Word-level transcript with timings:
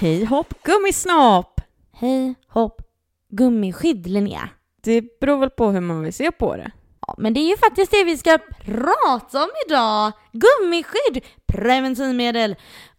Hej 0.00 0.24
hopp 0.24 0.54
gummisnopp! 0.62 1.60
Hej, 1.92 2.34
hopp, 2.48 2.80
gummiskydd 3.28 4.06
Linnea. 4.06 4.48
Det 4.82 5.20
beror 5.20 5.38
väl 5.38 5.50
på 5.50 5.70
hur 5.70 5.80
man 5.80 6.02
vill 6.02 6.12
se 6.12 6.30
på 6.30 6.56
det. 6.56 6.70
Ja, 7.06 7.14
men 7.18 7.34
det 7.34 7.40
är 7.40 7.48
ju 7.48 7.56
faktiskt 7.56 7.90
det 7.90 8.04
vi 8.04 8.16
ska 8.16 8.38
prata 8.64 9.42
om 9.42 9.48
idag. 9.66 10.12
Gummiskydd, 10.32 11.24
preventivmedel, 11.46 12.56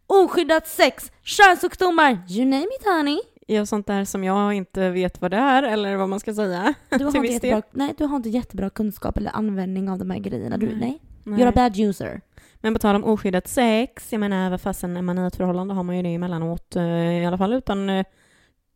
oskyddat 0.08 0.68
sex, 0.68 1.12
könssjukdomar, 1.24 2.18
you 2.30 2.46
name 2.46 2.68
it 2.80 2.86
honey. 2.86 3.20
Ja, 3.48 3.66
sånt 3.66 3.88
där 3.88 4.06
som 4.06 4.24
jag 4.24 4.54
inte 4.54 4.90
vet 4.90 5.22
vad 5.22 5.32
det 5.32 5.38
är 5.38 5.64
eller 5.64 5.96
vad 5.96 6.10
man 6.10 6.20
ska 6.20 6.34
säga. 6.34 6.74
Du 6.90 7.06
har, 7.06 7.16
inte 7.16 7.28
jättebra, 7.28 7.62
nej, 7.72 7.94
du 7.98 8.06
har 8.06 8.16
inte 8.16 8.30
jättebra 8.30 8.70
kunskap 8.70 9.18
eller 9.18 9.32
användning 9.36 9.90
av 9.90 9.98
de 10.00 10.10
här 10.10 10.20
grejerna. 10.20 10.58
Du, 10.58 10.76
nej. 10.76 11.02
Nej. 11.24 11.40
You're 11.40 11.50
a 11.50 11.54
bad 11.56 11.80
user. 11.80 12.22
Men 12.62 12.74
på 12.74 12.80
tal 12.80 12.96
om 12.96 13.04
oskyddat 13.04 13.48
sex, 13.48 14.12
jag 14.12 14.20
menar 14.20 14.50
vad 14.50 14.62
fasen 14.62 14.98
är 14.98 15.02
man 15.02 15.20
i 15.20 15.28
ett 15.28 15.36
förhållande 15.36 15.74
har 15.74 15.84
man 15.84 15.98
ju 15.98 16.02
det 16.02 16.14
emellanåt 16.14 16.76
eh, 16.76 17.22
i 17.22 17.26
alla 17.26 17.38
fall 17.38 17.54
utan 17.54 17.90
eh, 17.90 18.06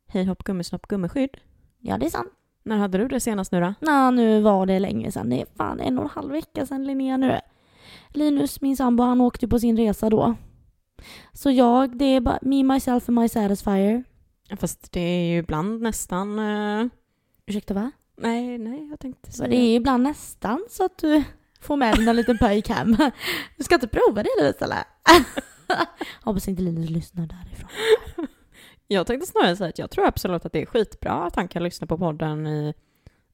hej 0.08 0.26
hopp 0.26 0.44
gummisnopp 0.44 0.88
gummiskydd. 0.88 1.38
Ja, 1.80 1.98
det 1.98 2.06
är 2.06 2.10
sant. 2.10 2.32
När 2.64 2.78
hade 2.78 2.98
du 2.98 3.08
det 3.08 3.20
senast 3.20 3.52
nu 3.52 3.60
då? 3.60 3.74
Nå, 3.80 4.12
nu 4.12 4.42
var 4.42 4.66
det 4.66 4.80
länge 4.80 5.12
sedan. 5.12 5.30
Det 5.30 5.42
är 5.42 5.46
fan 5.58 5.80
en 5.80 5.98
och 5.98 6.04
en 6.04 6.10
halv 6.10 6.32
vecka 6.32 6.66
sedan 6.66 6.88
Linnea 6.88 7.18
nu. 7.18 7.40
Linus, 8.10 8.62
min 8.62 8.78
sambo, 8.78 9.04
han 9.04 9.22
åkte 9.22 9.46
ju 9.46 9.50
på 9.50 9.60
sin 9.60 9.78
resa 9.78 10.10
då. 10.10 10.36
Så 11.34 11.52
jag, 11.52 11.98
det 11.98 12.06
är 12.06 12.22
bara 12.22 12.40
me, 12.42 12.64
myself 12.64 13.10
and 13.10 13.20
my 13.20 13.30
satisfier. 13.30 14.04
Fast 14.58 14.92
det 14.92 15.00
är 15.00 15.32
ju 15.34 15.38
ibland 15.38 15.82
nästan... 15.82 16.40
Eh, 16.40 16.88
Ursäkta 17.46 17.74
va? 17.74 17.92
nej, 18.18 18.58
nej, 18.58 18.88
jag 18.90 19.00
tänkte 19.00 19.32
säga... 19.32 19.50
det 19.50 19.56
är 19.56 19.76
ibland 19.76 20.04
nästan 20.04 20.66
så 20.70 20.86
att 20.86 20.98
du 20.98 21.24
får 21.66 21.78
med 21.78 21.96
dig 21.96 22.08
en 22.08 22.16
liten 22.16 22.38
pöjk 22.38 22.70
hem. 22.70 22.98
Du 23.58 23.64
ska 23.64 23.76
inte 23.76 23.88
prova 23.88 24.24
det 24.24 24.30
Linus 24.40 24.56
eller? 24.62 24.84
Hoppas 26.24 26.48
inte 26.48 26.62
Linus 26.62 26.90
lyssnar 26.90 27.28
därifrån. 27.28 27.70
Jag 28.88 29.08
tänkte 29.08 29.28
snarare 29.28 29.56
säga 29.56 29.70
att 29.70 29.80
jag 29.80 29.92
tror 29.92 30.08
absolut 30.08 30.46
att 30.46 30.54
det 30.54 30.62
är 30.62 30.66
skitbra 30.66 31.12
att 31.12 31.36
han 31.36 31.48
kan 31.48 31.64
lyssna 31.64 31.88
på 31.88 31.98
podden 31.98 32.48
i, 32.48 32.74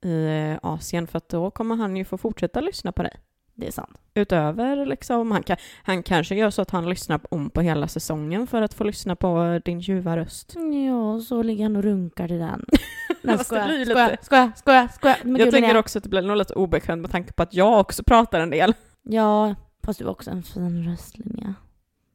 i 0.01 0.25
eh, 0.25 0.69
Asien 0.69 1.07
för 1.07 1.17
att 1.17 1.29
då 1.29 1.51
kommer 1.51 1.75
han 1.75 1.97
ju 1.97 2.05
få 2.05 2.17
fortsätta 2.17 2.61
lyssna 2.61 2.91
på 2.91 3.03
dig. 3.03 3.19
Det 3.55 3.67
är 3.67 3.71
sant. 3.71 3.97
Utöver 4.13 4.85
liksom, 4.85 5.31
han, 5.31 5.43
kan, 5.43 5.57
han 5.83 6.03
kanske 6.03 6.35
gör 6.35 6.49
så 6.49 6.61
att 6.61 6.71
han 6.71 6.89
lyssnar 6.89 7.21
om 7.29 7.49
på 7.49 7.61
hela 7.61 7.87
säsongen 7.87 8.47
för 8.47 8.61
att 8.61 8.73
få 8.73 8.83
lyssna 8.83 9.15
på 9.15 9.61
din 9.65 9.79
ljuva 9.79 10.17
röst. 10.17 10.55
Ja, 10.87 11.19
så 11.19 11.43
ligger 11.43 11.63
han 11.63 11.75
och 11.75 11.83
runkar 11.83 12.27
till 12.27 12.39
den. 12.39 12.65
Nej, 13.21 13.37
ju 13.37 13.43
skojar, 13.43 13.67
lite- 13.67 14.17
skojar, 14.21 14.51
skojar, 14.55 14.87
skojar. 14.95 15.17
Men 15.23 15.41
jag 15.41 15.51
tänker 15.51 15.77
också 15.77 15.97
att 15.97 16.03
det 16.03 16.09
blir 16.09 16.21
nog 16.21 16.37
lite 16.37 16.53
obekvämt 16.53 17.01
med 17.01 17.11
tanke 17.11 17.33
på 17.33 17.43
att 17.43 17.53
jag 17.53 17.79
också 17.79 18.03
pratar 18.03 18.39
en 18.39 18.49
del. 18.49 18.73
Ja, 19.03 19.55
fast 19.85 19.99
du 19.99 20.05
har 20.05 20.11
också 20.11 20.31
en 20.31 20.43
fin 20.43 20.83
röst 20.89 21.17
Linnea. 21.17 21.53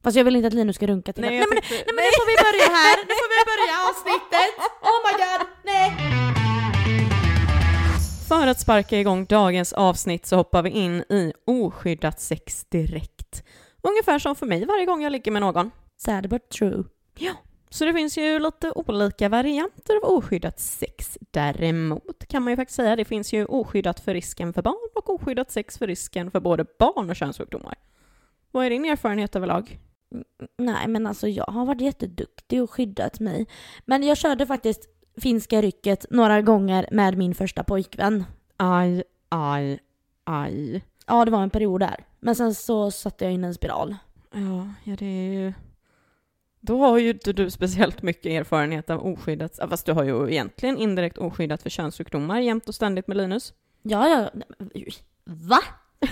Fast 0.04 0.16
jag 0.16 0.24
vill 0.24 0.36
inte 0.36 0.46
att 0.46 0.54
Linus 0.54 0.76
ska 0.76 0.86
runka 0.86 1.12
till 1.12 1.22
Nej, 1.22 1.30
nej, 1.30 1.46
men, 1.50 1.58
nej 1.70 1.82
men 1.86 1.94
nu 1.94 2.10
får 2.18 2.26
vi 2.26 2.36
börja 2.46 2.76
här, 2.76 2.96
nu 2.96 3.14
får 3.20 3.28
vi 3.34 3.40
börja 3.52 3.76
avsnittet! 3.88 4.50
Oh 4.82 4.98
my 5.06 5.12
god, 5.24 5.46
nej! 5.64 5.96
För 8.28 8.46
att 8.46 8.60
sparka 8.60 9.00
igång 9.00 9.24
dagens 9.24 9.72
avsnitt 9.72 10.26
så 10.26 10.36
hoppar 10.36 10.62
vi 10.62 10.70
in 10.70 10.94
i 10.96 11.32
oskyddat 11.46 12.20
sex 12.20 12.64
direkt. 12.64 13.42
Ungefär 13.82 14.18
som 14.18 14.36
för 14.36 14.46
mig 14.46 14.64
varje 14.66 14.86
gång 14.86 15.02
jag 15.02 15.12
ligger 15.12 15.32
med 15.32 15.42
någon. 15.42 15.70
Sad 15.96 16.28
but 16.28 16.48
true. 16.48 16.84
Så 17.70 17.84
det 17.84 17.92
finns 17.92 18.18
ju 18.18 18.38
lite 18.38 18.72
olika 18.72 19.28
varianter 19.28 19.96
av 19.96 20.10
oskyddat 20.10 20.60
sex. 20.60 21.18
Däremot 21.30 22.26
kan 22.28 22.42
man 22.42 22.52
ju 22.52 22.56
faktiskt 22.56 22.76
säga 22.76 22.96
det 22.96 23.04
finns 23.04 23.32
ju 23.32 23.44
oskyddat 23.44 24.00
för 24.00 24.14
risken 24.14 24.52
för 24.52 24.62
barn 24.62 24.90
och 24.94 25.10
oskyddat 25.10 25.50
sex 25.50 25.78
för 25.78 25.86
risken 25.86 26.30
för 26.30 26.40
både 26.40 26.66
barn 26.78 27.10
och 27.10 27.16
könssjukdomar. 27.16 27.74
Vad 28.50 28.66
är 28.66 28.70
din 28.70 28.84
erfarenhet 28.84 29.36
överlag? 29.36 29.78
Nej 30.58 30.88
men 30.88 31.06
alltså 31.06 31.28
jag 31.28 31.44
har 31.44 31.66
varit 31.66 31.80
jätteduktig 31.80 32.62
och 32.62 32.70
skyddat 32.70 33.20
mig. 33.20 33.46
Men 33.84 34.02
jag 34.02 34.16
körde 34.16 34.46
faktiskt 34.46 34.88
finska 35.16 35.62
rycket 35.62 36.06
några 36.10 36.42
gånger 36.42 36.88
med 36.92 37.18
min 37.18 37.34
första 37.34 37.64
pojkvän. 37.64 38.24
Aj, 38.56 39.02
aj, 39.28 39.78
aj. 40.24 40.84
Ja 41.06 41.24
det 41.24 41.30
var 41.30 41.42
en 41.42 41.50
period 41.50 41.80
där. 41.80 42.04
Men 42.20 42.36
sen 42.36 42.54
så 42.54 42.90
satte 42.90 43.24
jag 43.24 43.34
in 43.34 43.44
en 43.44 43.54
spiral. 43.54 43.96
Ja, 44.32 44.68
ja 44.84 44.96
det 44.96 45.06
är 45.06 45.32
ju... 45.32 45.52
Då 46.66 46.78
har 46.86 46.98
ju 46.98 47.10
inte 47.10 47.32
du 47.32 47.50
speciellt 47.50 48.02
mycket 48.02 48.26
erfarenhet 48.26 48.90
av 48.90 49.06
oskyddat, 49.06 49.58
fast 49.70 49.86
du 49.86 49.92
har 49.92 50.04
ju 50.04 50.30
egentligen 50.30 50.76
indirekt 50.78 51.18
oskyddat 51.18 51.62
för 51.62 51.70
könssjukdomar 51.70 52.40
jämt 52.40 52.68
och 52.68 52.74
ständigt 52.74 53.06
med 53.08 53.16
Linus. 53.16 53.52
Ja, 53.82 54.08
ja. 54.08 54.30
Va? 55.24 55.58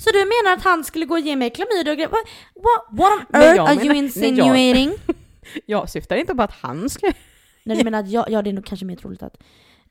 Så 0.00 0.10
du 0.10 0.18
menar 0.18 0.56
att 0.56 0.64
han 0.64 0.84
skulle 0.84 1.04
gå 1.06 1.14
och 1.14 1.20
ge 1.20 1.36
mig 1.36 1.50
klamydia 1.50 1.92
och 1.92 1.96
grejer? 1.96 2.08
What, 2.10 2.86
what, 2.90 3.12
on 3.34 3.40
earth 3.40 3.56
jag 3.56 3.68
are 3.68 3.74
menar- 3.74 3.84
you 3.84 3.86
nej, 3.86 3.86
jag- 3.86 3.96
insinuating? 3.96 4.92
Jag 5.66 5.90
syftar 5.90 6.16
inte 6.16 6.34
på 6.34 6.42
att 6.42 6.52
han 6.52 6.88
skulle... 6.90 7.12
Nej 7.64 7.76
du 7.76 7.84
menar 7.84 7.98
att 8.00 8.10
jag, 8.10 8.30
ja 8.30 8.42
det 8.42 8.50
är 8.50 8.54
nog 8.54 8.64
kanske 8.66 8.86
mer 8.86 8.96
troligt 8.96 9.22
att, 9.22 9.36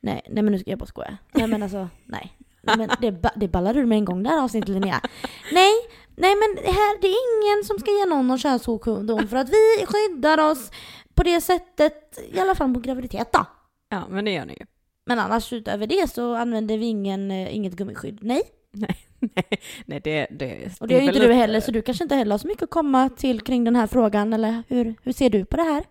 nej, 0.00 0.22
nej 0.30 0.42
men 0.42 0.52
nu 0.52 0.58
ska 0.58 0.70
jag 0.70 0.78
bara 0.78 0.86
skoja. 0.86 1.16
Nej 1.32 1.46
men 1.46 1.62
alltså, 1.62 1.88
nej. 2.04 2.32
men 2.62 2.90
det, 3.00 3.30
det 3.36 3.48
ballar 3.48 3.76
ur 3.76 3.86
med 3.86 3.98
en 3.98 4.04
gång 4.04 4.22
det 4.22 4.28
här 4.30 4.42
avsnittet 4.42 4.68
Linnea. 4.68 5.00
Nej, 5.52 5.72
nej 6.18 6.34
men 6.36 6.64
det 6.64 6.72
här, 6.72 7.00
det 7.00 7.06
är 7.06 7.18
ingen 7.28 7.64
som 7.64 7.78
ska 7.78 7.90
ge 7.90 8.06
någon 8.06 8.28
någon 8.28 8.38
könssjukdom 8.38 9.28
för 9.28 9.36
att 9.36 9.48
vi 9.48 9.86
skyddar 9.86 10.50
oss 10.50 10.70
på 11.14 11.22
det 11.22 11.40
sättet, 11.40 12.18
i 12.32 12.40
alla 12.40 12.54
fall 12.54 12.74
på 12.74 12.80
graviditet 12.80 13.32
då. 13.32 13.46
Ja, 13.88 14.02
men 14.10 14.24
det 14.24 14.30
gör 14.30 14.44
ni 14.44 14.52
ju. 14.52 14.66
Men 15.06 15.18
annars 15.18 15.52
utöver 15.52 15.86
det 15.86 16.10
så 16.10 16.34
använder 16.34 16.78
vi 16.78 16.86
ingen, 16.86 17.30
eh, 17.30 17.56
inget 17.56 17.72
gummiskydd. 17.72 18.18
Nej. 18.22 18.42
Nej, 18.72 18.96
nej 19.86 20.00
det, 20.04 20.26
det, 20.30 20.80
Och 20.80 20.88
det 20.88 20.94
gör 20.94 21.00
ju 21.00 21.06
inte 21.06 21.26
du 21.26 21.32
heller 21.32 21.60
så 21.60 21.70
du 21.70 21.82
kanske 21.82 22.04
inte 22.04 22.14
heller 22.14 22.30
har 22.30 22.38
så 22.38 22.46
mycket 22.48 22.62
att 22.62 22.70
komma 22.70 23.08
till 23.08 23.40
kring 23.40 23.64
den 23.64 23.76
här 23.76 23.86
frågan 23.86 24.32
eller 24.32 24.62
hur, 24.68 24.94
hur 25.02 25.12
ser 25.12 25.30
du 25.30 25.44
på 25.44 25.56
det 25.56 25.62
här? 25.62 25.84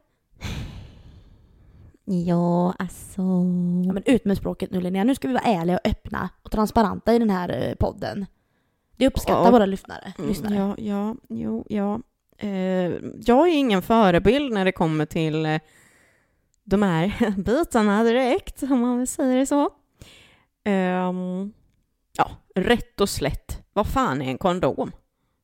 Ja, 2.05 2.73
alltså... 2.79 3.21
Ja 3.85 3.93
men 3.93 4.03
ut 4.05 4.25
med 4.25 4.37
språket 4.37 4.71
nu 4.71 4.81
Linnea, 4.81 5.03
nu 5.03 5.15
ska 5.15 5.27
vi 5.27 5.33
vara 5.33 5.43
ärliga 5.43 5.77
och 5.77 5.87
öppna 5.87 6.29
och 6.43 6.51
transparenta 6.51 7.13
i 7.13 7.19
den 7.19 7.29
här 7.29 7.67
eh, 7.69 7.75
podden. 7.75 8.25
Det 8.97 9.07
uppskattar 9.07 9.45
Ja. 9.45 9.51
våra 9.51 9.65
lyssnare. 9.65 10.13
Mm, 10.17 10.29
lyssnare. 10.29 10.55
Ja, 10.55 10.75
ja, 10.77 11.15
jo, 11.29 11.65
ja. 11.69 11.99
Eh, 12.37 12.49
jag 13.25 13.47
är 13.47 13.53
ingen 13.53 13.81
förebild 13.81 14.53
när 14.53 14.65
det 14.65 14.71
kommer 14.71 15.05
till 15.05 15.45
eh, 15.45 15.59
de 16.63 16.81
här 16.83 17.33
bitarna 17.37 18.03
direkt, 18.03 18.63
om 18.63 18.79
man 18.81 18.97
vill 18.97 19.07
säga 19.07 19.35
det 19.39 19.45
så. 19.45 19.69
Ehm, 20.63 21.53
ja, 22.17 22.29
rätt 22.55 23.01
och 23.01 23.09
slätt. 23.09 23.63
Vad 23.73 23.87
fan 23.87 24.21
är 24.21 24.25
en 24.31 24.37
kondom? 24.37 24.91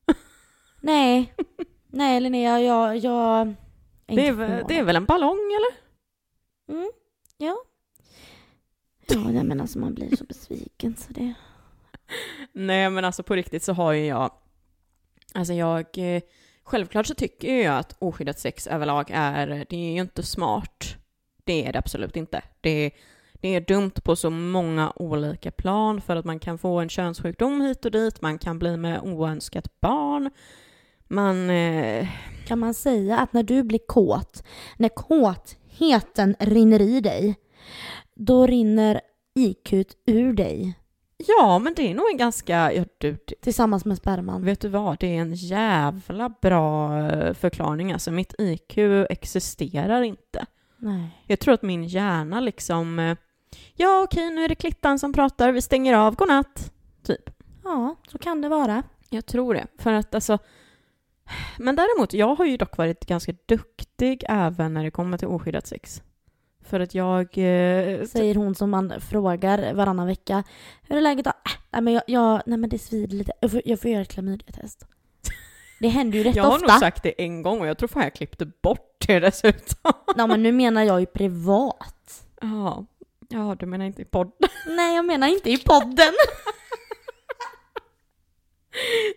Nej, 0.80 1.34
nej 1.88 2.20
Linnea, 2.20 2.60
jag, 2.60 2.96
jag 2.96 3.40
är 4.06 4.16
Det 4.16 4.26
är, 4.28 4.32
väl- 4.32 4.64
det 4.68 4.78
är 4.78 4.84
väl 4.84 4.96
en 4.96 5.04
ballong, 5.04 5.38
eller? 5.56 5.84
Mm, 6.78 6.90
ja. 7.36 7.56
Ja, 9.06 9.18
nej, 9.30 9.44
men 9.44 9.60
alltså 9.60 9.78
man 9.78 9.94
blir 9.94 10.16
så 10.16 10.24
besviken 10.24 10.96
så 10.96 11.12
det... 11.12 11.34
Nej, 12.52 12.90
men 12.90 13.04
alltså 13.04 13.22
på 13.22 13.34
riktigt 13.36 13.62
så 13.62 13.72
har 13.72 13.92
ju 13.92 14.06
jag... 14.06 14.30
Alltså 15.34 15.52
jag... 15.54 15.86
Eh, 15.94 16.22
självklart 16.62 17.06
så 17.06 17.14
tycker 17.14 17.62
jag 17.62 17.78
att 17.78 17.96
oskyddat 17.98 18.38
sex 18.38 18.66
överlag 18.66 19.10
är... 19.14 19.46
Det 19.46 19.76
är 19.76 19.92
ju 19.92 20.00
inte 20.00 20.22
smart. 20.22 20.96
Det 21.44 21.66
är 21.66 21.72
det 21.72 21.78
absolut 21.78 22.16
inte. 22.16 22.42
Det, 22.60 22.90
det 23.32 23.48
är 23.48 23.60
dumt 23.60 23.92
på 24.04 24.16
så 24.16 24.30
många 24.30 24.92
olika 24.96 25.50
plan 25.50 26.00
för 26.00 26.16
att 26.16 26.24
man 26.24 26.38
kan 26.38 26.58
få 26.58 26.80
en 26.80 26.88
könssjukdom 26.88 27.60
hit 27.60 27.84
och 27.84 27.90
dit, 27.90 28.22
man 28.22 28.38
kan 28.38 28.58
bli 28.58 28.76
med 28.76 29.00
oönskat 29.02 29.80
barn, 29.80 30.30
man... 31.08 31.50
Eh, 31.50 32.08
Kan 32.46 32.58
man 32.58 32.74
säga 32.74 33.18
att 33.18 33.32
när 33.32 33.42
du 33.42 33.62
blir 33.62 33.80
kåt, 33.86 34.44
när 34.76 34.88
kåtheten 34.88 36.36
rinner 36.38 36.80
i 36.80 37.00
dig, 37.00 37.34
då 38.14 38.46
rinner 38.46 39.00
IQ 39.34 39.72
ur 40.06 40.32
dig 40.32 40.78
ja, 41.16 41.58
men 41.58 41.74
det 41.74 41.90
är 41.90 41.94
nog 41.94 42.10
en 42.10 42.16
ganska... 42.16 42.72
Ja, 42.72 42.84
du, 42.98 43.16
det, 43.26 43.40
tillsammans 43.40 43.84
med 43.84 43.96
sperman. 43.96 44.44
vet 44.44 44.60
du 44.60 44.68
vad? 44.68 44.98
Det 44.98 45.16
är 45.16 45.20
en 45.20 45.34
jävla 45.34 46.28
bra 46.28 46.98
eh, 47.00 47.34
förklaring. 47.34 47.92
Alltså, 47.92 48.10
mitt 48.10 48.34
IQ 48.38 48.78
existerar 49.10 50.02
inte. 50.02 50.46
Nej. 50.78 51.22
Jag 51.26 51.40
tror 51.40 51.54
att 51.54 51.62
min 51.62 51.84
hjärna 51.84 52.40
liksom... 52.40 52.98
eh, 52.98 53.16
Ja, 53.74 54.02
okej, 54.02 54.30
nu 54.30 54.44
är 54.44 54.48
det 54.48 54.54
klittan 54.54 54.98
som 54.98 55.12
pratar, 55.12 55.52
vi 55.52 55.62
stänger 55.62 55.94
av, 55.94 56.14
godnatt. 56.14 56.72
Typ. 57.02 57.30
Ja, 57.64 57.96
så 58.08 58.18
kan 58.18 58.40
det 58.40 58.48
vara. 58.48 58.82
Jag 59.10 59.26
tror 59.26 59.54
det. 59.54 59.66
För 59.78 59.92
att 59.92 60.14
alltså... 60.14 60.38
Men 61.58 61.76
däremot, 61.76 62.12
jag 62.12 62.34
har 62.34 62.44
ju 62.44 62.56
dock 62.56 62.76
varit 62.76 63.06
ganska 63.06 63.32
duktig 63.46 64.24
även 64.28 64.74
när 64.74 64.84
det 64.84 64.90
kommer 64.90 65.18
till 65.18 65.28
oskyddat 65.28 65.66
sex. 65.66 66.02
För 66.64 66.80
att 66.80 66.94
jag... 66.94 67.20
Eh, 67.20 68.04
Säger 68.06 68.34
hon 68.34 68.54
som 68.54 68.70
man 68.70 68.92
frågar 69.00 69.74
varannan 69.74 70.06
vecka. 70.06 70.44
Hur 70.82 70.96
är 70.96 71.00
läget 71.00 71.24
då? 71.24 71.30
Äh, 71.30 71.52
nej, 71.70 71.82
men 71.82 71.94
jag, 71.94 72.02
jag, 72.06 72.42
nej 72.46 72.58
men 72.58 72.70
det 72.70 72.78
svider 72.78 73.16
lite. 73.16 73.32
Jag 73.40 73.50
får, 73.50 73.62
jag 73.64 73.80
får 73.80 73.90
göra 73.90 74.02
ett 74.02 74.08
klamydiatest. 74.12 74.86
Det 75.80 75.88
händer 75.88 76.18
ju 76.18 76.24
rätt 76.24 76.36
jag 76.36 76.44
har 76.44 76.54
ofta. 76.54 76.66
nog 76.72 76.80
sagt 76.80 77.02
det 77.02 77.22
en 77.24 77.42
gång 77.42 77.60
och 77.60 77.66
jag 77.66 77.78
tror 77.78 77.88
fan 77.88 78.02
jag 78.02 78.14
klippte 78.14 78.46
bort 78.62 79.04
det 79.06 79.20
dessutom. 79.20 79.92
Ja 80.16 80.26
men 80.26 80.42
nu 80.42 80.52
menar 80.52 80.82
jag 80.82 81.00
ju 81.00 81.06
privat. 81.06 82.24
Ja, 82.40 82.86
ja 83.28 83.56
du 83.58 83.66
menar 83.66 83.84
inte 83.84 84.02
i 84.02 84.04
podden? 84.04 84.48
Nej 84.76 84.96
jag 84.96 85.04
menar 85.04 85.28
inte 85.28 85.50
i 85.50 85.58
podden. 85.58 86.12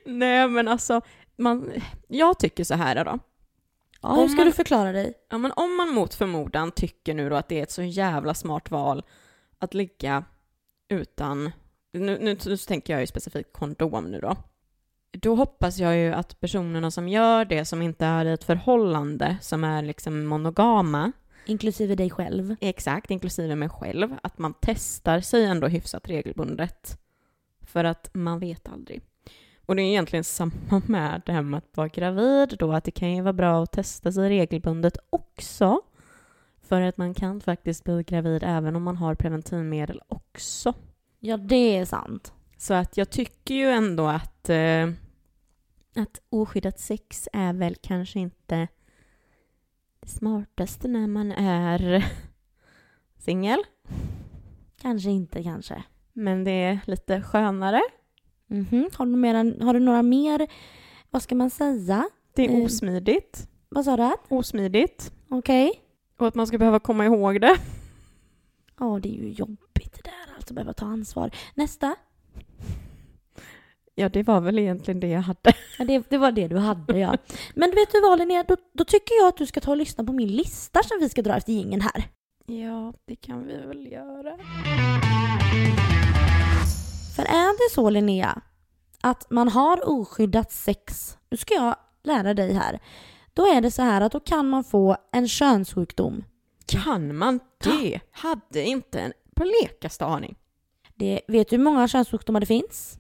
Nej 0.06 0.48
men 0.48 0.68
alltså, 0.68 1.02
man, 1.38 1.74
jag 2.08 2.40
tycker 2.40 2.64
så 2.64 2.76
här 2.76 3.06
då. 3.06 3.20
Ja, 4.02 4.14
hur 4.14 4.28
ska 4.28 4.38
man- 4.38 4.46
du 4.46 4.52
förklara 4.54 4.92
dig? 4.92 5.14
Ja, 5.30 5.38
men 5.38 5.52
om 5.56 5.78
man 5.78 5.90
mot 5.94 6.14
förmodan 6.14 6.72
tycker 6.72 7.14
nu 7.14 7.30
då 7.30 7.36
att 7.36 7.48
det 7.50 7.60
är 7.60 7.64
ett 7.64 7.72
så 7.72 7.82
jävla 7.84 8.34
smart 8.34 8.72
val 8.72 9.04
att 9.60 9.74
ligga 9.74 10.24
utan, 10.90 11.52
nu, 11.94 12.00
nu, 12.20 12.38
nu 12.46 12.58
tänker 12.58 12.94
jag 12.94 13.02
ju 13.02 13.08
specifikt 13.08 13.54
kondom 13.54 14.06
nu 14.12 14.20
då. 14.20 14.36
Då 15.12 15.36
hoppas 15.36 15.78
jag 15.78 15.98
ju 15.98 16.14
att 16.14 16.40
personerna 16.40 16.92
som 16.92 17.08
gör 17.10 17.46
det, 17.46 17.66
som 17.66 17.82
inte 17.82 18.06
är 18.06 18.26
i 18.26 18.32
ett 18.32 18.44
förhållande, 18.44 19.38
som 19.42 19.64
är 19.64 19.82
liksom 19.84 20.26
monogama, 20.26 21.12
Inklusive 21.46 21.96
dig 21.96 22.10
själv. 22.10 22.56
exakt, 22.62 23.12
inklusive 23.12 23.56
mig 23.56 23.70
själv, 23.70 24.16
att 24.24 24.38
man 24.38 24.54
testar 24.62 25.20
sig 25.20 25.46
ändå 25.46 25.68
hyfsat 25.68 26.08
regelbundet. 26.10 27.00
För 27.62 27.84
att 27.84 28.10
man 28.14 28.40
vet 28.40 28.68
aldrig. 28.70 29.02
Och 29.68 29.76
det 29.76 29.82
är 29.82 29.86
egentligen 29.86 30.24
samma 30.24 30.82
med 30.86 31.22
det 31.26 31.32
här 31.32 31.42
med 31.42 31.58
att 31.58 31.78
vara 31.78 31.88
gravid 31.88 32.56
då, 32.60 32.74
att 32.74 32.84
det 32.84 32.92
kan 32.92 33.16
ju 33.16 33.22
vara 33.22 33.34
bra 33.34 33.64
att 33.64 33.72
testa 33.72 34.12
sig 34.12 34.30
regelbundet 34.30 34.98
också. 35.10 35.82
För 36.62 36.82
att 36.82 36.98
man 36.98 37.14
kan 37.14 37.42
faktiskt 37.42 37.84
bli 37.84 38.04
gravid 38.04 38.44
även 38.46 38.76
om 38.76 38.84
man 38.84 38.98
har 38.98 39.16
preventivmedel 39.16 40.02
också. 40.08 40.74
Ja, 41.20 41.38
det 41.38 41.78
är 41.78 41.86
sant. 41.86 42.34
Så 42.58 42.74
att 42.74 42.98
jag 42.98 43.10
tycker 43.10 43.56
ju 43.56 43.70
ändå 43.70 44.08
att, 44.08 44.50
eh, 44.50 44.90
att 45.96 46.22
oskyddat 46.30 46.80
sex 46.80 47.30
är 47.34 47.54
väl 47.54 47.76
kanske 47.76 48.20
inte 48.20 48.68
det 50.00 50.08
smartaste 50.08 50.88
när 50.88 51.08
man 51.08 51.32
är 51.32 52.06
singel. 53.18 53.60
Kanske 54.82 55.10
inte, 55.10 55.44
kanske. 55.44 55.84
Men 56.14 56.44
det 56.44 56.52
är 56.52 56.80
lite 56.86 57.22
skönare. 57.22 57.82
Mhm. 58.48 58.90
Har, 58.94 59.06
du 59.06 59.12
mera, 59.16 59.66
har 59.66 59.74
du 59.74 59.80
några 59.80 60.02
mer, 60.04 60.48
vad 61.12 61.22
ska 61.22 61.36
man 61.36 61.50
säga? 61.50 62.10
Det 62.36 62.46
är 62.46 62.50
Eh. 62.60 62.66
osmidigt. 62.66 63.48
Vad 63.70 63.86
sa 63.86 63.98
du? 63.98 64.12
Osmidigt. 64.36 65.12
Okej. 65.30 65.72
Och 66.18 66.28
att 66.28 66.36
man 66.36 66.48
ska 66.48 66.58
behöva 66.58 66.80
komma 66.80 67.06
ihåg 67.06 67.42
det. 67.42 67.58
Ja, 68.80 69.00
det 69.04 69.10
är 69.10 69.14
ju 69.24 69.30
jobbigt 69.32 69.94
det 69.94 70.02
där, 70.04 70.36
alltså 70.36 70.54
behöva 70.54 70.74
ta 70.74 70.86
ansvar. 70.86 71.32
Nästa. 71.56 71.96
Ja, 73.96 74.10
det 74.10 74.24
var 74.24 74.42
väl 74.42 74.60
egentligen 74.60 75.00
det 75.00 75.08
jag 75.08 75.22
hade. 75.22 75.54
Ja, 75.80 75.86
det, 75.86 76.10
det 76.10 76.18
var 76.18 76.32
det 76.32 76.48
du 76.48 76.58
hade, 76.58 77.00
ja. 77.00 77.18
Men 77.56 77.70
vet 77.72 77.92
du 77.92 78.02
vad 78.02 78.20
Linnea, 78.20 78.44
då, 78.48 78.56
då 78.74 78.84
tycker 78.86 79.16
jag 79.22 79.28
att 79.28 79.38
du 79.38 79.46
ska 79.46 79.60
ta 79.62 79.72
och 79.72 79.78
lyssna 79.78 80.04
på 80.04 80.14
min 80.14 80.28
lista 80.28 80.84
som 80.84 80.98
vi 81.00 81.10
ska 81.10 81.22
dra 81.22 81.38
efter 81.38 81.54
gingen 81.54 81.82
här. 81.82 82.04
Ja, 82.46 82.94
det 83.06 83.16
kan 83.16 83.48
vi 83.48 83.58
väl 83.58 83.92
göra. 83.92 84.38
För 87.18 87.24
är 87.24 87.70
det 87.70 87.74
så 87.74 87.90
Linnea, 87.90 88.42
att 89.02 89.30
man 89.30 89.50
har 89.50 89.90
oskyddat 89.90 90.52
sex, 90.52 91.18
nu 91.30 91.38
ska 91.38 91.54
jag 91.54 91.76
lära 92.04 92.34
dig 92.34 92.54
här, 92.54 92.80
då 93.34 93.48
är 93.48 93.62
det 93.62 93.72
så 93.72 93.82
här 93.82 94.02
att 94.02 94.12
då 94.12 94.20
kan 94.20 94.50
man 94.50 94.64
få 94.64 94.98
en 95.12 95.28
könssjukdom. 95.28 96.24
Kan 96.66 97.16
man 97.16 97.40
det? 97.64 98.00
Hade 98.12 98.64
inte 98.64 99.00
en 99.00 99.14
blekaste 99.36 100.06
aning. 100.06 100.36
Det, 100.96 101.22
vet 101.28 101.50
du 101.50 101.56
hur 101.56 101.64
många 101.64 101.88
könssjukdomar 101.88 102.40
det 102.40 102.46
finns? 102.46 103.00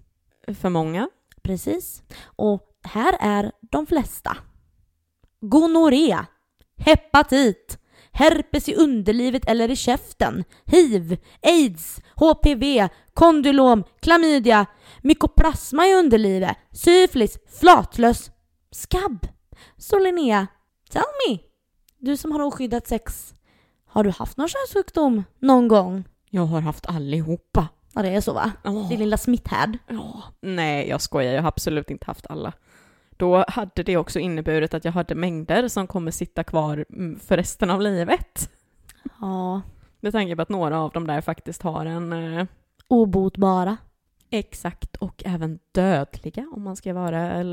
För 0.60 0.70
många. 0.70 1.10
Precis. 1.42 2.04
Och 2.24 2.62
här 2.84 3.18
är 3.20 3.52
de 3.62 3.86
flesta. 3.86 4.38
Gonorré, 5.42 6.18
hepatit, 6.78 7.80
herpes 8.18 8.70
i 8.70 8.76
underlivet 8.76 9.50
eller 9.50 9.72
i 9.72 9.76
käften, 9.76 10.44
hiv, 10.66 11.18
aids, 11.44 12.02
HPV, 12.16 12.90
kondylom, 13.14 13.84
klamydia, 14.00 14.66
mykoplasma 15.02 15.88
i 15.88 15.94
underlivet, 15.94 16.58
syfilis, 16.72 17.38
flatlös, 17.60 18.32
skabb. 18.72 19.28
Så 19.78 20.00
Linnea, 20.00 20.48
tell 20.90 21.04
me. 21.28 21.38
Du 22.00 22.18
som 22.18 22.32
har 22.32 22.42
oskyddat 22.42 22.88
sex, 22.88 23.34
har 23.86 24.04
du 24.04 24.10
haft 24.10 24.38
någon 24.38 24.48
könssjukdom 24.48 25.24
någon 25.40 25.68
gång? 25.68 26.04
Jag 26.30 26.46
har 26.46 26.62
haft 26.62 26.86
allihopa. 26.86 27.68
Ja, 27.94 28.02
det 28.02 28.10
är 28.10 28.22
så 28.22 28.34
va? 28.34 28.52
Åh. 28.64 28.90
Din 28.90 29.00
lilla 29.00 29.18
smitthärd. 29.18 29.78
Ja. 29.88 30.24
Nej, 30.42 30.90
jag 30.90 31.02
skojar. 31.02 31.34
Jag 31.34 31.42
har 31.42 31.48
absolut 31.48 31.90
inte 31.90 32.06
haft 32.06 32.28
alla. 32.30 32.54
Då 33.18 33.46
hade 33.48 33.84
det 33.84 33.98
också 33.98 34.20
inneburit 34.20 34.74
att 34.74 34.86
jag 34.86 34.92
hade 34.92 35.16
mängder 35.16 35.68
som 35.68 35.88
kommer 35.88 36.12
sitta 36.12 36.44
kvar 36.44 36.86
mm, 36.90 37.20
för 37.20 37.38
resten 37.38 37.70
av 37.70 37.82
livet. 37.82 38.50
Ja, 39.22 39.62
Med 40.00 40.12
tanke 40.14 40.36
på 40.36 40.42
att 40.42 40.50
några 40.50 40.80
av 40.80 40.92
dem 40.92 41.08
där 41.08 41.22
faktiskt 41.22 41.62
har 41.62 41.86
en 41.86 42.14
eh, 42.14 42.46
obotbara. 42.88 43.78
exakt 44.30 44.96
och 44.96 45.24
även 45.26 45.60
dödliga 45.72 46.48
om 46.56 46.64
man 46.64 46.76
ska 46.76 46.94
vara 46.94 47.44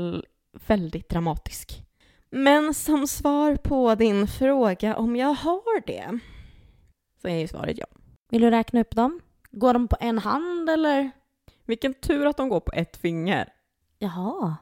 väldigt 0.67 1.09
dramatisk. 1.09 1.81
Men 2.29 2.73
som 2.73 3.07
svar 3.07 3.55
på 3.55 3.95
din 3.95 4.27
fråga 4.27 4.95
om 4.97 5.15
jag 5.15 5.33
har 5.33 5.85
det 5.87 6.19
så 7.21 7.27
är 7.27 7.35
ju 7.35 7.47
svaret 7.47 7.77
ja. 7.77 7.85
Vill 8.29 8.41
du 8.41 8.49
räkna 8.49 8.81
upp 8.81 8.95
dem? 8.95 9.19
Går 9.51 9.73
de 9.73 9.87
på 9.87 9.97
en 9.99 10.17
hand 10.19 10.69
eller? 10.69 11.11
Vilken 11.65 11.93
tur 11.93 12.25
att 12.25 12.37
de 12.37 12.49
går 12.49 12.59
på 12.59 12.71
ett 12.75 12.97
finger. 12.97 13.49
Jaha. 13.99 14.55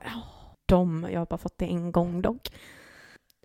De, 0.65 1.07
jag 1.11 1.19
har 1.19 1.25
bara 1.25 1.37
fått 1.37 1.57
det 1.57 1.65
en 1.65 1.91
gång 1.91 2.21
dock. 2.21 2.49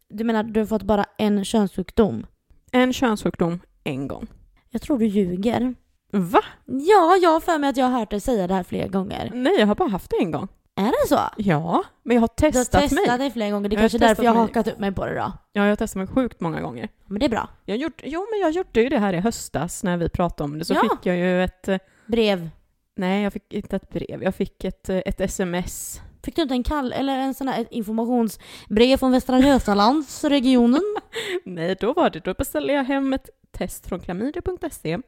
Du 0.09 0.25
menar 0.25 0.43
du 0.43 0.61
har 0.61 0.67
fått 0.67 0.82
bara 0.82 1.05
en 1.19 1.44
könssjukdom? 1.44 2.26
En 2.73 2.93
könssjukdom 2.93 3.61
en 3.85 4.09
gång. 4.09 4.26
Jag 4.70 4.82
tror 4.82 4.99
du 4.99 5.06
ljuger. 5.06 5.75
Va? 6.12 6.41
Ja, 6.67 7.17
jag 7.23 7.31
har 7.31 7.41
för 7.41 7.59
mig 7.59 7.70
att 7.70 7.76
jag 7.76 7.87
har 7.87 7.99
hört 7.99 8.11
dig 8.11 8.20
säga 8.20 8.47
det 8.47 8.55
här 8.55 8.62
flera 8.62 8.88
gånger. 8.88 9.31
Nej, 9.35 9.53
jag 9.59 9.67
har 9.67 9.75
bara 9.75 9.88
haft 9.88 10.11
det 10.11 10.17
en 10.17 10.31
gång. 10.31 10.49
Är 10.76 10.85
det 10.87 11.09
så? 11.09 11.19
Ja, 11.37 11.85
men 12.03 12.15
jag 12.15 12.20
har 12.20 12.29
Du 12.37 12.44
har 12.47 12.53
testat, 12.53 12.82
testat 12.82 13.06
mig. 13.09 13.19
dig 13.19 13.31
flera 13.31 13.50
gånger. 13.50 13.69
Det 13.69 13.76
är 13.76 13.76
Jag 13.76 13.82
kanske 13.91 13.99
är 13.99 14.00
därför 14.00 14.14
testat 14.14 14.25
jag 14.25 14.31
har 14.32 14.37
mig. 14.44 14.47
hakat 14.49 14.69
upp 14.69 14.79
mig 14.79 14.93
på 14.93 15.06
det 15.06 15.14
då. 15.14 15.32
Ja, 15.53 15.62
jag 15.64 15.69
har 15.69 15.76
testat 15.76 15.97
mig 15.97 16.06
sjukt 16.06 16.41
många 16.41 16.61
gånger. 16.61 16.88
Men 17.06 17.19
det 17.21 17.26
är 17.26 17.31
bra. 17.31 17.49
Jag 17.64 17.76
gjort, 17.76 18.03
jo, 18.05 18.26
men 18.32 18.41
jag 18.41 18.50
gjorde 18.50 18.82
ju 18.82 18.88
det 18.88 18.99
här 18.99 19.12
i 19.12 19.21
höstas 19.21 19.82
när 19.85 19.97
vi 19.97 20.09
pratade 20.09 20.44
om 20.53 20.59
det. 20.59 20.64
Så 20.64 20.75
Ja. 20.75 20.81
fick 20.81 21.06
jag 21.06 21.17
ju 21.17 21.44
ett... 21.44 21.69
eh, 21.69 21.79
Brev. 22.06 22.50
Nej, 22.97 23.23
jag 23.23 23.32
fick 23.32 23.53
inte 23.55 23.76
ett 23.76 23.88
brev. 23.91 24.23
Jag 24.23 24.35
fick 24.35 24.64
ett, 24.64 24.88
eh, 24.88 24.97
ett 25.06 25.21
sms. 25.21 26.00
Fick 26.29 26.37
du 26.37 26.43
inte 26.43 26.55
en 26.55 26.63
kall 26.63 26.93
eller 26.93 27.19
en 27.19 27.35
sån 27.35 27.49
här 27.49 27.67
informationsbrev 27.71 28.97
från 28.97 29.13
Västra 29.13 29.39
Götalandsregionen? 29.39 30.83
Nej, 31.45 31.77
då 31.81 31.93
var 31.93 32.11
det. 32.11 32.21
Då 32.25 32.35
beställde 32.35 32.73
jag 32.73 32.85
hem 32.85 33.13
ett 33.13 33.31
test 33.51 33.87
från 33.87 34.01
klamydia.se. 34.01 34.99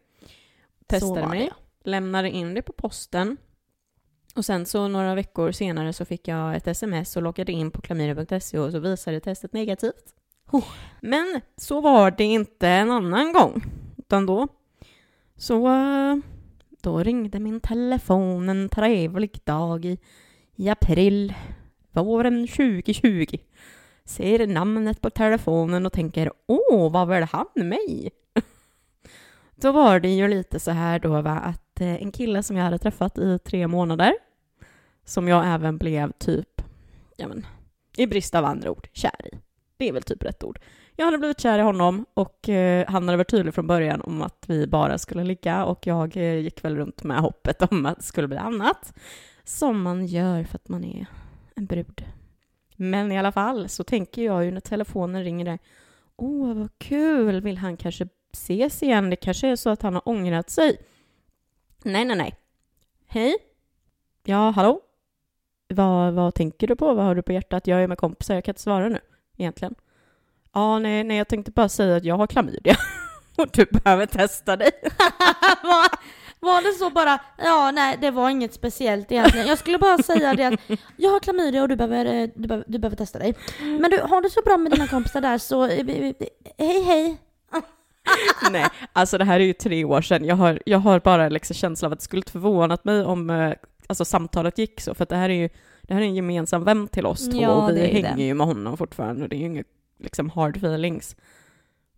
Testade 0.86 1.26
mig, 1.26 1.50
lämnade 1.84 2.30
in 2.30 2.54
det 2.54 2.62
på 2.62 2.72
posten. 2.72 3.36
Och 4.34 4.44
sen 4.44 4.66
så 4.66 4.88
några 4.88 5.14
veckor 5.14 5.52
senare 5.52 5.92
så 5.92 6.04
fick 6.04 6.28
jag 6.28 6.56
ett 6.56 6.66
sms 6.66 7.16
och 7.16 7.22
loggade 7.22 7.52
in 7.52 7.70
på 7.70 7.80
klamydia.se 7.80 8.58
och 8.58 8.72
så 8.72 8.78
visade 8.78 9.20
testet 9.20 9.52
negativt. 9.52 10.14
Oh. 10.50 10.68
Men 11.00 11.40
så 11.56 11.80
var 11.80 12.10
det 12.10 12.24
inte 12.24 12.68
en 12.68 12.90
annan 12.90 13.32
gång. 13.32 13.62
Utan 13.98 14.26
då 14.26 14.48
så 15.36 15.68
eh, 15.68 16.16
då 16.82 16.98
ringde 16.98 17.40
min 17.40 17.60
telefon 17.60 18.48
en 18.48 18.68
trevlig 18.68 19.40
dag 19.44 19.84
i, 19.84 19.98
i 20.60 20.68
april 20.68 21.34
våren 21.92 22.46
2020. 22.46 23.38
Ser 24.04 24.46
namnet 24.46 25.00
på 25.00 25.10
telefonen 25.10 25.86
och 25.86 25.92
tänker 25.92 26.32
åh, 26.46 26.92
vad 26.92 27.08
vill 27.08 27.24
han 27.24 27.46
mig? 27.54 28.10
Då 29.54 29.72
var 29.72 30.00
det 30.00 30.08
ju 30.08 30.28
lite 30.28 30.60
så 30.60 30.70
här 30.70 30.98
då 30.98 31.22
va, 31.22 31.30
att 31.30 31.80
eh, 31.80 32.02
en 32.02 32.12
kille 32.12 32.42
som 32.42 32.56
jag 32.56 32.64
hade 32.64 32.78
träffat 32.78 33.18
i 33.18 33.38
tre 33.38 33.66
månader, 33.66 34.14
som 35.04 35.28
jag 35.28 35.54
även 35.54 35.78
blev 35.78 36.12
typ, 36.12 36.62
ja 37.16 37.28
men, 37.28 37.46
i 37.96 38.06
brist 38.06 38.34
av 38.34 38.44
andra 38.44 38.70
ord, 38.70 38.88
kär 38.92 39.26
i. 39.32 39.38
Det 39.76 39.88
är 39.88 39.92
väl 39.92 40.02
typ 40.02 40.24
rätt 40.24 40.44
ord. 40.44 40.60
Jag 40.96 41.04
hade 41.04 41.18
blivit 41.18 41.40
kär 41.40 41.58
i 41.58 41.62
honom 41.62 42.06
och 42.14 42.48
eh, 42.48 42.84
han 42.88 43.08
hade 43.08 43.16
varit 43.16 43.30
tydlig 43.30 43.54
från 43.54 43.66
början 43.66 44.00
om 44.00 44.22
att 44.22 44.44
vi 44.46 44.66
bara 44.66 44.98
skulle 44.98 45.24
ligga 45.24 45.64
och 45.64 45.86
jag 45.86 46.16
eh, 46.16 46.38
gick 46.38 46.64
väl 46.64 46.76
runt 46.76 47.02
med 47.02 47.18
hoppet 47.18 47.62
om 47.62 47.86
att 47.86 47.96
det 47.96 48.02
skulle 48.02 48.28
bli 48.28 48.36
annat. 48.36 48.92
Som 49.50 49.82
man 49.82 50.06
gör 50.06 50.44
för 50.44 50.56
att 50.56 50.68
man 50.68 50.84
är 50.84 51.06
en 51.54 51.66
brud. 51.66 52.04
Men 52.76 53.12
i 53.12 53.18
alla 53.18 53.32
fall 53.32 53.68
så 53.68 53.84
tänker 53.84 54.22
jag 54.22 54.44
ju 54.44 54.50
när 54.50 54.60
telefonen 54.60 55.24
ringer 55.24 55.44
där, 55.44 55.58
åh 56.16 56.54
vad 56.54 56.78
kul, 56.78 57.40
vill 57.40 57.58
han 57.58 57.76
kanske 57.76 58.08
ses 58.32 58.82
igen? 58.82 59.10
Det 59.10 59.16
kanske 59.16 59.48
är 59.48 59.56
så 59.56 59.70
att 59.70 59.82
han 59.82 59.94
har 59.94 60.08
ångrat 60.08 60.50
sig. 60.50 60.76
Nej, 61.82 62.04
nej, 62.04 62.16
nej. 62.16 62.36
Hej? 63.06 63.36
Ja, 64.24 64.50
hallå? 64.50 64.80
Vad, 65.68 66.14
vad 66.14 66.34
tänker 66.34 66.66
du 66.66 66.76
på? 66.76 66.94
Vad 66.94 67.04
har 67.04 67.14
du 67.14 67.22
på 67.22 67.32
hjärtat? 67.32 67.66
Jag 67.66 67.82
är 67.82 67.88
med 67.88 67.98
kompisar, 67.98 68.34
jag 68.34 68.44
kan 68.44 68.52
inte 68.52 68.62
svara 68.62 68.88
nu, 68.88 69.00
egentligen. 69.36 69.74
Ja, 70.52 70.78
nej, 70.78 71.04
nej, 71.04 71.16
jag 71.16 71.28
tänkte 71.28 71.50
bara 71.50 71.68
säga 71.68 71.96
att 71.96 72.04
jag 72.04 72.16
har 72.16 72.26
klamydia 72.26 72.76
och 73.36 73.48
du 73.52 73.64
behöver 73.64 74.06
testa 74.06 74.56
dig. 74.56 74.70
var, 76.40 76.62
det 76.62 76.78
så 76.78 76.90
bara? 76.90 77.18
Ja, 77.38 77.70
nej, 77.70 77.98
det 78.00 78.10
var 78.10 78.30
inget 78.30 78.54
speciellt 78.54 79.12
egentligen. 79.12 79.46
Jag 79.46 79.58
skulle 79.58 79.78
bara 79.78 79.98
säga 79.98 80.34
det 80.34 80.44
att 80.44 80.60
jag 80.96 81.10
har 81.10 81.20
klamydia 81.20 81.62
och 81.62 81.68
du 81.68 81.76
behöver, 81.76 82.04
eh, 82.04 82.28
du 82.34 82.48
behöver, 82.48 82.64
du 82.68 82.78
behöver 82.78 82.96
testa 82.96 83.18
dig. 83.18 83.34
Men 83.60 83.90
du, 83.90 83.98
har 84.00 84.22
det 84.22 84.30
så 84.30 84.42
bra 84.42 84.56
med 84.56 84.72
dina 84.72 84.86
kompisar 84.86 85.20
där 85.20 85.38
så 85.38 85.64
eh, 85.64 85.86
hej 86.58 86.82
hej. 86.82 87.16
Nej, 88.50 88.66
alltså 88.92 89.18
det 89.18 89.24
här 89.24 89.40
är 89.40 89.44
ju 89.44 89.52
tre 89.52 89.84
år 89.84 90.02
sedan. 90.02 90.24
Jag 90.24 90.36
har, 90.36 90.62
jag 90.66 90.78
har 90.78 91.00
bara 91.00 91.28
liksom 91.28 91.54
känsla 91.54 91.86
av 91.86 91.92
att 91.92 91.98
det 91.98 92.04
skulle 92.04 92.22
förvånat 92.22 92.84
mig 92.84 93.04
om 93.04 93.30
eh, 93.30 93.52
alltså, 93.86 94.04
samtalet 94.04 94.58
gick 94.58 94.80
så, 94.80 94.94
för 94.94 95.02
att 95.02 95.08
det 95.08 95.16
här 95.16 95.28
är 95.28 95.34
ju 95.34 95.48
det 95.82 95.94
här 95.94 96.00
är 96.00 96.04
en 96.04 96.14
gemensam 96.14 96.64
vän 96.64 96.88
till 96.88 97.06
oss 97.06 97.30
två 97.30 97.42
Ja, 97.42 97.50
och 97.50 97.76
vi 97.76 97.86
hänger 97.86 98.16
det. 98.16 98.22
ju 98.22 98.34
med 98.34 98.46
honom 98.46 98.76
fortfarande. 98.76 99.28
Det 99.28 99.36
är 99.36 99.38
ju 99.38 99.46
inget 99.46 99.66
liksom 99.98 100.30
hard 100.30 100.56
feelings. 100.56 101.16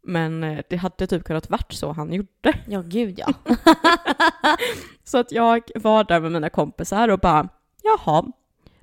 Men 0.03 0.45
eh, 0.45 0.65
det 0.69 0.77
hade 0.77 1.07
typ 1.07 1.25
kunnat 1.25 1.51
varit 1.51 1.73
så 1.73 1.93
han 1.93 2.13
gjorde. 2.13 2.55
Ja, 2.67 2.83
gud 2.87 3.19
ja. 3.19 3.33
Så 5.05 5.19
att 5.19 5.33
jag 5.33 5.63
var 5.75 6.05
där 6.05 6.21
med 6.21 6.33
mina 6.33 6.51
kompisar 6.51 7.09
och 7.09 7.19
bara, 7.19 7.49
jaha, 7.83 8.33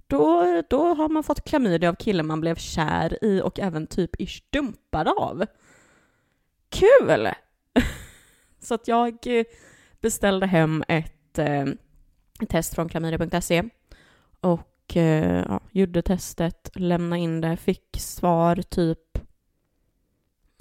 då, 0.07 0.43
då 0.69 0.93
har 0.93 1.09
man 1.09 1.23
fått 1.23 1.45
klamydia 1.45 1.89
av 1.89 1.95
killen 1.95 2.27
man 2.27 2.41
blev 2.41 2.55
kär 2.55 3.23
i 3.23 3.41
och 3.41 3.59
även 3.59 3.87
typ 3.87 4.21
ish 4.21 4.43
dumpad 4.49 5.07
av. 5.07 5.45
Kul! 6.69 7.29
Så 8.59 8.73
att 8.73 8.87
jag 8.87 9.27
eh, 9.27 9.45
beställde 10.01 10.45
hem 10.45 10.83
ett 10.87 11.39
eh, 11.39 11.65
test 12.49 12.75
från 12.75 12.89
klamydia.se 12.89 13.63
och 14.41 14.97
eh, 14.97 15.43
ja, 15.47 15.59
gjorde 15.71 16.01
testet, 16.01 16.71
lämnade 16.75 17.21
in 17.21 17.41
det, 17.41 17.57
fick 17.57 17.85
svar 17.97 18.55
typ 18.55 18.99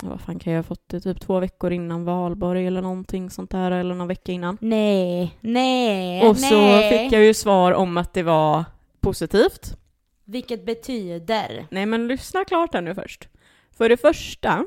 vad 0.03 0.21
fan 0.21 0.39
kan 0.39 0.53
jag 0.53 0.59
ha 0.59 0.63
fått 0.63 0.89
det? 0.89 1.01
Typ 1.01 1.21
två 1.21 1.41
veckor 1.41 1.73
innan 1.73 2.05
valborg 2.05 2.67
eller 2.67 2.83
någonting 2.83 3.31
sånt 3.31 3.51
där, 3.51 3.71
eller 3.71 3.95
någon 3.95 4.09
vecka 4.09 4.33
innan. 4.33 4.59
Nej, 4.61 5.39
nej, 5.41 6.29
Och 6.29 6.37
så 6.37 6.61
nej. 6.61 6.99
fick 7.05 7.13
jag 7.13 7.25
ju 7.25 7.35
svar 7.35 7.73
om 7.73 7.97
att 7.97 8.15
det 8.15 8.23
var 8.23 8.65
positivt. 9.01 9.77
Vilket 10.25 10.67
betyder? 10.67 11.67
Nej 11.71 11.87
men 11.87 12.09
lyssna 12.09 12.45
klart 12.45 12.75
här 12.75 12.81
nu 12.83 12.95
först. 12.95 13.29
För 13.71 13.89
det 13.89 13.97
första 13.97 14.67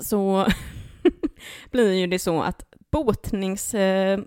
så 0.00 0.46
blir 1.70 1.92
ju 1.92 2.06
det 2.06 2.18
så 2.18 2.42
att 2.42 2.64
botnings, 2.90 3.74
eh, 3.74 4.20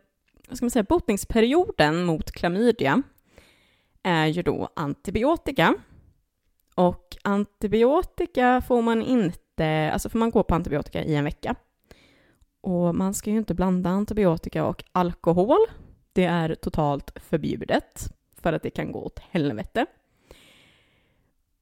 vad 0.47 0.57
ska 0.57 0.65
man 0.65 0.71
säga, 0.71 0.83
botningsperioden 0.83 2.03
mot 2.03 2.31
klamydia 2.31 3.03
är 4.03 4.25
ju 4.25 4.41
då 4.41 4.69
antibiotika. 4.75 5.75
Och 6.75 7.17
antibiotika 7.21 8.61
får 8.67 8.81
man 8.81 9.01
inte, 9.01 9.39
alltså 9.65 10.09
får 10.09 10.19
man 10.19 10.31
gå 10.31 10.43
på 10.43 10.55
antibiotika 10.55 11.03
i 11.03 11.15
en 11.15 11.23
vecka. 11.23 11.55
Och 12.61 12.95
man 12.95 13.13
ska 13.13 13.31
ju 13.31 13.37
inte 13.37 13.53
blanda 13.53 13.89
antibiotika 13.89 14.65
och 14.65 14.83
alkohol. 14.91 15.59
Det 16.13 16.25
är 16.25 16.55
totalt 16.55 17.11
förbjudet 17.15 18.13
för 18.41 18.53
att 18.53 18.63
det 18.63 18.69
kan 18.69 18.91
gå 18.91 18.99
åt 18.99 19.19
helvete. 19.19 19.85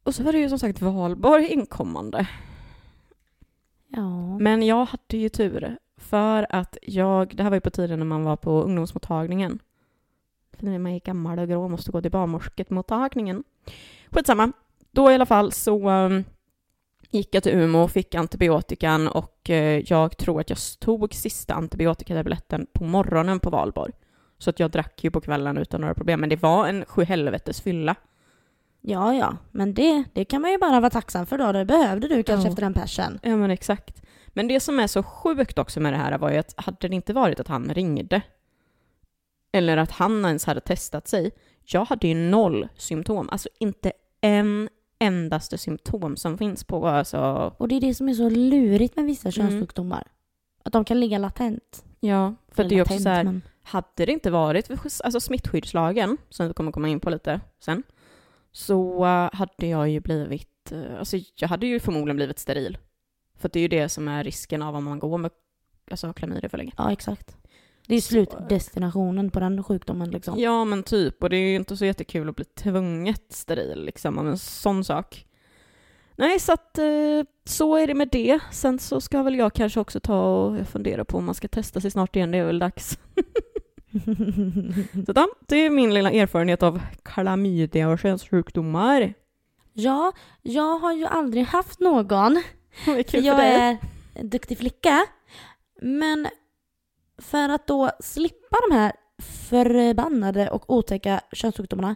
Och 0.04 0.16
så 0.16 0.24
var 0.24 0.32
det 0.32 0.39
ju 0.39 0.50
som 0.50 0.60
sagt 0.60 0.82
valborg 0.82 1.48
inkommande. 1.48 2.27
Ja. 3.88 4.38
Men 4.39 4.63
jag 4.63 4.86
hade 4.86 5.18
ju 5.18 5.30
tur 5.30 5.77
för 5.98 6.48
att 6.50 6.77
jag, 6.82 7.36
det 7.36 7.44
här 7.44 7.50
var 7.50 7.58
ju 7.58 7.62
på 7.62 7.70
tiden 7.70 8.00
när 8.00 8.06
man 8.06 8.24
var 8.24 8.36
på 8.36 8.62
ungdomsmottagningen. 8.62 9.60
För 10.54 10.66
när 10.66 10.80
man 10.80 10.92
är 10.92 11.00
gammal 11.00 11.39
och 11.39 11.48
grå 11.48 11.63
och 11.63 11.72
måste 11.72 11.92
gå 11.92 12.01
till 12.01 12.12
barnmorskemottagningen. 12.12 13.44
Skitsamma. 14.12 14.51
Då 14.92 15.12
i 15.12 15.16
alla 15.16 15.25
fall 15.25 15.51
så 15.51 15.89
um, 15.89 16.24
gick 17.10 17.36
jag 17.36 17.44
till 17.44 17.52
Umeå 17.54 17.82
och 17.84 17.92
fick 17.92 18.16
antibiotikan 18.16 19.08
och 19.08 19.50
eh, 19.50 19.84
jag 19.88 20.18
tror 20.18 20.42
att 20.42 20.50
jag 20.50 20.60
tog 20.80 21.14
sista 21.14 21.54
antibiotikatabletten 21.54 22.68
på 22.74 22.84
morgonen 22.84 23.40
på 23.40 23.50
valborg. 23.50 23.94
Så 24.38 24.50
att 24.50 24.60
jag 24.60 24.72
drack 24.72 25.04
ju 25.04 25.12
på 25.12 25.22
kvällen 25.22 25.58
utan 25.58 25.82
några 25.82 25.94
problem. 25.94 26.20
Men 26.20 26.30
det 26.30 26.36
var 26.42 26.68
en 26.68 26.86
sjuhelvetes 26.86 27.62
fylla. 27.62 27.96
Ja, 28.82 29.14
ja. 29.14 29.38
Men 29.52 29.74
det, 29.74 30.04
det 30.14 30.26
kan 30.26 30.42
man 30.42 30.52
ju 30.52 30.58
bara 30.58 30.80
vara 30.80 30.90
tacksam 30.90 31.26
för 31.26 31.38
då. 31.38 31.52
Det 31.52 31.66
behövde 31.66 32.08
du 32.08 32.24
kanske 32.24 32.48
Ja. 32.48 32.50
efter 32.50 32.62
den 32.64 32.74
persen. 32.74 33.20
Ja 33.24 33.36
men 33.36 33.52
exakt. 33.52 34.02
Men 34.28 34.48
det 34.48 34.60
som 34.60 34.80
är 34.80 34.88
så 34.88 35.04
sjukt 35.04 35.60
också 35.60 35.80
med 35.80 35.94
det 35.94 35.98
här 35.98 36.18
var 36.18 36.32
ju 36.32 36.38
att 36.38 36.54
hade 36.58 36.88
det 36.88 36.96
inte 36.96 37.14
varit 37.14 37.40
att 37.40 37.48
han 37.48 37.74
ringde 37.74 38.22
eller 39.52 39.78
att 39.78 39.92
han 39.92 40.26
ens 40.26 40.46
hade 40.46 40.60
testat 40.60 41.08
sig, 41.08 41.32
jag 41.64 41.86
hade 41.86 42.08
ju 42.08 42.14
noll 42.30 42.68
symptom. 42.78 43.30
Alltså 43.30 43.50
inte 43.60 43.92
en 44.22 44.70
endaste 45.00 45.58
symptom 45.58 46.18
som 46.18 46.38
finns 46.38 46.63
på 46.63 46.88
alltså, 46.88 47.54
Och 47.58 47.68
det 47.68 47.75
är 47.75 47.82
det 47.82 47.94
som 47.96 48.10
är 48.10 48.13
så 48.13 48.30
lurigt 48.30 48.96
med 48.96 49.06
vissa 49.06 49.30
Mm. 49.30 49.32
könssjukdomar. 49.32 50.08
Att 50.63 50.74
de 50.74 50.86
kan 50.86 51.00
ligga 51.00 51.18
latent. 51.18 51.86
ja, 52.00 52.36
för 52.51 52.63
Eller 52.63 52.70
det 52.70 52.75
är 52.77 52.82
också 52.82 52.94
latent, 52.94 53.04
så 53.04 53.10
här, 53.10 53.24
men- 53.24 53.42
hade 53.63 54.06
det 54.06 54.12
inte 54.12 54.32
varit 54.32 54.68
för 54.68 54.74
alltså 55.04 55.20
smittskyddslagen, 55.20 56.18
som 56.30 56.48
vi 56.48 56.54
kommer 56.54 56.72
komma 56.72 56.88
in 56.88 57.00
på 57.00 57.10
lite 57.10 57.42
sen, 57.60 57.84
så 58.51 59.06
eh, 59.06 59.30
hade 59.34 59.68
jag 59.68 59.89
ju 59.89 60.00
blivit, 60.00 60.72
eh, 60.72 61.00
alltså 61.00 61.18
jag 61.36 61.48
hade 61.48 61.68
ju 61.68 61.80
förmodligen 61.80 62.16
blivit 62.16 62.39
steril. 62.39 62.77
För 63.36 63.50
det 63.50 63.60
är 63.60 63.62
ju 63.62 63.68
det 63.68 63.89
som 63.89 64.08
är 64.08 64.24
risken 64.24 64.62
av 64.62 64.75
om 64.75 64.84
man 64.84 65.00
går 65.00 65.18
med 65.18 65.32
alltså, 65.92 66.13
klamydia 66.13 66.50
för 66.50 66.58
länge. 66.58 66.72
Ja, 66.77 66.92
exakt. 66.92 67.38
Det 67.88 67.96
är 67.96 68.01
slutdestinationen 68.01 69.32
på 69.32 69.39
den 69.39 69.63
sjukdomen 69.63 70.12
liksom. 70.12 70.39
Ja, 70.39 70.65
men 70.65 70.84
typ. 70.84 71.24
Och 71.24 71.29
det 71.29 71.38
är 71.38 71.50
ju 71.50 71.56
inte 71.56 71.77
så 71.77 71.86
jättekul 71.86 72.29
att 72.29 72.36
bli 72.36 72.46
tvunget 72.46 73.24
steril 73.29 73.86
liksom 73.86 74.17
av 74.17 74.27
en 74.27 74.38
sån 74.38 74.84
sak. 74.84 75.25
Nej, 76.15 76.39
så 76.39 76.53
att 76.53 76.77
eh, 76.77 76.86
så 77.46 77.75
är 77.75 77.88
det 77.88 77.94
med 77.94 78.10
det. 78.12 78.39
Sen 78.51 78.79
så 78.79 79.01
ska 79.01 79.24
väl 79.24 79.36
jag 79.36 79.53
kanske 79.53 79.79
också 79.79 80.00
ta 80.00 80.36
och 80.36 80.67
fundera 80.67 81.06
på 81.06 81.17
om 81.17 81.25
man 81.25 81.36
ska 81.36 81.48
testa 81.48 81.82
sig 81.82 81.91
snart 81.91 82.15
igen. 82.15 82.32
Det 82.32 82.38
är 82.38 82.46
väl 82.46 82.60
dags. 82.60 83.00
Så 85.06 85.13
då, 85.13 85.27
det 85.48 85.56
är 85.56 85.70
min 85.70 85.94
lilla 85.94 86.12
erfarenhet 86.12 86.63
av 86.63 86.82
klamydia 87.03 87.89
och 87.89 88.00
könssjukdomar. 88.00 89.13
ja, 89.74 90.12
jag 90.41 90.79
har 90.79 90.94
ju 90.94 91.06
aldrig 91.06 91.44
haft 91.44 91.79
någon. 91.79 92.41
Vad 92.88 93.08
kul 93.08 93.22
för 93.22 93.27
jag 93.27 93.38
dig. 93.38 93.79
är 94.15 94.24
duktig 94.24 94.58
flicka. 94.58 95.06
Men 95.82 96.27
för 97.18 97.50
att 97.50 97.68
då 97.68 97.92
slippa 98.00 98.58
de 98.70 98.76
här 98.76 98.92
förbannade 99.50 100.50
och 100.50 100.74
otäcka 100.74 101.22
könssjukdomarna 101.32 101.96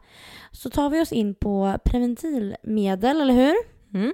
så 0.52 0.70
tar 0.70 0.90
vi 0.90 1.02
oss 1.02 1.12
in 1.12 1.36
på 1.36 1.78
preventivmedel, 1.86 3.22
eller 3.22 3.34
hur? 3.34 3.56
Mm. 3.94 4.14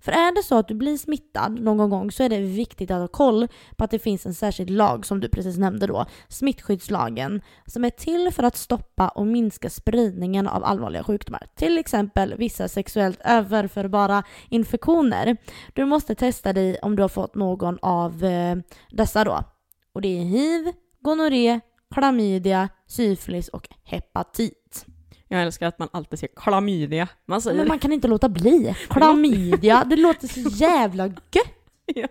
För 0.00 0.12
är 0.12 0.34
det 0.34 0.42
så 0.42 0.58
att 0.58 0.68
du 0.68 0.74
blir 0.74 0.96
smittad 0.96 1.60
någon 1.60 1.90
gång 1.90 2.10
så 2.10 2.22
är 2.22 2.28
det 2.28 2.40
viktigt 2.40 2.90
att 2.90 3.00
ha 3.00 3.08
koll 3.08 3.48
på 3.76 3.84
att 3.84 3.90
det 3.90 3.98
finns 3.98 4.26
en 4.26 4.34
särskild 4.34 4.70
lag 4.70 5.06
som 5.06 5.20
du 5.20 5.28
precis 5.28 5.58
nämnde 5.58 5.86
då, 5.86 6.06
smittskyddslagen, 6.28 7.42
som 7.66 7.84
är 7.84 7.90
till 7.90 8.30
för 8.32 8.42
att 8.42 8.56
stoppa 8.56 9.08
och 9.08 9.26
minska 9.26 9.70
spridningen 9.70 10.48
av 10.48 10.64
allvarliga 10.64 11.04
sjukdomar. 11.04 11.46
Till 11.54 11.78
exempel 11.78 12.34
vissa 12.38 12.68
sexuellt 12.68 13.20
överförbara 13.24 14.22
infektioner. 14.48 15.36
Du 15.72 15.84
måste 15.84 16.14
testa 16.14 16.52
dig 16.52 16.78
om 16.82 16.96
du 16.96 17.02
har 17.02 17.08
fått 17.08 17.34
någon 17.34 17.78
av 17.82 18.24
eh, 18.24 18.56
dessa 18.90 19.24
då. 19.24 19.44
Och 19.92 20.00
det 20.02 20.18
är 20.18 20.24
hiv, 20.24 20.72
gonorré, 21.00 21.60
klamydia, 21.94 22.68
syfilis 22.86 23.48
och 23.48 23.68
hepatit. 23.84 24.86
Jag 25.28 25.42
älskar 25.42 25.66
att 25.66 25.78
man 25.78 25.88
alltid 25.92 26.18
säger 26.18 26.34
klamydia. 26.36 27.08
Man 27.26 27.42
säger 27.42 27.58
Men 27.58 27.68
man 27.68 27.78
kan 27.78 27.92
inte 27.92 28.08
låta 28.08 28.28
bli. 28.28 28.74
Klamydia, 28.88 29.84
det 29.84 29.96
låter 29.96 30.28
så 30.28 30.40
jävla 30.56 31.06
gött. 31.06 31.54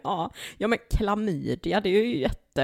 ja. 0.04 0.32
ja, 0.58 0.68
men 0.68 0.80
klamydia, 0.90 1.82
det 1.82 1.90
är 1.90 2.04
ju 2.04 2.18
jätte... 2.18 2.64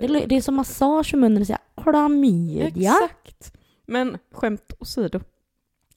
Det, 0.00 0.26
det 0.26 0.36
är 0.36 0.40
som 0.40 0.54
massage 0.54 1.14
i 1.14 1.16
munnen 1.16 1.42
att 1.42 1.46
säga 1.46 1.58
klamydia. 1.82 2.94
Exakt. 3.04 3.52
Men 3.86 4.18
skämt 4.32 4.72
åsido 4.78 5.20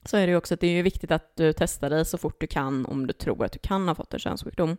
så 0.04 0.16
är 0.16 0.26
det 0.26 0.30
ju 0.30 0.36
också 0.36 0.54
att 0.54 0.60
det 0.60 0.66
är 0.66 0.82
viktigt 0.82 1.10
att 1.10 1.36
du 1.36 1.52
testar 1.52 1.90
dig 1.90 2.04
så 2.04 2.18
fort 2.18 2.40
du 2.40 2.46
kan 2.46 2.86
om 2.86 3.06
du 3.06 3.12
tror 3.12 3.44
att 3.44 3.52
du 3.52 3.58
kan 3.58 3.88
ha 3.88 3.94
fått 3.94 4.14
en 4.14 4.20
könssjukdom. 4.20 4.76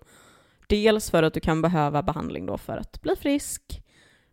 Dels 0.72 1.12
för 1.12 1.24
att 1.24 1.34
du 1.34 1.40
kan 1.40 1.62
behöva 1.62 2.04
behandling 2.04 2.46
då 2.46 2.58
för 2.58 2.78
att 2.78 3.02
bli 3.02 3.16
frisk 3.16 3.84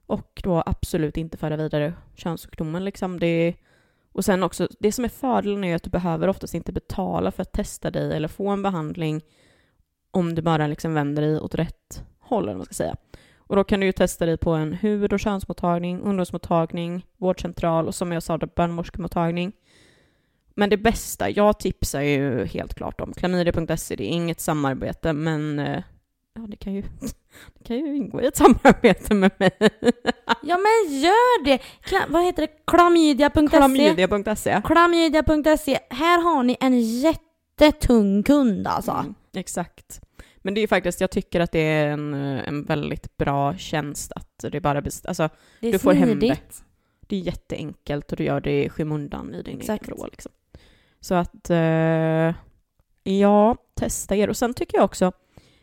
och 0.07 0.41
då 0.45 0.63
absolut 0.67 1.17
inte 1.17 1.37
föra 1.37 1.57
vidare 1.57 1.95
könssjukdomen. 2.15 2.85
Liksom 2.85 3.21
det, 3.21 3.55
och 4.13 4.25
sen 4.25 4.43
också, 4.43 4.69
det 4.81 4.93
som 4.93 5.05
är 5.05 5.09
fördelen 5.09 5.65
är 5.65 5.77
att 5.77 5.83
du 5.83 5.91
behöver 5.91 6.29
oftast 6.29 6.55
inte 6.55 6.73
betala 6.73 7.31
för 7.31 7.43
att 7.43 7.53
testa 7.53 7.91
dig 7.91 8.17
eller 8.17 8.29
få 8.29 8.49
en 8.49 8.63
behandling 8.63 9.23
om 10.11 10.35
du 10.35 10.43
bara 10.43 10.67
liksom 10.67 10.95
vänder 10.95 11.23
dig 11.23 11.41
åt 11.41 11.55
rätt 11.55 12.05
håll, 12.19 12.43
eller 12.43 12.53
vad 12.53 12.59
man 12.59 12.67
ska 12.67 12.75
säga. 12.75 12.97
Och 13.37 13.57
då 13.57 13.65
kan 13.65 13.81
du 13.81 13.87
ju 13.87 13.93
testa 13.93 14.27
dig 14.27 14.37
på 14.37 14.51
en 14.51 14.73
hud 14.73 15.13
och 15.13 15.21
könsmottagning, 15.21 16.01
ungdomsmottagning, 16.01 17.07
vårdcentral 17.17 17.87
och 17.87 17.95
som 17.95 18.13
jag 18.13 18.23
sa, 18.23 18.39
barnmorskemottagning. 18.39 19.53
Men 20.55 20.71
det 20.71 20.77
bästa, 20.77 21.31
jag 21.31 21.59
tipsar 21.59 22.01
ju 22.01 22.45
helt 22.45 22.75
klart 22.75 23.01
om 23.01 23.13
klamydia.se, 23.13 23.97
det 23.97 24.05
är 24.05 24.09
inget 24.09 24.41
samarbete, 24.41 25.13
men 25.13 25.59
eh, 25.59 25.83
ja, 26.41 26.47
det 26.49 26.57
kan 26.57 26.75
ju, 26.75 26.83
det 27.59 27.65
kan 27.65 27.77
ju 27.79 27.97
ingå 27.97 28.21
i 28.23 28.27
ett 28.27 28.37
samarbete 28.37 29.15
med 29.15 29.31
mig. 29.39 29.51
Ja 30.43 30.57
men 30.59 31.01
gör 31.01 31.45
det! 31.45 31.59
Kla- 31.85 32.07
vad 32.09 32.25
heter 32.25 32.43
det? 32.43 32.53
Klamydia.se? 32.67 33.49
Klamydia.se. 33.49 34.63
Klamydia.se. 34.65 35.79
Här 35.91 36.23
har 36.23 36.43
ni 36.43 36.57
en 36.61 36.81
jättetung 36.81 38.23
kund 38.23 38.67
alltså. 38.67 38.91
Mm, 38.93 39.15
exakt. 39.35 40.01
Men 40.39 40.55
det 40.55 40.61
är 40.61 40.63
ju 40.63 40.69
faktiskt, 40.69 41.01
jag 41.01 41.11
tycker 41.11 41.41
att 41.41 41.53
det 41.53 41.59
är 41.59 41.89
en, 41.89 42.15
eh, 42.15 42.49
en 42.49 42.65
väldigt 42.65 43.17
bra 43.17 43.57
tjänst 43.57 44.13
att 44.13 44.45
det 44.53 44.61
bara 44.61 44.81
best, 44.83 45.07
alltså 45.07 45.29
Det 45.61 45.71
Du 45.73 45.79
får 45.79 45.93
hem 45.93 46.09
smidigt. 46.21 46.65
det 47.01 47.17
är 47.17 47.21
jätteenkelt 47.21 48.11
och 48.13 48.17
du 48.19 48.25
gör 48.25 48.41
det 48.41 48.65
i 48.65 48.69
skymundan 48.69 49.35
i 49.35 49.43
din 49.43 49.59
Exakt. 49.61 49.83
egen 49.89 49.97
vrå 49.97 50.07
liksom. 50.07 50.33
Så 51.01 51.15
att, 51.15 51.51
eh, 51.51 52.35
ja, 53.15 53.57
testa 53.75 54.17
er. 54.17 54.29
Och 54.31 54.37
sen 54.37 54.55
tycker 54.55 54.79
jag 54.79 54.85
också, 54.85 55.13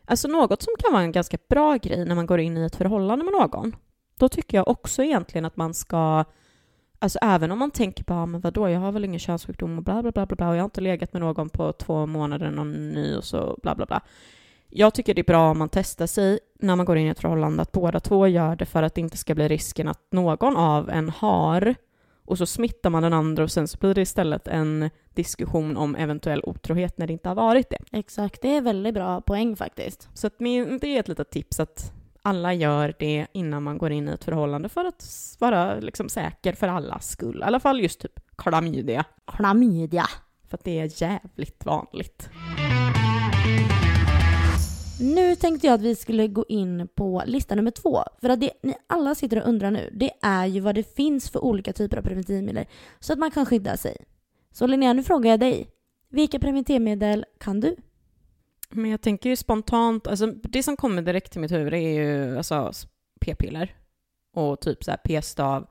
alltså 0.05 0.27
något 0.27 0.61
som 0.61 0.73
kan 0.79 0.93
vara 0.93 1.03
en 1.03 1.11
ganska 1.11 1.37
bra 1.49 1.75
grej 1.75 2.05
när 2.05 2.15
man 2.15 2.25
går 2.25 2.39
in 2.39 2.57
i 2.57 2.65
ett 2.65 2.75
förhållande 2.75 3.25
med 3.25 3.33
någon, 3.33 3.75
då 4.19 4.29
tycker 4.29 4.57
jag 4.57 4.67
också 4.67 5.03
egentligen 5.03 5.45
att 5.45 5.57
man 5.57 5.73
ska 5.73 6.25
Alltså 6.99 7.19
även 7.21 7.51
om 7.51 7.59
man 7.59 7.71
tänker 7.71 8.03
på, 8.03 8.25
men 8.25 8.41
vadå, 8.41 8.69
jag 8.69 8.79
har 8.79 8.91
väl 8.91 9.05
ingen 9.05 9.19
könssjukdom 9.19 9.77
och 9.77 9.83
bla 9.83 10.01
bla 10.01 10.11
bla 10.11 10.25
bla 10.25 10.35
bla 10.35 10.49
och 10.49 10.55
jag 10.55 10.61
har 10.61 10.65
inte 10.65 10.81
legat 10.81 11.13
med 11.13 11.21
någon 11.21 11.49
på 11.49 11.73
två 11.73 12.05
månader, 12.05 12.51
någon 12.51 12.89
ny 12.91 13.15
och 13.15 13.23
så 13.23 13.57
bla 13.61 13.75
bla 13.75 13.85
bla. 13.85 14.01
Jag 14.69 14.93
tycker 14.93 15.13
det 15.13 15.21
är 15.21 15.23
bra 15.23 15.51
om 15.51 15.57
man 15.57 15.69
testar 15.69 16.07
sig 16.07 16.39
när 16.59 16.75
man 16.75 16.85
går 16.85 16.97
in 16.97 17.07
i 17.07 17.09
ett 17.09 17.19
förhållande, 17.19 17.61
att 17.61 17.71
båda 17.71 17.99
två 17.99 18.27
gör 18.27 18.55
det 18.55 18.65
för 18.65 18.83
att 18.83 18.95
det 18.95 19.01
inte 19.01 19.17
ska 19.17 19.35
bli 19.35 19.47
risken 19.47 19.87
att 19.87 20.01
någon 20.11 20.57
av 20.57 20.89
en 20.89 21.09
har 21.09 21.75
och 22.25 22.37
så 22.37 22.45
smittar 22.45 22.89
man 22.89 23.03
den 23.03 23.13
andra 23.13 23.43
och 23.43 23.51
sen 23.51 23.67
så 23.67 23.77
blir 23.77 23.93
det 23.93 24.01
istället 24.01 24.47
en 24.47 24.89
diskussion 25.13 25.77
om 25.77 25.95
eventuell 25.95 26.41
otrohet 26.43 26.97
när 26.97 27.07
det 27.07 27.13
inte 27.13 27.29
har 27.29 27.35
varit 27.35 27.69
det. 27.69 27.77
Exakt, 27.91 28.41
det 28.41 28.55
är 28.55 28.61
väldigt 28.61 28.93
bra 28.93 29.21
poäng 29.21 29.55
faktiskt. 29.55 30.09
Så 30.13 30.27
att 30.27 30.39
min, 30.39 30.79
det 30.79 30.87
är 30.87 30.99
ett 30.99 31.07
litet 31.07 31.29
tips 31.29 31.59
att 31.59 31.91
alla 32.21 32.53
gör 32.53 32.93
det 32.99 33.27
innan 33.33 33.63
man 33.63 33.77
går 33.77 33.91
in 33.91 34.09
i 34.09 34.11
ett 34.11 34.23
förhållande 34.23 34.69
för 34.69 34.85
att 34.85 35.05
vara 35.39 35.79
liksom 35.79 36.09
säker 36.09 36.53
för 36.53 36.67
allas 36.67 37.09
skull. 37.09 37.39
I 37.39 37.43
alla 37.43 37.59
fall 37.59 37.81
just 37.81 37.99
typ 37.99 38.19
klamydia. 38.35 39.05
Klamydia. 39.25 40.05
För 40.49 40.57
att 40.57 40.63
det 40.63 40.79
är 40.79 41.01
jävligt 41.01 41.65
vanligt. 41.65 42.29
Nu 44.99 45.35
tänkte 45.35 45.67
jag 45.67 45.73
att 45.73 45.81
vi 45.81 45.95
skulle 45.95 46.27
gå 46.27 46.45
in 46.49 46.87
på 46.95 47.23
lista 47.25 47.55
nummer 47.55 47.71
två. 47.71 48.03
För 48.21 48.29
att 48.29 48.39
det 48.39 48.51
ni 48.61 48.75
alla 48.87 49.15
sitter 49.15 49.41
och 49.41 49.47
undrar 49.47 49.71
nu, 49.71 49.89
det 49.93 50.11
är 50.21 50.45
ju 50.45 50.59
vad 50.59 50.75
det 50.75 50.95
finns 50.95 51.29
för 51.29 51.43
olika 51.43 51.73
typer 51.73 51.97
av 51.97 52.01
preventivmedel 52.01 52.65
så 52.99 53.13
att 53.13 53.19
man 53.19 53.31
kan 53.31 53.45
skydda 53.45 53.77
sig. 53.77 53.97
Så 54.51 54.67
Linnea, 54.67 54.93
nu 54.93 55.03
frågar 55.03 55.31
jag 55.31 55.39
dig. 55.39 55.69
Vilka 56.09 56.39
preventivmedel 56.39 57.25
kan 57.39 57.59
du? 57.59 57.75
Men 58.69 58.91
jag 58.91 59.01
tänker 59.01 59.29
ju 59.29 59.35
spontant, 59.35 60.07
alltså 60.07 60.27
det 60.27 60.63
som 60.63 60.77
kommer 60.77 61.01
direkt 61.01 61.31
till 61.31 61.41
mitt 61.41 61.51
huvud 61.51 61.73
är 61.73 61.77
ju 61.77 62.37
alltså 62.37 62.71
p-piller 63.21 63.75
och 64.33 64.61
typ 64.61 64.83
så 64.83 64.91
här 64.91 64.97
p-stav, 64.97 65.67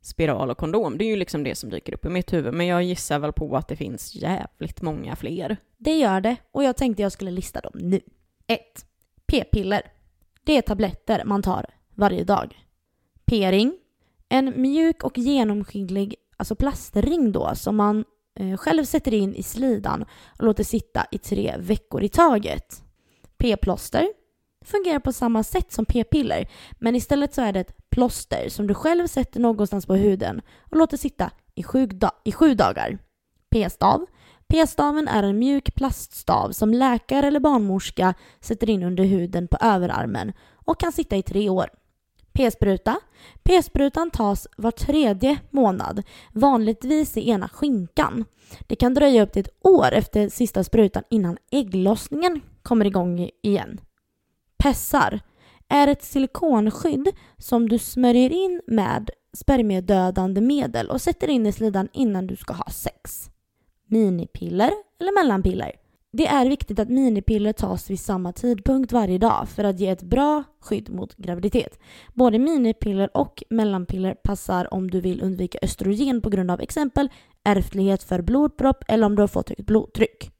spiral 0.00 0.50
och 0.50 0.58
kondom. 0.58 0.98
Det 0.98 1.04
är 1.04 1.08
ju 1.08 1.16
liksom 1.16 1.44
det 1.44 1.54
som 1.54 1.70
dyker 1.70 1.94
upp 1.94 2.04
i 2.04 2.08
mitt 2.08 2.32
huvud. 2.32 2.54
Men 2.54 2.66
jag 2.66 2.82
gissar 2.82 3.18
väl 3.18 3.32
på 3.32 3.56
att 3.56 3.68
det 3.68 3.76
finns 3.76 4.14
jävligt 4.14 4.82
många 4.82 5.16
fler. 5.16 5.56
Det 5.78 5.98
gör 5.98 6.20
det 6.20 6.36
och 6.50 6.64
jag 6.64 6.76
tänkte 6.76 7.02
jag 7.02 7.12
skulle 7.12 7.30
lista 7.30 7.60
dem 7.60 7.72
nu. 7.74 8.00
1. 8.50 8.60
P-piller. 9.26 9.82
Det 10.44 10.56
är 10.56 10.62
tabletter 10.62 11.24
man 11.24 11.42
tar 11.42 11.66
varje 11.94 12.24
dag. 12.24 12.66
P-ring. 13.24 13.78
En 14.28 14.62
mjuk 14.62 15.04
och 15.04 15.18
genomskinlig 15.18 16.14
alltså 16.36 16.54
plastring 16.54 17.32
då 17.32 17.54
som 17.54 17.76
man 17.76 18.04
eh, 18.34 18.56
själv 18.56 18.84
sätter 18.84 19.14
in 19.14 19.34
i 19.34 19.42
slidan 19.42 20.04
och 20.38 20.44
låter 20.44 20.64
sitta 20.64 21.06
i 21.10 21.18
tre 21.18 21.54
veckor 21.58 22.02
i 22.02 22.08
taget. 22.08 22.82
P-plåster 23.36 24.08
fungerar 24.64 24.98
på 24.98 25.12
samma 25.12 25.42
sätt 25.42 25.72
som 25.72 25.86
p-piller 25.86 26.48
men 26.78 26.96
istället 26.96 27.34
så 27.34 27.42
är 27.42 27.52
det 27.52 27.60
ett 27.60 27.90
plåster 27.90 28.48
som 28.48 28.66
du 28.66 28.74
själv 28.74 29.06
sätter 29.06 29.40
någonstans 29.40 29.86
på 29.86 29.94
huden 29.94 30.42
och 30.70 30.76
låter 30.76 30.96
sitta 30.96 31.30
i 31.54 31.62
sju, 31.62 31.86
da 31.86 32.10
i 32.24 32.32
sju 32.32 32.54
dagar. 32.54 32.98
P-stav 33.50 34.06
P-staven 34.50 35.08
är 35.08 35.22
en 35.22 35.38
mjuk 35.38 35.74
plaststav 35.74 36.52
som 36.52 36.74
läkare 36.74 37.26
eller 37.26 37.40
barnmorska 37.40 38.14
sätter 38.40 38.70
in 38.70 38.82
under 38.82 39.04
huden 39.04 39.48
på 39.48 39.56
överarmen 39.60 40.32
och 40.54 40.80
kan 40.80 40.92
sitta 40.92 41.16
i 41.16 41.22
tre 41.22 41.48
år. 41.48 41.68
P-spruta. 42.32 42.96
P-sprutan 43.42 44.10
tas 44.10 44.46
var 44.56 44.70
tredje 44.70 45.38
månad, 45.50 46.02
vanligtvis 46.32 47.16
i 47.16 47.30
ena 47.30 47.48
skinkan. 47.48 48.24
Det 48.66 48.76
kan 48.76 48.94
dröja 48.94 49.22
upp 49.22 49.32
till 49.32 49.40
ett 49.40 49.66
år 49.66 49.92
efter 49.92 50.28
sista 50.28 50.64
sprutan 50.64 51.02
innan 51.10 51.38
ägglossningen 51.50 52.40
kommer 52.62 52.84
igång 52.84 53.30
igen. 53.42 53.80
Pessar 54.58 55.20
är 55.68 55.88
ett 55.88 56.04
silikonskydd 56.04 57.08
som 57.38 57.68
du 57.68 57.78
smörjer 57.78 58.32
in 58.32 58.62
med 58.66 59.10
spermiedödande 59.36 60.40
medel 60.40 60.90
och 60.90 61.00
sätter 61.00 61.28
in 61.28 61.46
i 61.46 61.52
slidan 61.52 61.88
innan 61.92 62.26
du 62.26 62.36
ska 62.36 62.52
ha 62.52 62.70
sex 62.70 63.30
minipiller 63.90 64.72
eller 65.00 65.22
mellanpiller. 65.22 65.72
Det 66.12 66.26
är 66.26 66.48
viktigt 66.48 66.78
att 66.78 66.88
minipiller 66.88 67.52
tas 67.52 67.90
vid 67.90 68.00
samma 68.00 68.32
tidpunkt 68.32 68.92
varje 68.92 69.18
dag 69.18 69.48
för 69.48 69.64
att 69.64 69.80
ge 69.80 69.88
ett 69.88 70.02
bra 70.02 70.44
skydd 70.60 70.90
mot 70.90 71.16
graviditet. 71.16 71.78
Både 72.14 72.38
minipiller 72.38 73.16
och 73.16 73.42
mellanpiller 73.50 74.14
passar 74.14 74.74
om 74.74 74.90
du 74.90 75.00
vill 75.00 75.22
undvika 75.22 75.58
östrogen 75.62 76.22
på 76.22 76.30
grund 76.30 76.50
av 76.50 76.60
exempel 76.60 77.08
ärftlighet 77.44 78.02
för 78.02 78.22
blodpropp 78.22 78.84
eller 78.88 79.06
om 79.06 79.16
du 79.16 79.22
har 79.22 79.28
fått 79.28 79.48
högt 79.48 79.66
blodtryck. 79.66 80.30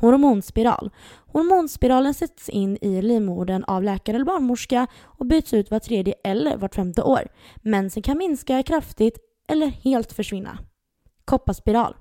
Hormonspiral. 0.00 0.90
Hormonspiralen 1.26 2.14
sätts 2.14 2.48
in 2.48 2.78
i 2.80 3.02
livmodern 3.02 3.64
av 3.64 3.82
läkare 3.82 4.16
eller 4.16 4.26
barnmorska 4.26 4.86
och 5.02 5.26
byts 5.26 5.54
ut 5.54 5.70
var 5.70 5.78
tredje 5.78 6.14
eller 6.24 6.56
vart 6.56 6.74
femte 6.74 7.02
år. 7.02 7.28
Mensen 7.56 8.02
kan 8.02 8.18
minska 8.18 8.62
kraftigt 8.62 9.18
eller 9.48 9.66
helt 9.66 10.12
försvinna. 10.12 10.58
Kopparspiral. 11.24 11.94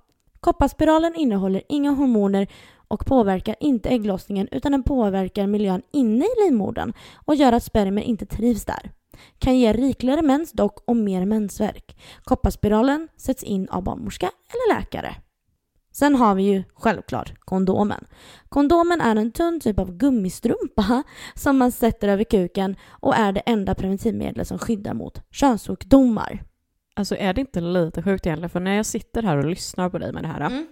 Kopparspiralen 0.46 1.16
innehåller 1.16 1.62
inga 1.70 1.92
hormoner 1.92 2.48
och 2.88 3.06
påverkar 3.06 3.56
inte 3.60 3.90
ägglossningen 3.90 4.48
utan 4.52 4.72
den 4.72 4.84
påverkar 4.84 5.48
miljön 5.48 5.82
inne 5.94 6.26
i 6.26 6.46
livmodern 6.46 6.94
och 7.26 7.36
gör 7.36 7.52
att 7.52 7.64
spermier 7.64 8.06
inte 8.06 8.26
trivs 8.26 8.66
där. 8.66 8.92
Kan 9.40 9.58
ge 9.58 9.74
rikligare 9.74 10.22
mens 10.22 10.52
dock 10.52 10.84
och 10.88 10.96
mer 10.96 11.26
mensvärk. 11.26 11.98
Kopparspiralen 12.24 13.08
sätts 13.18 13.44
in 13.44 13.70
av 13.70 13.84
barnmorska 13.84 14.26
eller 14.26 14.80
läkare. 14.80 15.16
Sen 15.92 16.16
har 16.16 16.36
vi 16.36 16.44
ju 16.44 16.64
självklart 16.74 17.34
kondomen. 17.40 18.06
Kondomen 18.50 19.02
är 19.02 19.16
en 19.16 19.32
tunn 19.32 19.60
typ 19.60 19.80
av 19.80 19.98
gummistrumpa 19.98 21.04
som 21.36 21.58
man 21.58 21.72
sätter 21.72 22.08
över 22.08 22.24
kuken 22.24 22.76
och 22.90 23.16
är 23.16 23.32
det 23.32 23.40
enda 23.46 23.76
preventivmedlet 23.76 24.48
som 24.48 24.60
skyddar 24.60 24.94
mot 24.94 25.22
könssjukdomar. 25.32 26.44
Alltså 26.98 27.16
är 27.18 27.34
det 27.34 27.42
inte 27.42 27.62
lite 27.62 28.04
sjukt 28.04 28.26
egentligen? 28.26 28.50
För 28.50 28.60
när 28.60 28.76
jag 28.76 28.86
sitter 28.86 29.24
här 29.24 29.38
och 29.38 29.46
lyssnar 29.46 29.90
på 29.90 29.98
dig 29.98 30.12
med 30.14 30.24
det 30.24 30.28
här, 30.28 30.42
Mm. 30.42 30.68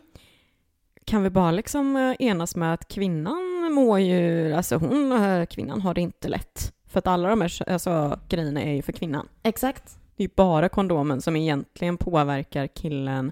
kan 1.06 1.24
vi 1.24 1.30
bara 1.30 1.52
liksom 1.52 1.96
eh, 1.96 2.16
enas 2.20 2.56
med 2.56 2.74
att 2.74 2.88
kvinnan 2.88 3.72
mår 3.74 4.00
ju, 4.00 4.54
alltså 4.54 4.76
hon, 4.78 5.12
eh, 5.12 5.46
kvinnan 5.46 5.82
har 5.82 5.94
det 5.94 6.02
inte 6.02 6.28
lätt. 6.28 6.74
För 6.88 7.00
att 7.00 7.08
alla 7.08 7.30
de 7.30 7.42
här 7.42 7.70
alltså, 7.70 8.20
grejerna 8.30 8.62
är 8.62 8.74
ju 8.74 8.82
för 8.82 8.92
kvinnan. 8.92 9.28
Exakt. 9.44 9.98
Det 10.16 10.24
är 10.24 10.28
ju 10.28 10.34
bara 10.36 10.70
kondomen 10.70 11.22
som 11.22 11.36
egentligen 11.36 11.98
påverkar 11.98 12.68
killen 12.68 13.32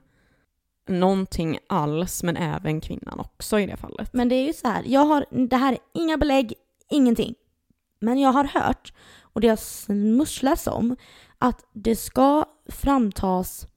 någonting 0.90 1.58
alls, 1.70 2.24
men 2.24 2.38
även 2.38 2.82
kvinnan 2.82 3.20
också 3.20 3.60
i 3.60 3.66
det 3.66 3.78
fallet. 3.78 4.14
Men 4.14 4.30
det 4.30 4.36
är 4.36 4.48
ju 4.48 4.54
så 4.54 4.68
här, 4.68 4.84
jag 4.86 5.06
har, 5.06 5.26
det 5.30 5.56
här 5.58 5.72
är 5.74 5.80
inga 5.94 6.18
belägg, 6.18 6.54
ingenting. 6.90 7.36
Men 8.00 8.20
jag 8.20 8.32
har 8.32 8.44
hört, 8.44 8.94
och 9.34 9.42
det 9.42 9.48
har 9.48 9.56
smusslats 9.56 10.68
om, 10.68 10.96
att 11.38 11.66
det 11.74 11.96
ska 11.96 12.46
framtas 12.70 13.68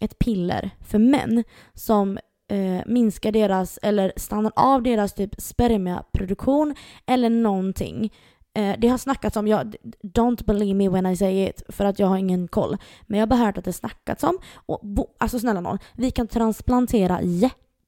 ett 0.00 0.18
piller 0.18 0.70
för 0.80 0.98
män 0.98 1.44
som 1.74 2.18
eh, 2.50 2.86
minskar 2.86 3.32
deras, 3.32 3.78
eller 3.82 4.12
stannar 4.16 4.52
av 4.56 4.82
deras 4.82 5.12
typ 5.12 5.34
spermiaproduktion 5.38 6.74
eller 7.06 7.30
någonting. 7.30 8.12
Eh, 8.54 8.74
det 8.78 8.88
har 8.88 8.98
snackats 8.98 9.36
om, 9.36 9.48
jag, 9.48 9.76
don't 10.02 10.44
believe 10.44 10.74
me 10.74 10.88
when 10.88 11.06
I 11.06 11.16
say 11.16 11.48
it, 11.48 11.62
för 11.68 11.84
att 11.84 11.98
jag 11.98 12.06
har 12.06 12.16
ingen 12.16 12.48
koll. 12.48 12.76
Men 13.06 13.18
jag 13.18 13.26
har 13.26 13.30
bara 13.30 13.44
hört 13.44 13.58
att 13.58 13.64
det 13.64 13.72
snackats 13.72 14.24
om. 14.24 14.38
Och 14.54 14.80
bo, 14.82 15.06
alltså 15.18 15.38
snälla 15.38 15.60
någon, 15.60 15.78
vi 15.94 16.10
kan 16.10 16.28
transplantera 16.28 17.20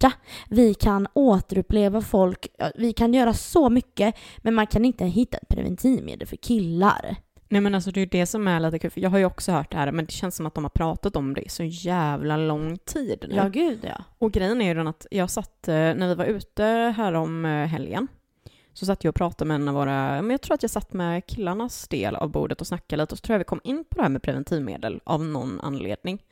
hjärta. 0.05 0.17
Vi 0.49 0.75
kan 0.75 1.07
återuppleva 1.15 2.01
folk, 2.01 2.47
vi 2.75 2.93
kan 2.93 3.15
göra 3.15 3.35
så 3.35 3.71
mycket, 3.71 4.15
men 4.39 4.55
man 4.55 4.67
kan 4.67 4.85
inte 4.85 5.05
hitta 5.05 5.37
ett 5.37 5.49
preventivmedel 5.49 6.29
för 6.29 6.37
killar. 6.37 7.17
Nej 7.49 7.61
men 7.61 7.75
alltså 7.75 7.91
det 7.91 8.01
är 8.01 8.03
ju 8.03 8.09
det 8.11 8.27
som 8.27 8.49
är 8.49 8.61
lite 8.61 8.79
kul, 8.79 8.91
för 8.91 9.01
jag 9.01 9.11
har 9.11 9.19
ju 9.19 9.25
också 9.25 9.53
hört 9.53 9.71
det 9.71 9.77
här, 9.77 9.93
men 9.93 10.05
det 10.05 10.13
känns 10.13 10.37
som 10.37 10.47
att 10.47 10.55
de 10.55 10.65
har 10.65 10.71
pratat 10.71 11.17
om 11.17 11.35
det 11.35 11.51
så 11.51 11.63
jävla 11.65 12.37
lång 12.37 12.79
tid 12.79 13.25
nu. 13.29 13.35
Ja, 13.35 13.49
gud 13.49 13.79
ja. 13.83 14.05
Och 14.19 14.33
grejen 14.33 14.63
är 14.63 14.67
ju 14.67 14.75
den 14.75 14.89
att 14.89 15.07
jag 15.11 15.31
satt, 15.31 15.69
eh, 15.69 15.75
när 15.75 16.09
vi 16.09 16.15
var 16.15 16.25
ute 16.25 16.65
här 16.97 17.13
om 17.13 17.45
eh, 17.45 17.67
helgen, 17.67 18.09
så 18.73 18.87
satt 18.87 19.05
jag 19.05 19.11
och 19.11 19.17
pratade 19.17 19.49
med 19.49 19.55
en 19.55 19.69
av 19.69 19.75
våra, 19.75 20.23
men 20.23 20.31
jag 20.31 20.41
tror 20.41 20.55
att 20.55 20.63
jag 20.63 20.71
satt 20.71 20.93
med 20.93 21.27
killarnas 21.27 21.89
del 21.89 22.17
av 22.17 22.31
bordet 22.31 22.61
och 22.61 22.67
snackade 22.67 23.03
lite, 23.03 23.15
och 23.15 23.19
så 23.19 23.23
tror 23.23 23.35
jag 23.35 23.39
vi 23.39 23.45
kom 23.45 23.61
in 23.65 23.85
på 23.85 23.97
det 23.97 24.03
här 24.03 24.09
med 24.09 24.23
preventivmedel 24.23 25.01
av 25.05 25.25
någon 25.25 25.61
anledning. 25.61 26.23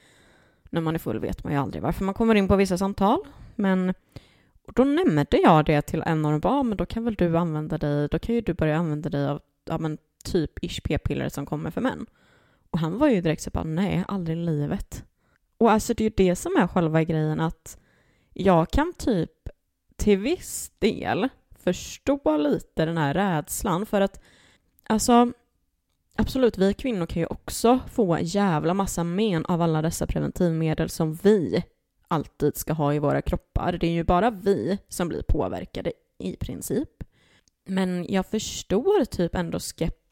När 0.70 0.80
man 0.80 0.94
är 0.94 0.98
full 0.98 1.18
vet 1.18 1.44
man 1.44 1.52
ju 1.52 1.58
aldrig 1.58 1.82
varför 1.82 2.04
man 2.04 2.14
kommer 2.14 2.34
in 2.34 2.48
på 2.48 2.56
vissa 2.56 2.78
samtal, 2.78 3.18
men 3.58 3.94
då 4.74 4.84
nämnde 4.84 5.38
jag 5.42 5.64
det 5.64 5.82
till 5.82 6.02
en 6.06 6.24
av 6.24 6.32
dem, 6.32 6.40
bara, 6.40 6.62
men 6.62 6.76
då 6.76 6.86
kan 6.86 7.04
väl 7.04 7.14
du 7.14 7.38
använda 7.38 7.78
dig, 7.78 8.08
då 8.08 8.18
kan 8.18 8.34
ju 8.34 8.40
du 8.40 8.54
börja 8.54 8.76
använda 8.76 9.10
dig 9.10 9.26
av, 9.26 9.40
ja 9.64 9.78
men 9.78 9.98
typ 10.24 10.64
ish 10.64 10.82
p-piller 10.84 11.28
som 11.28 11.46
kommer 11.46 11.70
för 11.70 11.80
män. 11.80 12.06
Och 12.70 12.78
han 12.78 12.98
var 12.98 13.08
ju 13.08 13.20
direkt 13.20 13.42
så 13.42 13.50
bara, 13.50 13.64
nej, 13.64 14.04
aldrig 14.08 14.38
i 14.38 14.40
livet. 14.40 15.04
Och 15.58 15.72
alltså 15.72 15.94
det 15.94 16.04
är 16.04 16.10
ju 16.10 16.14
det 16.16 16.36
som 16.36 16.56
är 16.56 16.66
själva 16.66 17.04
grejen 17.04 17.40
att 17.40 17.78
jag 18.34 18.70
kan 18.70 18.92
typ 18.92 19.32
till 19.96 20.18
viss 20.18 20.72
del 20.78 21.28
förstå 21.58 22.36
lite 22.36 22.84
den 22.84 22.98
här 22.98 23.14
rädslan 23.14 23.86
för 23.86 24.00
att 24.00 24.20
alltså 24.88 25.32
absolut, 26.16 26.58
vi 26.58 26.74
kvinnor 26.74 27.06
kan 27.06 27.22
ju 27.22 27.26
också 27.26 27.80
få 27.92 28.18
jävla 28.20 28.74
massa 28.74 29.04
men 29.04 29.44
av 29.44 29.62
alla 29.62 29.82
dessa 29.82 30.06
preventivmedel 30.06 30.88
som 30.88 31.14
vi 31.14 31.64
alltid 32.08 32.56
ska 32.56 32.72
ha 32.72 32.94
i 32.94 32.98
våra 32.98 33.22
kroppar. 33.22 33.72
Det 33.72 33.86
är 33.86 33.92
ju 33.92 34.04
bara 34.04 34.30
vi 34.30 34.78
som 34.88 35.08
blir 35.08 35.22
påverkade 35.22 35.92
i 36.18 36.36
princip. 36.36 37.04
Men 37.64 38.06
jag 38.08 38.26
förstår 38.26 39.04
typ 39.04 39.34
ändå 39.34 39.60
skept 39.60 40.08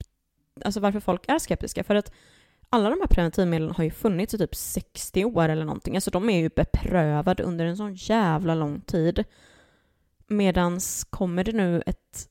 alltså 0.65 0.81
varför 0.81 1.01
folk 1.01 1.25
är 1.29 1.39
skeptiska. 1.39 1.85
För 1.85 1.95
att 1.95 2.13
alla 2.69 2.91
de 2.91 3.01
här 3.01 3.07
preventivmedlen 3.07 3.71
har 3.71 3.85
ju 3.85 3.91
funnits 3.91 4.35
i 4.35 4.39
typ 4.39 4.55
60 4.55 5.25
år 5.25 5.49
eller 5.49 5.65
någonting. 5.65 5.95
Alltså 5.95 6.11
de 6.11 6.31
är 6.31 6.39
ju 6.39 6.49
beprövade 6.49 7.43
under 7.43 7.67
en 7.67 7.77
sån 7.77 7.95
jävla 7.95 8.55
lång 8.55 8.81
tid. 8.81 9.25
Medans 10.27 11.05
kommer 11.05 11.45
det 11.45 11.53
nu 11.53 11.83
ett, 11.87 12.29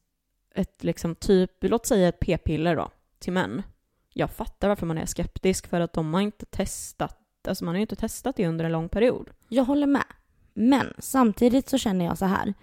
ett 0.55 0.83
liksom 0.83 1.15
typ, 1.15 1.51
låt 1.59 1.85
säga 1.85 2.07
ett 2.07 2.19
p-piller 2.19 2.75
då, 2.75 2.91
till 3.19 3.33
män. 3.33 3.63
Jag 4.13 4.31
fattar 4.31 4.67
varför 4.67 4.85
man 4.85 4.97
är 4.97 5.05
skeptisk 5.05 5.67
för 5.67 5.81
att 5.81 5.93
de 5.93 6.13
har 6.13 6.21
inte 6.21 6.45
testat, 6.45 7.17
alltså 7.47 7.65
man 7.65 7.73
har 7.73 7.77
ju 7.77 7.81
inte 7.81 7.95
testat 7.95 8.35
det 8.35 8.47
under 8.47 8.65
en 8.65 8.71
lång 8.71 8.89
period. 8.89 9.29
Jag 9.49 9.65
håller 9.65 9.87
med. 9.87 10.05
Men 10.53 10.93
samtidigt 10.99 11.69
så 11.69 11.77
känner 11.77 12.05
jag 12.05 12.17
så 12.17 12.25
här. 12.25 12.53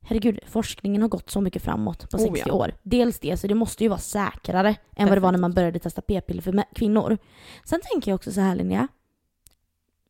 Herregud, 0.00 0.40
forskningen 0.46 1.02
har 1.02 1.08
gått 1.08 1.30
så 1.30 1.40
mycket 1.40 1.62
framåt 1.62 2.10
på 2.10 2.16
Oh, 2.16 2.22
60 2.22 2.42
ja. 2.46 2.54
år. 2.54 2.74
Dels 2.82 3.18
det, 3.18 3.36
så 3.36 3.46
det 3.46 3.54
måste 3.54 3.84
ju 3.84 3.88
vara 3.88 3.98
säkrare 3.98 4.76
än 4.96 5.08
vad 5.08 5.16
det 5.16 5.20
var 5.20 5.32
när 5.32 5.38
man 5.38 5.54
började 5.54 5.78
testa 5.78 6.02
p-piller 6.02 6.42
för 6.42 6.64
kvinnor. 6.74 7.18
Sen 7.64 7.80
tänker 7.92 8.10
jag 8.10 8.16
också 8.16 8.32
så 8.32 8.40
här 8.40 8.56
Linnea. 8.56 8.88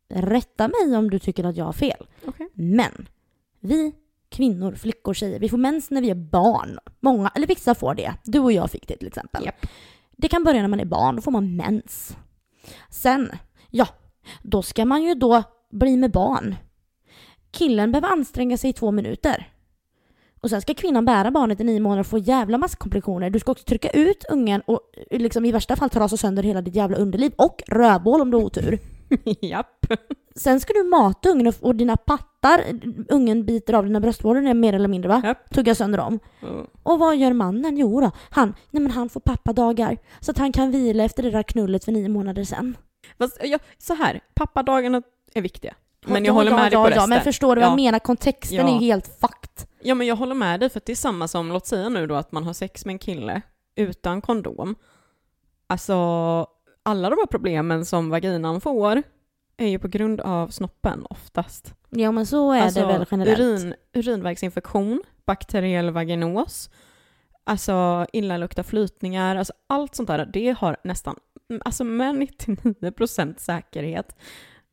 Rätta 0.09 0.68
mig 0.68 0.96
om 0.96 1.11
du 1.11 1.18
tycker 1.18 1.44
att 1.44 1.57
jag 1.57 1.64
har 1.64 1.72
fel. 1.72 2.07
Okej. 2.24 2.48
Men 2.55 3.09
vi 3.61 3.92
kvinnor, 4.29 4.74
flickor, 4.74 5.14
tjejer, 5.14 5.38
vi 5.38 5.48
får 5.48 5.59
mens 5.59 5.90
när 5.90 6.00
vi 6.00 6.11
är 6.11 6.14
barn. 6.14 6.79
Många, 7.00 7.29
eller 7.35 7.46
vissa 7.46 7.74
får 7.74 7.94
det. 7.94 8.14
Du 8.24 8.38
och 8.38 8.53
jag 8.53 8.70
fick 8.70 8.88
det 8.88 8.96
till 8.96 9.09
exempel. 9.09 9.44
Japp. 9.44 9.66
Det 10.16 10.29
kan 10.29 10.44
börja 10.44 10.61
när 10.61 10.68
man 10.68 10.81
är 10.81 10.85
barn, 10.85 11.16
då 11.16 11.22
får 11.22 11.31
man 11.31 11.57
mens. 11.57 12.16
Sen, 12.90 13.33
ja, 13.70 13.88
då 14.43 14.63
ska 14.63 14.85
man 14.85 15.03
ju 15.03 15.15
då 15.15 15.43
bli 15.71 15.97
med 15.97 16.11
barn. 16.11 16.57
Killen 17.51 17.93
behöver 17.93 18.09
anstränga 18.09 18.57
sig 18.57 18.71
i 18.71 18.73
två 18.73 18.91
minuter. 18.91 19.51
Och 20.41 20.51
sen 20.51 20.63
ska 20.63 20.75
kvinnan 20.75 21.05
bära 21.05 21.31
barnet 21.31 21.61
i 21.61 21.65
nio 21.65 21.81
månader 21.81 22.01
och 22.01 22.07
få 22.07 22.19
jävla 22.19 22.59
massa 22.59 22.77
komplikationer. 22.77 23.31
Du 23.31 23.39
ska 23.39 23.53
också 23.53 23.65
trycka 23.65 23.89
ut 23.89 24.25
ungen 24.31 24.61
och 24.61 24.81
liksom 25.11 25.45
i 25.45 25.53
värsta 25.53 25.77
fall 25.77 25.91
trasa 25.91 26.17
sönder 26.17 26.43
hela 26.43 26.63
ditt 26.63 26.75
jävla 26.75 26.97
underliv 26.97 27.33
och 27.37 27.63
rövhål 27.67 28.21
om 28.21 28.31
du 28.31 28.37
har 28.37 28.45
otur. 28.45 28.79
Japp. 29.41 29.87
Sen 30.37 30.61
ska 30.61 30.73
du 30.73 30.83
mata 30.83 31.29
ungen 31.29 31.47
och, 31.47 31.55
och 31.61 31.75
dina 31.75 31.97
pattar, 31.97 32.61
ungen 33.09 33.45
biter 33.45 33.75
av 33.75 33.85
dina 33.85 34.01
bröstvårtor 34.01 34.55
mer 34.55 34.73
eller 34.73 34.89
mindre 34.89 35.09
va? 35.09 35.23
Japp. 35.25 35.55
Tuggar 35.55 35.75
sönder 35.75 35.99
dem. 35.99 36.19
Mm. 36.43 36.67
Och 36.83 36.99
vad 36.99 37.17
gör 37.17 37.33
mannen? 37.33 37.77
Jo 37.77 38.01
då, 38.01 38.11
han, 38.31 38.55
nej 38.71 38.83
men 38.83 38.91
han 38.91 39.09
får 39.09 39.21
pappadagar. 39.21 39.97
Så 40.21 40.31
att 40.31 40.39
han 40.39 40.53
kan 40.53 40.71
vila 40.71 41.05
efter 41.05 41.23
det 41.23 41.31
där 41.31 41.43
knullet 41.43 41.85
för 41.85 41.93
nio 41.93 42.09
månader 42.09 42.45
sen. 42.45 42.77
Fast, 43.19 43.38
ja, 43.43 43.59
så 43.79 43.95
här, 43.95 44.21
pappadagarna 44.35 45.03
är 45.35 45.43
viktiga. 45.43 45.75
Men 46.07 46.25
jag 46.25 46.33
ja, 46.33 46.35
håller 46.35 46.51
ja, 46.51 46.57
med 46.57 46.64
dig 46.64 46.73
ja, 46.73 46.83
på 46.85 46.90
ja, 46.90 46.97
resten. 46.97 47.11
men 47.11 47.21
förstår 47.21 47.57
du 47.57 47.61
vad 47.61 47.67
Ja. 47.67 47.73
jag 47.73 47.77
menar? 47.77 47.99
Kontexten 47.99 48.57
Ja. 48.57 48.69
är 48.69 48.73
ju 48.73 48.87
helt 48.87 49.07
fucked. 49.21 49.69
Ja, 49.83 49.95
men 49.95 50.07
jag 50.07 50.17
håller 50.17 50.35
med 50.35 50.61
dig 50.61 50.69
för 50.69 50.83
det 50.87 50.93
är 50.93 50.97
samma 50.97 51.29
som, 51.29 51.49
låt 51.49 51.67
säga 51.67 51.88
nu 51.88 52.07
då 52.07 52.14
att 52.14 52.33
man 52.33 52.45
har 52.45 52.53
sex 52.53 52.85
med 52.85 52.93
en 52.93 52.99
kille 52.99 53.43
utan 53.77 54.21
kondom. 54.21 54.75
Alltså, 55.67 55.95
alla 56.83 57.11
de 57.11 57.17
här 57.17 57.27
problemen 57.27 57.85
som 57.87 58.11
vaginan 58.11 58.61
får 58.61 59.03
är 59.57 59.67
ju 59.69 59.79
på 59.79 59.88
grund 59.88 60.21
av 60.21 60.49
snoppen 60.49 61.07
oftast. 61.11 61.75
Ja 61.90 62.12
men 62.12 62.27
så 62.27 62.53
är 62.53 62.61
alltså, 62.62 62.81
det 62.81 62.87
väl 62.87 63.07
generellt. 63.11 63.40
Urin, 63.40 63.75
urinvägsinfektion, 63.93 65.03
bakteriell 65.27 65.90
vaginos, 65.90 66.71
alltså 67.45 68.07
illalukta 68.12 68.62
flytningar, 68.62 69.37
alltså 69.37 69.53
allt 69.67 69.95
sånt 69.95 70.07
där, 70.07 70.27
det 70.33 70.57
har 70.59 70.77
nästan, 70.85 71.17
alltså 71.64 71.85
med 71.85 72.14
99% 72.14 73.38
säkerhet, 73.38 74.16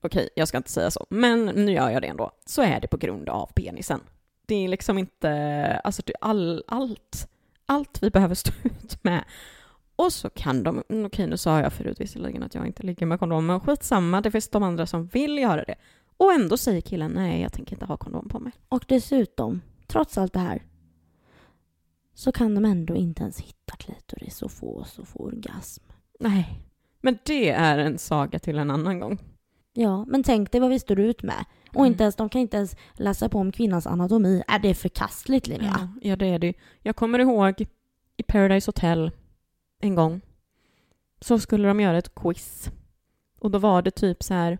okej, 0.01 0.29
jag 0.35 0.47
ska 0.47 0.57
inte 0.57 0.71
säga 0.71 0.91
så, 0.91 1.05
men 1.09 1.45
nu 1.45 1.71
gör 1.71 1.89
jag 1.89 2.01
det 2.01 2.07
ändå, 2.07 2.31
så 2.45 2.61
är 2.61 2.79
det 2.79 2.87
på 2.87 2.97
grund 2.97 3.29
av 3.29 3.51
penisen. 3.55 3.99
Det 4.45 4.55
är 4.55 4.67
liksom 4.67 4.97
inte, 4.97 5.31
alltså 5.83 6.01
det 6.05 6.13
är 6.13 6.17
all, 6.21 6.63
allt, 6.67 7.27
allt 7.65 8.03
vi 8.03 8.09
behöver 8.09 8.35
stå 8.35 8.51
ut 8.63 9.03
med. 9.03 9.23
Och 9.95 10.13
så 10.13 10.29
kan 10.29 10.63
de, 10.63 10.83
mm, 10.89 11.05
okej 11.05 11.27
nu 11.27 11.37
sa 11.37 11.59
jag 11.59 11.73
förut 11.73 12.01
visserligen 12.01 12.43
att 12.43 12.55
jag 12.55 12.67
inte 12.67 12.83
ligger 12.83 13.05
med 13.05 13.19
kondom, 13.19 13.45
men 13.45 13.59
skitsamma, 13.59 14.21
det 14.21 14.31
finns 14.31 14.49
de 14.49 14.63
andra 14.63 14.85
som 14.85 15.07
vill 15.07 15.37
göra 15.37 15.63
det. 15.63 15.75
Och 16.17 16.33
ändå 16.33 16.57
säger 16.57 16.81
killen 16.81 17.11
nej, 17.11 17.41
jag 17.41 17.53
tänker 17.53 17.75
inte 17.75 17.85
ha 17.85 17.97
kondom 17.97 18.29
på 18.29 18.39
mig. 18.39 18.53
Och 18.69 18.85
dessutom, 18.87 19.61
trots 19.87 20.17
allt 20.17 20.33
det 20.33 20.39
här, 20.39 20.63
så 22.13 22.31
kan 22.31 22.55
de 22.55 22.65
ändå 22.65 22.95
inte 22.95 23.21
ens 23.21 23.39
hitta 23.39 23.75
klitoris 23.75 24.41
och 24.41 24.51
få 24.51 24.77
oss 24.79 24.99
att 24.99 25.07
få 25.07 25.19
orgasm. 25.19 25.83
Nej. 26.21 26.59
Men 27.01 27.17
det 27.25 27.49
är 27.49 27.77
en 27.77 27.97
saga 27.97 28.39
till 28.39 28.57
en 28.57 28.71
annan 28.71 28.99
gång. 28.99 29.17
Ja, 29.73 30.05
men 30.05 30.23
tänk 30.23 30.51
dig 30.51 30.61
vad 30.61 30.69
vi 30.69 30.79
står 30.79 30.99
ut 30.99 31.23
med. 31.23 31.45
Och 31.69 31.75
Mm. 31.75 31.91
inte 31.91 32.03
ens, 32.03 32.15
de 32.15 32.29
kan 32.29 32.41
inte 32.41 32.57
ens 32.57 32.75
läsa 32.93 33.29
på 33.29 33.39
om 33.39 33.51
kvinnans 33.51 33.87
anatomi. 33.87 34.43
Är 34.47 34.59
det 34.59 34.73
förkastligt 34.73 35.47
Linnea? 35.47 35.89
Ja, 36.01 36.09
ja, 36.09 36.15
det 36.15 36.25
är 36.25 36.39
det. 36.39 36.53
Jag 36.81 36.95
kommer 36.95 37.19
ihåg 37.19 37.65
i 38.17 38.23
Paradise 38.23 38.67
Hotel 38.67 39.11
en 39.81 39.95
gång 39.95 40.21
så 41.21 41.39
skulle 41.39 41.67
de 41.67 41.79
göra 41.79 41.97
ett 41.97 42.15
quiz. 42.15 42.69
Och 43.39 43.51
då 43.51 43.59
var 43.59 43.81
det 43.81 43.91
typ 43.91 44.23
så 44.23 44.33
här 44.33 44.57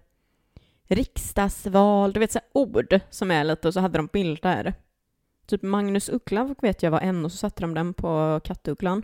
riksdagsval, 0.84 2.14
du 2.14 2.20
vet 2.20 2.32
så 2.32 2.40
här 2.40 2.48
ord 2.54 3.00
som 3.10 3.32
är 3.32 3.44
lite 3.44 3.68
och 3.68 3.74
så 3.74 3.80
hade 3.80 3.98
de 4.00 4.08
bilder. 4.14 4.74
Typ 5.46 5.62
Magnus 5.64 6.10
Uggla 6.10 6.56
vet 6.62 6.84
jag 6.84 6.92
var 6.92 7.00
en 7.00 7.26
och 7.26 7.32
så 7.32 7.38
satte 7.38 7.62
de 7.64 7.74
den 7.74 7.94
på 7.94 8.40
kattugglan. 8.44 9.04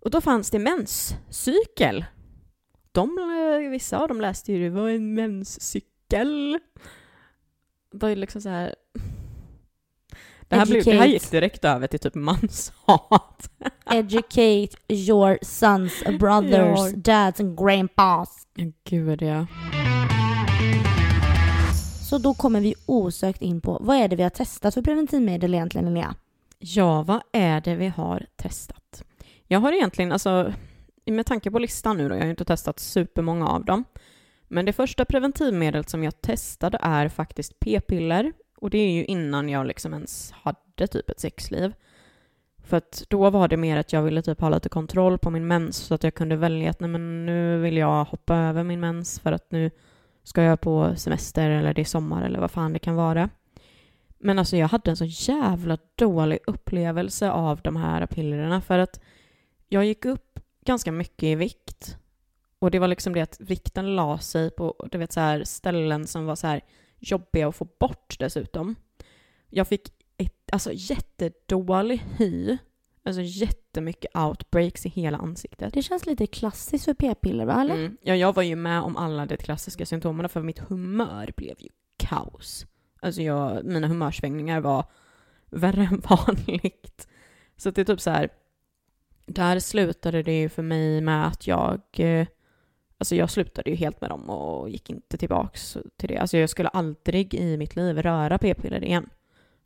Och 0.00 0.10
då 0.10 0.20
fanns 0.20 0.50
det 0.50 0.58
menscykel. 0.58 2.04
De, 2.92 3.18
eh, 3.18 3.70
vissa 3.70 3.98
av 3.98 4.08
dem 4.08 4.20
läste 4.20 4.52
ju 4.52 4.62
det 4.64 4.70
var 4.70 4.88
en 4.88 5.14
menscykel. 5.14 6.58
Då 7.92 8.06
är 8.06 8.10
det 8.10 8.20
liksom 8.20 8.40
så 8.40 8.48
här... 8.48 8.74
Det 10.48 10.56
här, 10.56 10.66
blev, 10.66 10.84
det 10.84 10.92
här 10.92 11.06
gick 11.06 11.30
direkt 11.30 11.64
över 11.64 11.86
till 11.86 11.98
typ 12.00 12.14
manshat. 12.14 13.50
Educate 13.90 14.68
your 14.88 15.38
sons, 15.42 16.02
brothers, 16.18 16.78
Ja. 16.78 16.92
dads 16.96 17.40
and 17.40 17.58
grandpas. 17.58 18.46
Gud 18.84 19.22
ja. 19.22 19.46
Så 22.10 22.18
då 22.18 22.34
kommer 22.34 22.60
vi 22.60 22.74
osökt 22.86 23.42
in 23.42 23.60
på 23.60 23.78
vad 23.80 23.96
är 23.96 24.08
det 24.08 24.16
vi 24.16 24.22
har 24.22 24.30
testat 24.30 24.74
för 24.74 24.82
preventivmedel 24.82 25.54
egentligen 25.54 25.84
Linnea? 25.84 26.14
Ja, 26.58 27.02
vad 27.02 27.20
är 27.32 27.60
det 27.60 27.74
vi 27.74 27.88
har 27.88 28.26
testat? 28.36 29.02
Jag 29.52 29.60
har 29.60 29.72
egentligen, 29.72 30.12
alltså 30.12 30.52
med 31.06 31.26
tanke 31.26 31.50
på 31.50 31.58
listan 31.58 31.96
nu 31.96 32.08
då, 32.08 32.14
jag 32.14 32.20
har 32.20 32.24
ju 32.24 32.30
inte 32.30 32.44
testat 32.44 32.78
supermånga 32.78 33.48
av 33.48 33.64
dem. 33.64 33.84
Men 34.48 34.64
det 34.64 34.72
första 34.72 35.04
preventivmedlet 35.04 35.88
som 35.88 36.04
jag 36.04 36.20
testade 36.20 36.78
är 36.82 37.08
faktiskt 37.08 37.60
p-piller. 37.60 38.32
Och 38.56 38.70
det 38.70 38.78
är 38.78 38.90
ju 38.90 39.04
innan 39.04 39.48
jag 39.48 39.66
liksom 39.66 39.94
ens 39.94 40.32
hade 40.32 40.86
typ 40.86 41.10
ett 41.10 41.20
sexliv. 41.20 41.72
För 42.64 42.76
att 42.76 43.04
då 43.08 43.30
var 43.30 43.48
det 43.48 43.56
mer 43.56 43.76
att 43.76 43.92
jag 43.92 44.02
ville 44.02 44.22
typ 44.22 44.40
ha 44.40 44.48
lite 44.48 44.68
kontroll 44.68 45.18
på 45.18 45.30
min 45.30 45.46
mens 45.46 45.76
så 45.76 45.94
att 45.94 46.04
jag 46.04 46.14
kunde 46.14 46.36
välja 46.36 46.70
att 46.70 46.80
nej 46.80 46.90
men 46.90 47.26
nu 47.26 47.58
vill 47.58 47.76
jag 47.76 48.04
hoppa 48.04 48.36
över 48.36 48.64
min 48.64 48.80
mens 48.80 49.20
för 49.20 49.32
att 49.32 49.50
nu 49.50 49.70
ska 50.22 50.42
jag 50.42 50.60
på 50.60 50.96
semester 50.96 51.50
eller 51.50 51.74
det 51.74 51.82
är 51.82 51.84
sommar 51.84 52.22
eller 52.22 52.40
vad 52.40 52.50
fan 52.50 52.72
det 52.72 52.78
kan 52.78 52.94
vara. 52.94 53.28
Men 54.18 54.38
alltså 54.38 54.56
jag 54.56 54.68
hade 54.68 54.90
en 54.90 54.96
så 54.96 55.04
jävla 55.04 55.78
dålig 55.94 56.38
upplevelse 56.46 57.30
av 57.30 57.60
de 57.60 57.76
här 57.76 58.06
pillerna 58.06 58.60
för 58.60 58.78
att 58.78 59.00
jag 59.72 59.84
gick 59.84 60.04
upp 60.04 60.40
ganska 60.64 60.92
mycket 60.92 61.22
i 61.22 61.34
vikt. 61.34 61.96
Och 62.58 62.70
det 62.70 62.78
var 62.78 62.88
liksom 62.88 63.12
det 63.12 63.20
att 63.20 63.40
vikten 63.40 63.96
la 63.96 64.18
sig 64.18 64.50
på 64.50 64.88
du 64.90 64.98
vet, 64.98 65.12
så 65.12 65.20
här, 65.20 65.44
ställen 65.44 66.06
som 66.06 66.26
var 66.26 66.36
så 66.36 66.46
här 66.46 66.60
jobbiga 66.98 67.48
att 67.48 67.56
få 67.56 67.68
bort 67.80 68.16
dessutom. 68.18 68.74
Jag 69.48 69.68
fick 69.68 69.92
ett, 70.16 70.52
alltså 70.52 70.70
jättedålig 70.74 72.04
hy, 72.16 72.58
alltså 73.02 73.22
jättemycket 73.22 74.16
outbreaks 74.16 74.86
i 74.86 74.88
hela 74.88 75.18
ansiktet. 75.18 75.74
Det 75.74 75.82
känns 75.82 76.06
lite 76.06 76.26
klassiskt 76.26 76.84
för 76.84 76.94
p-piller 76.94 77.46
va 77.46 77.60
eller? 77.60 77.74
Mm. 77.74 77.96
Ja, 78.02 78.16
jag 78.16 78.34
var 78.34 78.42
ju 78.42 78.56
med 78.56 78.80
om 78.80 78.96
alla 78.96 79.26
de 79.26 79.36
klassiska 79.36 79.86
symptomen 79.86 80.28
för 80.28 80.42
mitt 80.42 80.58
humör 80.58 81.32
blev 81.36 81.56
ju 81.58 81.68
kaos. 81.96 82.66
Alltså 83.00 83.22
jag, 83.22 83.64
mina 83.64 83.86
humörsvängningar 83.86 84.60
var 84.60 84.84
värre 85.50 85.82
än 85.82 86.00
vanligt. 86.00 87.08
Så 87.56 87.70
det 87.70 87.80
är 87.80 87.84
typ 87.84 88.00
så 88.00 88.10
här, 88.10 88.30
där 89.34 89.58
slutade 89.58 90.22
det 90.22 90.40
ju 90.40 90.48
för 90.48 90.62
mig 90.62 91.00
med 91.00 91.26
att 91.26 91.46
jag, 91.46 91.80
eh, 91.92 92.26
alltså 92.98 93.14
jag 93.14 93.30
slutade 93.30 93.70
ju 93.70 93.76
helt 93.76 94.00
med 94.00 94.10
dem 94.10 94.30
och 94.30 94.70
gick 94.70 94.90
inte 94.90 95.16
tillbaks 95.16 95.76
till 95.96 96.08
det. 96.08 96.18
Alltså 96.18 96.38
jag 96.38 96.50
skulle 96.50 96.68
aldrig 96.68 97.34
i 97.34 97.56
mitt 97.56 97.76
liv 97.76 98.02
röra 98.02 98.38
p-piller 98.38 98.84
igen. 98.84 99.10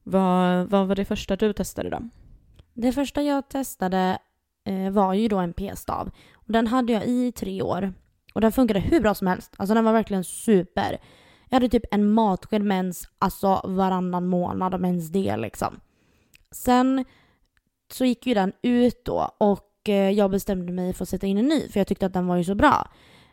Vad, 0.02 0.70
vad 0.70 0.88
var 0.88 0.94
det 0.94 1.04
första 1.04 1.36
du 1.36 1.52
testade 1.52 1.90
då? 1.90 2.08
Det 2.74 2.92
första 2.92 3.22
jag 3.22 3.48
testade 3.48 4.18
eh, 4.64 4.90
var 4.90 5.14
ju 5.14 5.28
då 5.28 5.38
en 5.38 5.52
p-stav. 5.52 6.10
Och 6.34 6.52
den 6.52 6.66
hade 6.66 6.92
jag 6.92 7.06
i 7.06 7.32
tre 7.32 7.62
år. 7.62 7.92
Och 8.34 8.40
den 8.40 8.52
funkade 8.52 8.80
hur 8.80 9.00
bra 9.00 9.14
som 9.14 9.26
helst. 9.26 9.54
Alltså 9.56 9.74
den 9.74 9.84
var 9.84 9.92
verkligen 9.92 10.24
super. 10.24 10.98
Jag 11.48 11.56
hade 11.56 11.68
typ 11.68 11.84
en 11.90 12.10
matsked 12.10 12.62
mens, 12.62 13.08
alltså 13.18 13.60
varannan 13.64 14.26
månad 14.26 14.74
om 14.74 14.84
ens 14.84 15.08
det 15.08 15.36
liksom. 15.36 15.80
Sen 16.50 17.04
så 17.92 18.04
gick 18.04 18.26
ju 18.26 18.34
den 18.34 18.52
ut 18.62 19.04
då 19.04 19.30
och 19.38 19.88
eh, 19.88 20.10
jag 20.10 20.30
bestämde 20.30 20.72
mig 20.72 20.92
för 20.92 21.02
att 21.02 21.08
sätta 21.08 21.26
in 21.26 21.38
en 21.38 21.48
ny 21.48 21.68
för 21.68 21.80
jag 21.80 21.86
tyckte 21.86 22.06
att 22.06 22.12
den 22.12 22.26
var 22.26 22.36
ju 22.36 22.44
så 22.44 22.54
bra. 22.54 22.88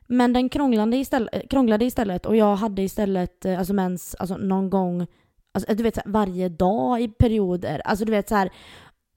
Men 0.08 0.34
den 0.34 0.50
krånglade 0.50 0.98
istället, 0.98 1.36
eh, 1.36 1.48
krånglade 1.50 1.86
istället 1.86 2.26
och 2.26 2.36
jag 2.36 2.56
hade 2.56 2.82
istället 2.82 3.46
eh, 3.46 3.60
alltså 3.60 3.74
mens 3.74 4.16
alltså 4.16 4.38
någon 4.38 4.70
gång, 4.70 5.08
alltså, 5.52 5.74
du 5.74 5.84
vet 5.84 5.96
så 5.96 6.02
här, 6.06 6.12
varje 6.12 6.50
dag 6.50 7.02
i 7.02 7.08
perioder. 7.08 7.82
Alltså 7.86 8.06
du 8.06 8.12
vet 8.12 8.30
så 8.30 8.36
här. 8.36 8.52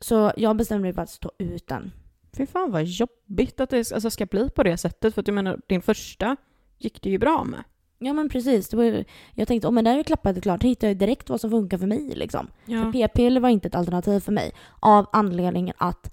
Så 0.00 0.32
jag 0.36 0.56
bestämde 0.56 0.82
mig 0.82 0.92
för 0.92 1.02
att 1.02 1.10
stå 1.10 1.32
ut 1.38 1.66
den. 1.66 1.92
Fy 2.36 2.46
fan 2.46 2.70
vad 2.70 2.84
jobbigt 2.84 3.60
att 3.60 3.70
det 3.70 3.92
alltså, 3.92 4.10
ska 4.10 4.26
bli 4.26 4.50
på 4.50 4.62
det 4.62 4.76
sättet. 4.76 5.14
För 5.14 5.22
att 5.22 5.26
du 5.26 5.32
menar, 5.32 5.60
din 5.66 5.82
första 5.82 6.36
gick 6.78 7.02
det 7.02 7.10
ju 7.10 7.18
bra 7.18 7.44
med. 7.44 7.64
Ja 8.04 8.12
men 8.12 8.28
precis. 8.28 8.68
Det 8.68 8.76
var, 8.76 9.04
jag 9.34 9.48
tänkte, 9.48 9.68
om 9.68 9.72
oh, 9.72 9.74
men 9.74 9.84
där 9.84 9.98
är 9.98 10.02
klappat 10.02 10.36
och 10.36 10.42
klart, 10.42 10.60
då 10.60 10.66
hittar 10.66 10.88
jag 10.88 10.96
direkt 10.96 11.30
vad 11.30 11.40
som 11.40 11.50
funkar 11.50 11.78
för 11.78 11.86
mig 11.86 12.12
liksom. 12.14 12.46
Ja. 12.64 12.82
För 12.82 12.92
p-piller 12.92 13.40
var 13.40 13.48
inte 13.48 13.68
ett 13.68 13.74
alternativ 13.74 14.20
för 14.20 14.32
mig. 14.32 14.52
Av 14.80 15.06
anledningen 15.12 15.74
att 15.78 16.10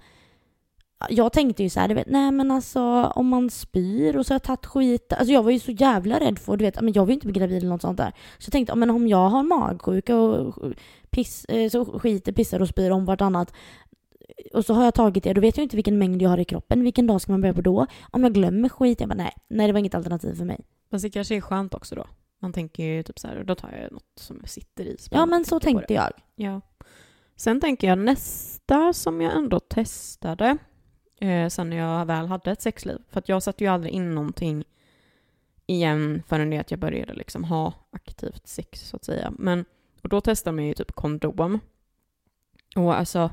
jag 1.08 1.32
tänkte 1.32 1.62
ju 1.62 1.68
så 1.68 1.80
här, 1.80 1.88
du 1.88 1.94
vet, 1.94 2.06
nej 2.06 2.30
men 2.30 2.50
alltså 2.50 2.80
om 3.14 3.28
man 3.28 3.50
spyr 3.50 4.16
och 4.16 4.26
så 4.26 4.32
har 4.32 4.34
jag 4.34 4.42
tagit 4.42 4.66
skit. 4.66 5.12
Alltså 5.12 5.32
jag 5.32 5.42
var 5.42 5.50
ju 5.50 5.58
så 5.58 5.70
jävla 5.70 6.20
rädd 6.20 6.38
för, 6.38 6.56
du 6.56 6.64
vet, 6.64 6.80
men 6.80 6.92
jag 6.92 7.06
vill 7.06 7.14
inte 7.14 7.26
bli 7.26 7.40
gravid 7.40 7.56
eller 7.56 7.68
något 7.68 7.82
sånt 7.82 7.98
där. 7.98 8.12
Så 8.38 8.46
jag 8.46 8.52
tänkte, 8.52 8.74
men 8.74 8.90
om 8.90 9.08
jag 9.08 9.28
har 9.28 9.42
magsjuka 9.42 10.16
och 10.16 10.72
piss, 11.10 11.44
eh, 11.44 11.70
så 11.70 11.98
skiter, 11.98 12.32
pissar 12.32 12.62
och 12.62 12.68
spyr 12.68 12.90
om 12.90 13.04
vartannat 13.04 13.52
och 14.54 14.64
så 14.64 14.74
har 14.74 14.84
jag 14.84 14.94
tagit 14.94 15.24
det, 15.24 15.32
då 15.32 15.40
vet 15.40 15.56
jag 15.56 15.64
inte 15.64 15.76
vilken 15.76 15.98
mängd 15.98 16.22
jag 16.22 16.30
har 16.30 16.38
i 16.38 16.44
kroppen. 16.44 16.84
Vilken 16.84 17.06
dag 17.06 17.20
ska 17.20 17.32
man 17.32 17.40
börja 17.40 17.54
på 17.54 17.60
då? 17.60 17.86
Om 18.10 18.22
jag 18.22 18.34
glömmer 18.34 18.68
skit, 18.68 19.00
jag 19.00 19.08
bara 19.08 19.14
nej, 19.14 19.32
nej 19.48 19.66
det 19.66 19.72
var 19.72 19.80
inget 19.80 19.94
alternativ 19.94 20.34
för 20.34 20.44
mig. 20.44 20.60
Fast 20.92 21.02
det 21.02 21.10
kanske 21.10 21.36
är 21.36 21.40
skönt 21.40 21.74
också 21.74 21.94
då. 21.94 22.06
Man 22.38 22.52
tänker 22.52 22.84
ju 22.84 23.02
typ 23.02 23.18
så 23.18 23.28
här, 23.28 23.44
då 23.44 23.54
tar 23.54 23.72
jag 23.72 23.92
något 23.92 24.12
som 24.16 24.42
sitter 24.44 24.84
i. 24.84 24.96
Ja 25.10 25.26
men 25.26 25.44
så 25.44 25.60
tänkte 25.60 25.94
jag. 25.94 26.10
Ja. 26.34 26.60
Sen 27.36 27.60
tänker 27.60 27.88
jag 27.88 27.98
nästa 27.98 28.92
som 28.92 29.20
jag 29.20 29.36
ändå 29.36 29.60
testade 29.60 30.58
eh, 31.20 31.48
sen 31.48 31.70
när 31.70 31.76
jag 31.76 32.06
väl 32.06 32.26
hade 32.26 32.50
ett 32.50 32.62
sexliv. 32.62 32.98
För 33.08 33.18
att 33.18 33.28
jag 33.28 33.42
satte 33.42 33.64
ju 33.64 33.70
aldrig 33.70 33.92
in 33.92 34.14
någonting 34.14 34.64
igen 35.66 36.22
förrän 36.26 36.50
det 36.50 36.58
att 36.58 36.70
jag 36.70 36.80
började 36.80 37.14
liksom 37.14 37.44
ha 37.44 37.72
aktivt 37.90 38.46
sex 38.46 38.88
så 38.88 38.96
att 38.96 39.04
säga. 39.04 39.32
Men 39.38 39.64
och 40.02 40.08
då 40.08 40.20
testar 40.20 40.52
man 40.52 40.64
ju 40.64 40.74
typ 40.74 40.92
kondom. 40.92 41.60
Och 42.76 42.98
alltså 42.98 43.30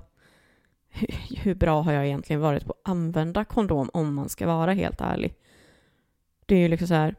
hur, 0.89 1.37
hur 1.37 1.55
bra 1.55 1.81
har 1.81 1.91
jag 1.91 2.05
egentligen 2.05 2.41
varit 2.41 2.65
på 2.65 2.71
att 2.71 2.89
använda 2.89 3.45
kondom 3.45 3.89
om 3.93 4.13
man 4.13 4.29
ska 4.29 4.47
vara 4.47 4.73
helt 4.73 5.01
ärlig? 5.01 5.35
Det 6.45 6.55
är 6.55 6.59
ju 6.59 6.67
liksom 6.67 6.87
så 6.87 6.93
här, 6.93 7.15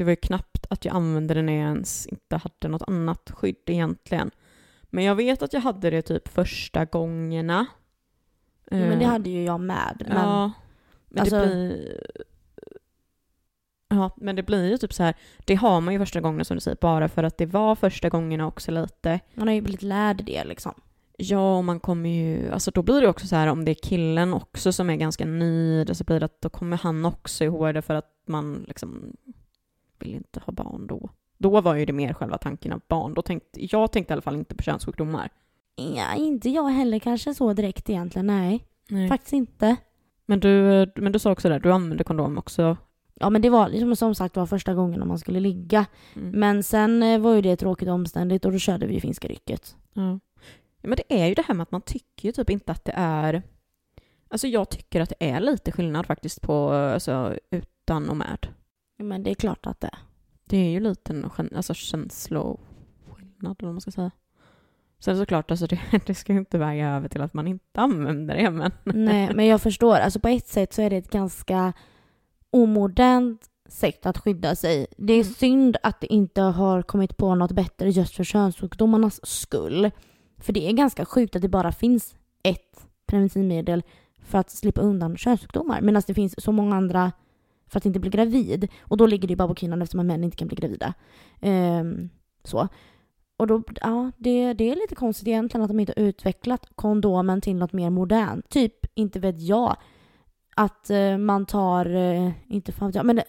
det 0.00 0.04
var 0.04 0.10
ju 0.10 0.16
knappt 0.16 0.66
att 0.70 0.84
jag 0.84 0.94
använde 0.96 1.34
det 1.34 1.42
när 1.42 1.52
jag 1.52 1.62
ens 1.68 2.06
inte 2.06 2.36
hade 2.36 2.68
något 2.68 2.82
annat 2.88 3.30
skydd 3.34 3.56
egentligen. 3.66 4.30
Men 4.82 5.04
jag 5.04 5.14
vet 5.14 5.42
att 5.42 5.52
jag 5.52 5.60
hade 5.60 5.90
det 5.90 6.02
typ 6.02 6.28
första 6.28 6.84
gångerna. 6.84 7.66
Men 8.70 8.98
det 8.98 9.04
Eh, 9.04 9.10
hade 9.10 9.30
ju 9.30 9.44
jag 9.44 9.60
med. 9.60 10.02
Men, 10.08 10.16
Ja, 10.16 10.52
men 11.08 11.20
alltså- 11.20 11.36
det 11.40 11.46
blir... 11.46 12.06
Ja, 13.88 14.10
men 14.16 14.36
det 14.36 14.42
blir 14.42 14.70
ju 14.70 14.78
typ 14.78 14.92
så 14.92 15.02
här, 15.02 15.14
det 15.44 15.54
har 15.54 15.80
man 15.80 15.94
ju 15.94 16.00
första 16.00 16.20
gången 16.20 16.44
som 16.44 16.56
du 16.56 16.60
säger, 16.60 16.78
bara 16.80 17.08
för 17.08 17.22
att 17.24 17.38
det 17.38 17.46
var 17.46 17.74
första 17.74 18.08
gångerna 18.08 18.46
också 18.46 18.70
lite. 18.70 19.20
Man 19.34 19.48
har 19.48 19.54
ju 19.54 19.60
blivit 19.60 19.82
lärd 19.82 20.24
det 20.24 20.44
liksom. 20.44 20.74
Ja, 21.16 21.56
och 21.56 21.64
man 21.64 21.80
kommer 21.80 22.10
ju, 22.10 22.50
alltså 22.52 22.70
då 22.70 22.82
blir 22.82 23.00
det 23.00 23.08
också 23.08 23.26
så 23.26 23.36
här 23.36 23.46
om 23.46 23.64
det 23.64 23.72
är 23.72 23.88
killen 23.88 24.34
också 24.34 24.72
som 24.72 24.90
är 24.90 24.96
ganska 24.96 25.24
ny, 25.24 25.86
så 25.86 26.04
blir 26.04 26.20
det 26.20 26.24
att 26.26 26.40
då 26.40 26.48
kommer 26.48 26.76
han 26.76 27.04
också 27.04 27.44
ihåg 27.44 27.74
det 27.74 27.82
för 27.82 27.94
att 27.94 28.12
man 28.26 28.64
liksom 28.68 29.16
vill 30.00 30.14
inte 30.14 30.40
ha 30.40 30.52
barn 30.52 30.86
då. 30.86 31.10
Då 31.38 31.60
var 31.60 31.74
ju 31.74 31.84
det 31.84 31.92
mer 31.92 32.12
själva 32.12 32.38
tanken 32.38 32.72
av 32.72 32.80
barn. 32.88 33.14
Då 33.14 33.22
tänkte, 33.22 33.66
jag 33.74 33.92
tänkte 33.92 34.12
i 34.12 34.14
alla 34.14 34.22
fall 34.22 34.36
inte 34.36 34.54
på 34.54 34.62
könssjukdomar. 34.62 35.30
Ja, 35.96 36.14
inte 36.14 36.50
jag 36.50 36.68
heller 36.68 36.98
kanske 36.98 37.34
så 37.34 37.52
direkt 37.52 37.90
egentligen, 37.90 38.26
nej. 38.26 38.64
Nej. 38.88 39.08
Faktiskt 39.08 39.32
inte. 39.32 39.76
Men 40.26 40.40
du, 40.40 40.86
men 40.96 41.12
du 41.12 41.18
sa 41.18 41.32
också 41.32 41.48
det, 41.48 41.58
du 41.58 41.72
använde 41.72 42.04
kondom 42.04 42.38
också. 42.38 42.76
Ja 43.14 43.30
men 43.30 43.42
det 43.42 43.50
var 43.50 43.68
liksom, 43.68 43.96
som 43.96 44.14
sagt 44.14 44.36
var 44.36 44.46
första 44.46 44.74
gången 44.74 45.08
man 45.08 45.18
skulle 45.18 45.40
ligga. 45.40 45.86
Mm. 46.16 46.30
Men 46.30 46.62
sen 46.62 47.02
eh, 47.02 47.20
var 47.20 47.34
ju 47.34 47.42
det 47.42 47.56
tråkigt 47.56 47.88
och 47.88 47.94
omständigt 47.94 48.44
och 48.44 48.52
då 48.52 48.58
körde 48.58 48.86
vi 48.86 48.94
ju 48.94 49.00
finska 49.00 49.28
rycket. 49.28 49.76
Ja. 49.92 50.20
ja. 50.82 50.88
Men 50.88 50.96
det 50.96 51.22
är 51.22 51.26
ju 51.26 51.34
det 51.34 51.44
här 51.48 51.54
med 51.54 51.62
att 51.62 51.72
man 51.72 51.80
tycker 51.80 52.28
ju 52.28 52.32
typ 52.32 52.50
inte 52.50 52.72
att 52.72 52.84
det 52.84 52.92
är... 52.96 53.42
Alltså 54.28 54.46
jag 54.48 54.68
tycker 54.68 55.00
att 55.00 55.08
det 55.08 55.30
är 55.30 55.40
lite 55.40 55.72
skillnad 55.72 56.06
faktiskt 56.06 56.42
på 56.42 56.70
alltså, 56.70 57.36
utan 57.50 58.08
och 58.08 58.16
med. 58.16 58.48
Men 59.00 59.22
det 59.22 59.30
är 59.30 59.34
klart 59.34 59.66
att 59.66 59.80
det 59.80 59.86
är. 59.86 59.98
Det 60.44 60.56
är 60.56 60.70
ju 60.70 60.80
lite 60.80 61.12
en 61.12 61.30
alltså, 61.56 61.74
känsloskillnad 61.74 63.56
eller 63.58 63.66
vad 63.66 63.74
man 63.74 63.80
ska 63.80 63.90
säga. 63.90 64.10
Sen 64.98 65.18
såklart, 65.18 65.50
alltså 65.50 65.66
det, 65.66 65.80
det 66.06 66.14
ska 66.14 66.32
ju 66.32 66.38
inte 66.38 66.58
väga 66.58 66.88
över 66.88 67.08
till 67.08 67.20
att 67.20 67.34
man 67.34 67.46
inte 67.46 67.80
använder 67.80 68.36
det 68.36 68.50
men... 68.50 68.72
Nej, 68.84 69.34
men 69.34 69.46
jag 69.46 69.62
förstår. 69.62 69.96
Alltså 69.96 70.20
på 70.20 70.28
ett 70.28 70.48
sätt 70.48 70.72
så 70.72 70.82
är 70.82 70.90
det 70.90 70.96
ett 70.96 71.10
ganska 71.10 71.72
omodernt 72.50 73.50
sätt 73.68 74.06
att 74.06 74.18
skydda 74.18 74.56
sig. 74.56 74.86
Det 74.98 75.12
är 75.12 75.24
Mm. 75.24 75.34
synd 75.34 75.76
att 75.82 76.00
det 76.00 76.12
inte 76.12 76.40
har 76.42 76.82
kommit 76.82 77.16
på 77.16 77.34
något 77.34 77.52
bättre 77.52 77.90
just 77.90 78.14
för 78.16 78.24
könssjukdomarnas 78.24 79.26
skull. 79.26 79.90
För 80.38 80.52
det 80.52 80.68
är 80.68 80.72
ganska 80.72 81.04
sjukt 81.04 81.36
att 81.36 81.42
det 81.42 81.48
bara 81.48 81.72
finns 81.72 82.14
ett 82.42 82.86
preventivmedel 83.06 83.82
för 84.22 84.38
att 84.38 84.50
slippa 84.50 84.80
undan 84.80 85.16
könssjukdomar. 85.16 85.80
Medan 85.80 86.02
det 86.06 86.14
finns 86.14 86.44
så 86.44 86.52
många 86.52 86.76
andra 86.76 87.12
för 87.70 87.78
att 87.78 87.86
inte 87.86 88.00
bli 88.00 88.10
gravid. 88.10 88.68
Och 88.80 88.96
då 88.96 89.06
ligger 89.06 89.28
det 89.28 89.32
ju 89.32 89.36
bara 89.36 89.48
på 89.48 89.54
kvinnan 89.54 89.82
eftersom 89.82 90.06
män 90.06 90.24
inte 90.24 90.36
kan 90.36 90.48
bli 90.48 90.56
gravida. 90.56 90.94
Ehm, 91.40 92.08
så. 92.44 92.68
Och 93.36 93.46
då, 93.46 93.62
ja, 93.80 94.10
det, 94.16 94.52
det 94.52 94.70
är 94.70 94.74
lite 94.76 94.94
konstigt 94.94 95.28
egentligen 95.28 95.62
att 95.64 95.68
de 95.70 95.80
inte 95.80 95.94
har 95.96 96.02
utvecklat 96.04 96.66
kondomen 96.74 97.40
till 97.40 97.56
något 97.56 97.72
mer 97.72 97.90
modernt. 97.90 98.48
Typ, 98.48 98.74
inte 98.94 99.20
vet 99.20 99.40
jag, 99.40 99.76
att 100.56 100.90
eh, 100.90 101.18
man 101.18 101.46
tar, 101.46 101.94
eh, 101.96 102.30
inte 102.48 102.72
fan 102.72 102.88
vet 102.88 102.94
jag, 102.94 103.06
men 103.06 103.18
eh, 103.18 103.24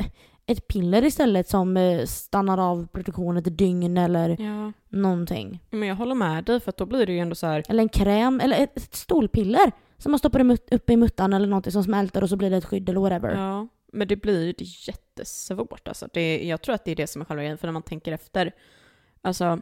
ett 0.46 0.68
piller 0.68 1.04
istället 1.06 1.50
som 1.50 2.00
stannar 2.06 2.58
av 2.58 2.88
produktionen 2.88 3.38
ett 3.38 3.58
dygn 3.58 3.98
eller 3.98 4.30
Ja. 4.42 4.72
någonting. 4.90 5.60
Men 5.70 5.88
jag 5.90 5.96
håller 5.96 6.16
med 6.16 6.44
dig 6.44 6.60
för 6.60 6.70
att 6.70 6.78
då 6.78 6.86
blir 6.86 7.06
det 7.06 7.14
ju 7.14 7.20
ändå 7.20 7.36
så 7.36 7.48
här... 7.48 7.64
Eller 7.70 7.84
en 7.84 7.90
kräm, 7.90 8.40
eller 8.40 8.64
ett, 8.64 8.78
ett 8.78 8.96
stolpiller 8.96 9.72
som 9.98 10.12
man 10.12 10.20
stoppar 10.20 10.58
upp 10.72 10.90
i 10.90 10.98
muttan 10.98 11.34
eller 11.34 11.48
någonting 11.48 11.72
som 11.72 11.84
smälter 11.84 12.24
och 12.24 12.30
så 12.30 12.36
blir 12.38 12.50
det 12.50 12.58
ett 12.58 12.66
skydd 12.66 12.90
eller 12.90 13.00
whatever. 13.00 13.36
Ja, 13.36 13.68
men 13.92 14.08
det 14.08 14.16
blir 14.16 14.46
ju 14.46 14.54
jättesvårt 14.60 15.88
alltså. 15.88 16.08
Det, 16.14 16.48
jag 16.48 16.62
tror 16.62 16.76
att 16.76 16.86
det 16.86 16.92
är 16.92 16.96
det 16.96 17.08
som 17.08 17.22
är 17.22 17.26
själva 17.26 17.44
grejen, 17.44 17.58
för 17.58 17.68
när 17.68 17.74
man 17.74 17.84
tänker 17.84 18.12
efter. 18.12 18.52
Alltså, 19.22 19.62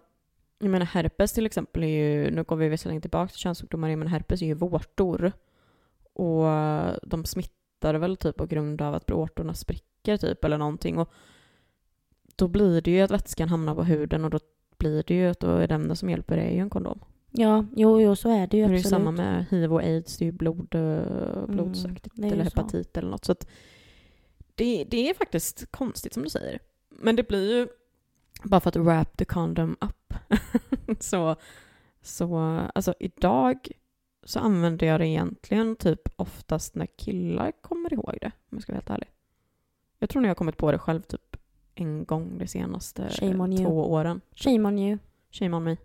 jag 0.60 0.70
menar 0.70 0.86
herpes 0.86 1.34
till 1.34 1.46
exempel 1.46 1.84
är 1.84 1.88
ju, 1.88 2.32
nu 2.32 2.44
går 2.44 2.56
vi 2.56 2.70
visserligen 2.70 3.02
tillbaka 3.02 3.30
till 3.30 3.40
könssjukdomar, 3.40 3.96
men 3.96 4.08
herpes 4.08 4.42
är 4.42 4.46
ju 4.46 4.54
vårtor. 4.54 5.32
Och 6.14 6.46
de 7.10 7.26
smittar 7.26 7.94
väl 7.94 8.18
typ 8.18 8.36
på 8.38 8.46
grund 8.46 8.82
av 8.82 8.96
att 8.96 9.12
vårtorna 9.12 9.54
spricker 9.54 10.18
typ 10.18 10.44
eller 10.44 10.58
någonting. 10.58 10.98
Och 10.98 11.12
då 12.36 12.48
blir 12.48 12.82
det 12.82 12.92
ju 12.92 13.02
att 13.02 13.12
vätskan 13.12 13.50
hamnar 13.50 13.76
på 13.76 13.84
huden 13.84 14.26
och 14.26 14.30
då 14.30 14.40
blir 14.78 15.04
det 15.08 15.14
ju 15.14 15.30
att 15.30 15.40
då 15.40 15.48
är 15.56 15.68
det 15.68 15.76
enda 15.76 15.96
som 15.96 16.10
hjälper 16.10 16.38
är 16.38 16.52
ju 16.52 16.60
en 16.60 16.70
kondom. 16.70 17.00
Ja, 17.32 17.66
jo, 17.76 18.02
jo 18.02 18.16
så 18.16 18.30
är 18.30 18.48
det 18.48 18.58
ju 18.58 18.64
Det 18.64 18.70
är 18.70 18.74
ju 18.74 18.78
absolut. 18.78 18.90
samma 18.90 19.12
med 19.12 19.46
hiv 19.50 19.74
och 19.74 19.82
aids, 19.82 20.18
det 20.18 20.24
är 20.24 20.26
ju 20.26 20.32
blod, 20.32 20.76
eh, 20.76 21.46
blodsöktigt 21.48 22.16
det 22.16 22.22
är 22.22 22.28
ju 22.28 22.34
eller 22.34 22.44
så. 22.44 22.50
hepatit 22.50 22.98
eller 22.98 23.10
något. 23.10 23.26
Så 23.26 23.32
att 23.32 23.48
det, 24.60 24.84
det 24.84 25.10
är 25.10 25.14
faktiskt 25.14 25.72
konstigt 25.72 26.14
som 26.14 26.24
du 26.24 26.30
säger. 26.30 26.60
Men 26.90 27.16
det 27.16 27.28
blir 27.28 27.58
ju, 27.58 27.68
bara 28.44 28.60
för 28.60 28.70
att 28.70 28.76
wrap 28.76 29.18
the 29.18 29.26
condom 29.26 29.78
up, 29.82 30.14
så, 31.00 31.36
så 32.02 32.38
alltså 32.76 32.94
idag 33.00 33.68
så 34.24 34.40
använder 34.40 34.88
jag 34.88 35.00
det 35.00 35.08
egentligen 35.08 35.76
typ 35.76 36.02
oftast 36.16 36.76
när 36.76 36.86
killar 36.86 37.52
kommer 37.62 37.94
ihåg 37.94 38.18
det, 38.22 38.28
om 38.28 38.58
jag 38.58 38.62
ska 38.62 38.72
vara 38.72 38.78
helt 38.78 38.90
ärlig. 38.90 39.10
Jag 40.00 40.10
tror 40.10 40.22
ni 40.22 40.28
har 40.28 40.36
kommit 40.36 40.58
på 40.58 40.72
det 40.72 40.80
själv 40.80 41.02
typ 41.02 41.38
en 41.76 42.06
gång 42.06 42.38
de 42.38 42.48
senaste 42.48 43.10
två 43.58 43.92
åren. 43.92 44.22
Shame 44.36 44.68
on 44.68 44.80
you. 44.80 44.98
Shame 45.32 45.58
on 45.58 45.64
me. 45.64 45.78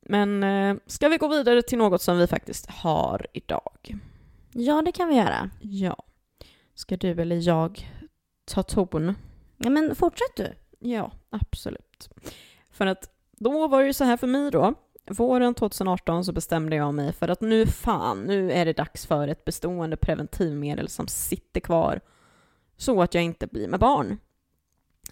Men 0.00 0.42
eh, 0.42 0.76
ska 0.86 1.08
vi 1.08 1.16
gå 1.16 1.28
vidare 1.28 1.62
till 1.62 1.78
något 1.78 2.02
som 2.02 2.18
vi 2.18 2.26
faktiskt 2.26 2.66
har 2.66 3.26
idag? 3.32 3.98
Ja, 4.52 4.82
det 4.82 4.92
kan 4.92 5.08
vi 5.08 5.16
göra. 5.16 5.50
Ja. 5.60 5.96
Ska 6.74 6.96
du 6.96 7.20
eller 7.20 7.48
jag 7.48 7.88
ta 8.48 8.62
ton? 8.62 9.14
Ja, 9.56 9.70
men 9.70 9.94
fortsätt 9.94 10.36
du. 10.36 10.54
Ja, 10.78 11.12
absolut. 11.30 12.08
För 12.70 12.86
att 12.86 13.10
då 13.32 13.68
var 13.68 13.80
det 13.80 13.86
ju 13.86 13.92
så 13.92 14.04
här 14.04 14.16
för 14.16 14.26
mig 14.26 14.50
då. 14.50 14.74
Våren 15.10 15.54
2018 15.54 16.24
så 16.24 16.32
bestämde 16.32 16.76
jag 16.76 16.94
mig 16.94 17.12
för 17.12 17.28
att 17.28 17.40
nu 17.40 17.66
fan, 17.66 18.22
nu 18.22 18.52
är 18.52 18.64
det 18.64 18.72
dags 18.72 19.06
för 19.06 19.28
ett 19.28 19.44
bestående 19.44 19.96
preventivmedel 19.96 20.88
som 20.88 21.08
sitter 21.08 21.60
kvar 21.60 22.00
så 22.76 23.02
att 23.02 23.14
jag 23.14 23.24
inte 23.24 23.46
blir 23.46 23.68
med 23.68 23.80
barn. 23.80 24.18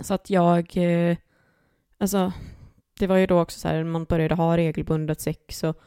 Så 0.01 0.15
att 0.15 0.31
jag, 0.31 0.77
eh, 0.77 1.17
alltså, 1.99 2.33
det 2.99 3.07
var 3.07 3.17
ju 3.17 3.27
då 3.27 3.41
också 3.41 3.61
så 3.61 3.69
här, 3.69 3.85
man 3.85 4.05
började 4.05 4.35
ha 4.35 4.57
regelbundet 4.57 5.21
sex 5.21 5.65
och 5.65 5.81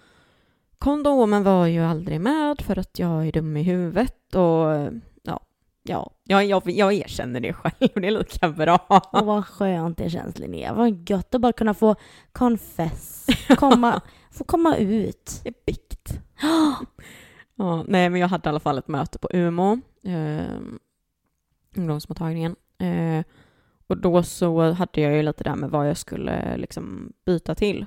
kondomen 0.78 1.44
var 1.44 1.66
ju 1.66 1.80
aldrig 1.80 2.22
med 2.22 2.62
för 2.62 2.80
att 2.80 3.00
jag 3.00 3.28
är 3.28 3.32
dum 3.32 3.58
i 3.58 3.64
huvudet 3.64 4.36
och 4.36 4.92
ja, 5.84 6.12
ja, 6.24 6.44
jag, 6.44 6.68
jag, 6.68 6.70
jag 6.72 6.94
erkänner 6.94 7.40
det 7.40 7.54
själv 7.54 7.92
det 7.94 8.08
är 8.08 8.12
lika 8.12 8.50
bra. 8.50 8.78
Och 9.12 9.26
vad 9.26 9.46
skönt 9.46 9.98
det 9.98 10.10
känns 10.10 10.40
Linnea. 10.40 10.74
Vad 10.74 11.10
gött 11.10 11.36
att 11.36 11.42
bara 11.42 11.54
kunna 11.54 11.74
få 11.74 11.96
confess. 12.32 13.28
Komma, 13.58 14.02
få 14.32 14.44
komma 14.44 14.78
ut. 14.78 15.42
Det 15.44 15.50
är 15.50 15.56
bikt. 15.66 16.20
ja, 17.56 17.84
nej, 17.88 18.10
men 18.10 18.22
jag 18.22 18.28
hade 18.28 18.48
i 18.48 18.50
alla 18.50 18.60
fall 18.60 18.78
ett 18.78 18.88
möte 18.88 19.20
på 19.20 19.30
UMO, 19.34 19.80
eh, 20.04 20.60
ungdomsmottagningen. 21.76 22.56
Eh, 22.78 23.26
och 23.88 23.98
då 23.98 24.24
så 24.24 24.72
hade 24.72 25.02
jag 25.02 25.16
ju 25.16 25.24
lite 25.24 25.44
där 25.44 25.56
med 25.56 25.70
vad 25.70 25.90
jag 25.90 25.98
skulle 25.98 26.58
liksom 26.58 27.14
byta 27.26 27.56
till. 27.56 27.86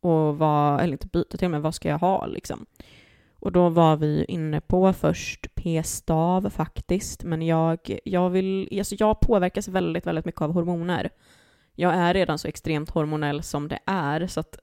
Och 0.00 0.38
vad, 0.38 0.80
eller 0.80 0.92
inte 0.92 1.06
byta 1.06 1.36
till, 1.36 1.48
men 1.48 1.62
vad 1.62 1.74
ska 1.74 1.88
jag 1.88 1.98
ha 1.98 2.26
liksom? 2.26 2.66
Och 3.40 3.52
då 3.52 3.68
var 3.68 3.96
vi 3.96 4.24
inne 4.24 4.60
på 4.60 4.92
först 4.92 5.54
p-stav 5.54 6.50
faktiskt, 6.50 7.24
men 7.24 7.42
jag, 7.42 7.98
jag 8.04 8.30
vill, 8.30 8.78
alltså 8.78 8.94
jag 8.98 9.20
påverkas 9.20 9.68
väldigt, 9.68 10.06
väldigt 10.06 10.24
mycket 10.24 10.42
av 10.42 10.52
hormoner. 10.52 11.10
Jag 11.74 11.94
är 11.94 12.14
redan 12.14 12.38
så 12.38 12.48
extremt 12.48 12.90
hormonell 12.90 13.42
som 13.42 13.68
det 13.68 13.78
är, 13.86 14.26
så 14.26 14.40
att 14.40 14.58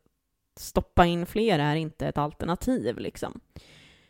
stoppa 0.60 1.06
in 1.06 1.26
fler 1.26 1.60
är 1.60 1.76
inte 1.76 2.08
ett 2.08 2.18
alternativ 2.18 2.98
liksom. 2.98 3.40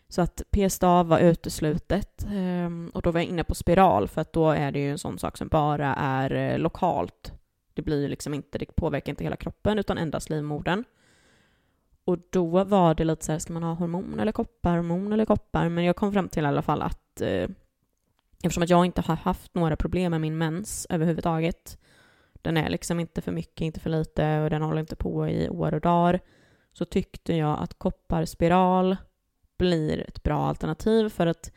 Så 0.10 0.22
att 0.22 0.42
p-stav 0.52 1.08
var 1.08 1.20
uteslutet 1.20 2.26
ehm, 2.32 2.92
och 2.94 3.02
då 3.02 3.12
var 3.12 3.20
jag 3.20 3.30
inne 3.30 3.44
på 3.44 3.56
spiral 3.56 4.08
för 4.08 4.22
att 4.22 4.34
då 4.34 4.52
är 4.52 4.72
det 4.72 4.80
ju 4.80 4.92
en 4.92 4.98
sån 4.98 5.20
sak 5.20 5.38
som 5.38 5.48
bara 5.48 5.96
är 5.96 6.32
eh, 6.34 6.60
lokalt. 6.60 7.34
Det 7.74 7.82
blir 7.82 8.02
ju 8.02 8.08
liksom 8.08 8.34
inte, 8.34 8.58
det 8.58 8.76
påverkar 8.76 9.12
inte 9.12 9.24
hela 9.24 9.36
kroppen 9.36 9.80
utan 9.80 9.98
endast 9.98 10.30
livmodern. 10.30 10.84
Och 12.08 12.18
då 12.30 12.64
var 12.64 12.96
det 12.96 13.04
lite 13.04 13.26
så 13.26 13.32
här, 13.32 13.40
ska 13.40 13.54
man 13.54 13.64
ha 13.64 13.74
hormon 13.74 14.20
eller 14.20 14.32
koppar, 14.32 14.76
hormon 14.76 15.14
eller 15.14 15.26
koppar? 15.26 15.70
Men 15.70 15.84
jag 15.84 15.96
kom 15.96 16.14
fram 16.14 16.30
till 16.30 16.44
i 16.44 16.48
alla 16.48 16.62
fall 16.62 16.82
att 16.82 17.22
eh, 17.22 17.50
eftersom 18.44 18.64
att 18.64 18.70
jag 18.70 18.86
inte 18.86 19.02
har 19.02 19.16
haft 19.16 19.56
några 19.56 19.76
problem 19.76 20.12
med 20.12 20.22
min 20.22 20.38
mens 20.38 20.88
överhuvudtaget, 20.90 21.78
den 22.34 22.58
är 22.58 22.70
liksom 22.70 23.00
inte 23.00 23.22
för 23.22 23.32
mycket, 23.32 23.62
inte 23.62 23.80
för 23.80 23.90
lite 23.90 24.40
och 24.40 24.50
den 24.50 24.62
håller 24.62 24.80
inte 24.80 24.96
på 24.96 25.28
i 25.28 25.50
år 25.50 25.74
och 25.74 25.82
dagar, 25.82 26.20
så 26.74 26.86
tyckte 26.86 27.34
jag 27.34 27.60
att 27.60 27.80
kopparspiral 27.80 28.98
blir 29.58 30.06
ett 30.08 30.24
bra 30.24 30.48
alternativ 30.48 31.10
för 31.10 31.28
att 31.28 31.52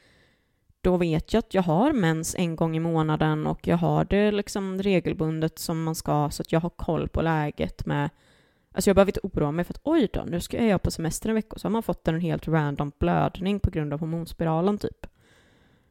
då 0.81 0.97
vet 0.97 1.33
jag 1.33 1.39
att 1.39 1.55
jag 1.55 1.63
har 1.63 1.93
mens 1.93 2.35
en 2.35 2.57
gång 2.57 2.77
i 2.77 2.81
månaden 2.81 3.47
och 3.47 3.67
jag 3.67 3.77
har 3.77 4.05
det 4.05 4.33
liksom 4.33 4.83
regelbundet 4.83 5.59
som 5.59 5.83
man 5.83 5.95
ska 5.95 6.31
så 6.31 6.43
att 6.43 6.53
jag 6.53 6.61
har 6.61 6.71
koll 6.71 7.09
på 7.09 7.23
läget 7.23 7.87
med 7.87 8.11
Alltså 8.75 8.91
jag 8.91 8.97
behöver 8.97 9.11
inte 9.11 9.21
oroa 9.23 9.51
mig 9.51 9.65
för 9.65 9.75
att 9.75 9.81
oj 9.85 10.09
då, 10.13 10.25
nu 10.25 10.41
ska 10.41 10.65
jag 10.65 10.83
på 10.83 10.91
semester 10.91 11.29
en 11.29 11.35
vecka 11.35 11.55
och 11.55 11.61
så 11.61 11.69
har 11.69 11.73
man 11.73 11.83
fått 11.83 12.09
en 12.09 12.21
helt 12.21 12.49
random 12.49 12.93
blödning 12.99 13.61
på 13.61 13.71
grund 13.71 13.93
av 13.93 14.01
hormonspiralen 14.01 14.79
typ. 14.79 15.07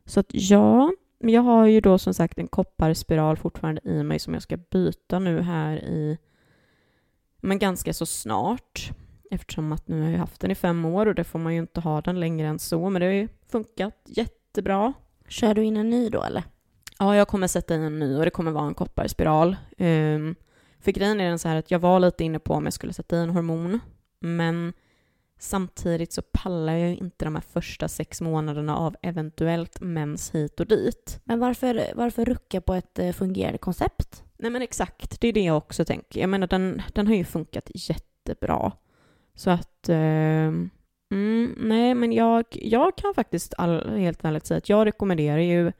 Så 0.05 0.19
att 0.19 0.27
ja, 0.29 0.91
jag 1.17 1.41
har 1.41 1.65
ju 1.65 1.81
då 1.81 1.97
som 1.97 2.13
sagt 2.13 2.39
en 2.39 2.47
kopparspiral 2.47 3.37
fortfarande 3.37 3.81
i 3.83 4.03
mig 4.03 4.19
som 4.19 4.33
jag 4.33 4.43
ska 4.43 4.57
byta 4.57 5.19
nu 5.19 5.41
här 5.41 5.77
i 5.77 6.17
men 7.41 7.59
ganska 7.59 7.93
så 7.93 8.05
snart. 8.05 8.91
Eftersom 9.31 9.71
att 9.71 9.87
nu 9.87 10.01
har 10.01 10.09
jag 10.09 10.19
haft 10.19 10.41
den 10.41 10.51
i 10.51 10.55
fem 10.55 10.85
år 10.85 11.05
och 11.05 11.15
det 11.15 11.23
får 11.23 11.39
man 11.39 11.53
ju 11.53 11.59
inte 11.59 11.81
ha 11.81 12.01
den 12.01 12.19
längre 12.19 12.47
än 12.47 12.59
så. 12.59 12.89
Men 12.89 12.99
det 12.99 13.05
har 13.05 13.13
ju 13.13 13.27
funkat 13.51 13.95
jättebra. 14.05 14.93
Kör 15.27 15.53
du 15.53 15.63
in 15.63 15.77
en 15.77 15.89
ny 15.89 16.09
då 16.09 16.23
eller? 16.23 16.43
Ja, 16.99 17.15
jag 17.15 17.27
kommer 17.27 17.47
sätta 17.47 17.75
in 17.75 17.81
en 17.81 17.99
ny 17.99 18.15
och 18.15 18.25
det 18.25 18.31
kommer 18.31 18.51
vara 18.51 18.67
en 18.67 18.73
kopparspiral. 18.73 19.55
Um, 19.77 20.35
för 20.79 20.91
grejen 20.91 21.21
är 21.21 21.29
den 21.29 21.39
så 21.39 21.47
här 21.47 21.55
att 21.55 21.71
jag 21.71 21.79
var 21.79 21.99
lite 21.99 22.23
inne 22.23 22.39
på 22.39 22.53
om 22.53 22.63
jag 22.63 22.73
skulle 22.73 22.93
sätta 22.93 23.15
i 23.15 23.19
en 23.19 23.29
hormon. 23.29 23.79
Men 24.19 24.73
samtidigt 25.39 26.13
så 26.13 26.21
pallar 26.21 26.73
jag 26.73 26.89
ju 26.89 26.95
inte 26.95 27.25
de 27.25 27.35
här 27.35 27.43
första 27.53 27.87
sex 27.87 28.21
månaderna 28.21 28.77
av 28.77 28.95
eventuellt 29.01 29.81
mens 29.81 30.31
hit 30.31 30.59
och 30.59 30.67
dit. 30.67 31.21
Men 31.23 31.39
varför, 31.39 31.91
varför 31.95 32.25
rucka 32.25 32.61
på 32.61 32.73
ett 32.73 32.99
eh, 32.99 33.11
fungerande 33.11 33.57
koncept? 33.57 34.23
Nej 34.37 34.51
men 34.51 34.61
exakt, 34.61 35.21
det 35.21 35.27
är 35.27 35.33
det 35.33 35.43
jag 35.43 35.57
också 35.57 35.85
tänker. 35.85 36.19
Jag 36.19 36.29
menar 36.29 36.47
den, 36.47 36.81
den 36.93 37.07
har 37.07 37.15
ju 37.15 37.25
funkat 37.25 37.71
jättebra. 37.73 38.71
Så 39.35 39.49
att, 39.49 39.89
eh, 39.89 40.53
mm, 41.11 41.55
nej 41.57 41.95
men 41.95 42.11
jag, 42.11 42.45
jag 42.51 42.97
kan 42.97 43.13
faktiskt 43.13 43.53
all, 43.57 43.89
helt 43.89 44.25
ärligt 44.25 44.45
säga 44.45 44.57
att 44.57 44.69
jag 44.69 44.85
rekommenderar 44.85 45.37
ju 45.37 45.71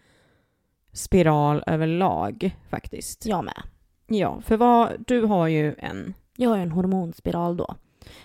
spiral 0.92 1.64
överlag 1.68 2.56
faktiskt. 2.70 3.26
Jag 3.26 3.44
med. 3.44 3.64
Ja, 4.10 4.42
för 4.42 4.58
vad, 4.58 4.92
du 5.08 5.22
har 5.22 5.48
ju 5.48 5.76
en. 5.78 6.14
Jag 6.38 6.50
har 6.50 6.58
ju 6.58 6.64
en 6.64 6.72
hormonspiral 6.72 7.58
då. 7.58 7.76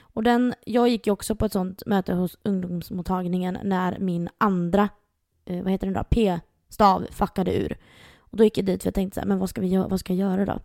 Och 0.00 0.22
den, 0.22 0.54
jag 0.66 0.88
gick 0.88 1.06
ju 1.06 1.12
också 1.12 1.36
på 1.36 1.44
ett 1.44 1.52
sånt 1.52 1.82
möte 1.86 2.14
hos 2.14 2.38
ungdomsmottagningen 2.42 3.58
när 3.62 3.98
min 3.98 4.28
andra, 4.38 4.88
eh, 5.44 5.62
vad 5.62 5.72
heter 5.72 5.86
den 5.86 5.94
då, 5.94 6.04
P-stav 6.10 7.06
fuckade 7.10 7.56
ur. 7.56 7.76
Och 8.18 8.36
då 8.36 8.44
gick 8.44 8.58
jag 8.58 8.66
dit 8.66 8.82
för 8.82 8.86
jag 8.86 8.94
tänkte 8.94 9.14
så 9.14 9.20
här, 9.20 9.28
men 9.28 9.38
vad 9.38 9.50
ska, 9.50 9.60
vi, 9.60 9.76
vad 9.76 10.00
ska 10.00 10.14
jag 10.14 10.30
göra 10.30 10.44
då? 10.44 10.60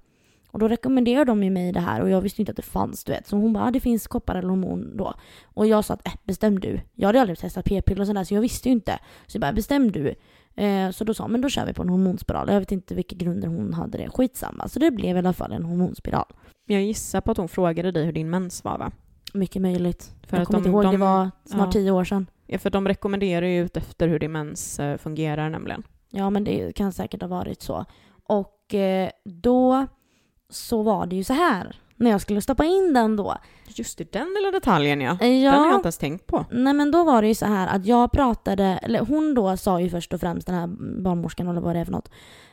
Och 0.52 0.60
då 0.60 0.68
rekommenderade 0.68 1.32
de 1.32 1.44
ju 1.44 1.50
mig 1.50 1.72
det 1.72 1.80
här 1.80 2.02
och 2.02 2.10
jag 2.10 2.22
visste 2.22 2.42
inte 2.42 2.52
att 2.52 2.56
det 2.56 2.62
fanns 2.62 3.04
du 3.04 3.12
vet. 3.12 3.28
Så 3.28 3.36
hon 3.36 3.54
bara, 3.54 3.64
ah, 3.64 3.72
det 3.72 3.80
finns 3.80 4.08
koppar 4.08 4.36
eller 4.36 4.50
hormon 4.50 4.98
då. 4.98 5.14
Och 5.44 5.68
jag 5.68 5.86
sa 5.86 5.94
att, 5.94 6.08
äh, 6.08 6.14
bestäm 6.24 6.60
du. 6.60 6.80
Jag 6.94 7.08
hade 7.08 7.22
aldrig 7.22 7.40
testat 7.40 7.66
p-piller 7.66 8.02
och 8.02 8.08
sådär 8.08 8.24
så 8.24 8.34
jag 8.34 8.42
visste 8.42 8.70
ju 8.70 8.74
inte. 8.74 9.00
Så 9.28 9.36
jag 9.36 9.42
bara, 9.42 9.54
bestäm 9.54 9.92
du. 9.92 10.16
Eh, 10.56 10.90
så 10.92 11.04
då 11.04 11.14
sa 11.14 11.24
hon, 11.24 11.32
men 11.32 11.42
då 11.42 11.50
kör 11.50 11.66
vi 11.66 11.74
på 11.74 11.82
en 11.82 11.90
hormonspiral. 11.90 12.50
Jag 12.52 12.60
vet 12.60 12.72
inte 12.72 12.96
vilka 12.96 13.16
grunder 13.16 13.48
hon 13.48 13.74
hade 13.74 13.98
det. 13.98 14.10
Skitsamma. 14.10 14.68
Så 14.68 14.80
det 14.80 14.92
blev 14.92 15.16
i 15.16 15.20
alla 15.20 15.34
fall 15.34 15.52
en 15.52 15.66
hormonspiral. 15.66 16.26
Jag 16.66 16.82
gissar 16.82 17.22
på 17.22 17.32
att 17.32 17.38
hon 17.38 17.50
frågade 17.50 17.92
dig 17.92 18.06
hur 18.06 18.12
din 18.12 18.30
mens 18.30 18.64
var 18.64 18.78
va? 18.78 18.92
Mycket 19.34 19.62
möjligt. 19.62 20.16
För 20.28 20.38
jag 20.38 20.48
kommer 20.48 20.60
inte 20.60 20.70
ihåg, 20.70 20.84
de, 20.84 20.92
det 20.92 20.98
var 20.98 21.32
snart 21.46 21.68
ja. 21.68 21.72
tio 21.72 21.92
år 21.92 22.04
sedan. 22.04 22.30
Ja, 22.48 22.58
för 22.58 22.70
de 22.70 22.88
rekommenderar 22.88 23.46
ju 23.46 23.66
ut 23.66 23.78
efter 23.78 24.08
hur 24.08 24.20
din 24.20 24.32
mens 24.32 24.80
eh, 24.80 24.98
fungerar 24.98 25.50
nämligen. 25.50 25.84
Ja, 26.10 26.30
men 26.30 26.44
det 26.44 26.76
kan 26.76 26.94
säkert 26.94 27.22
ha 27.22 27.28
varit 27.28 27.62
så. 27.62 27.86
Och 28.24 28.74
eh, 28.74 29.10
då 29.26 29.88
så 30.50 30.82
var 30.84 31.06
det 31.06 31.16
ju 31.16 31.24
så 31.24 31.34
här 31.34 31.76
när 32.00 32.12
jag 32.12 32.22
skulle 32.22 32.42
stoppa 32.42 32.66
in 32.66 32.94
den 32.94 33.16
då. 33.16 33.36
Just 33.68 33.98
det, 33.98 34.12
den 34.12 34.28
lilla 34.38 34.52
detaljen 34.52 35.02
ja. 35.02 35.18
ja. 35.22 35.52
Den 35.52 35.60
har 35.60 35.68
jag 35.68 35.76
inte 35.76 35.86
ens 35.86 35.98
tänkt 35.98 36.28
på. 36.28 36.46
Nej 36.52 36.74
men 36.74 36.92
då 36.92 37.04
var 37.04 37.22
det 37.22 37.28
ju 37.28 37.36
så 37.36 37.46
här 37.46 37.68
att 37.68 37.86
jag 37.86 38.12
pratade, 38.12 38.64
eller 38.64 39.00
hon 39.00 39.34
då 39.34 39.58
sa 39.58 39.82
ju 39.82 39.90
först 39.90 40.14
och 40.14 40.20
främst, 40.20 40.48
den 40.48 40.56
här 40.56 40.68
barnmorskan 41.02 41.48
eller 41.48 41.62
vad 41.62 41.76
det 41.76 41.80
är 41.80 41.86
för 41.86 41.92
något, 41.92 42.12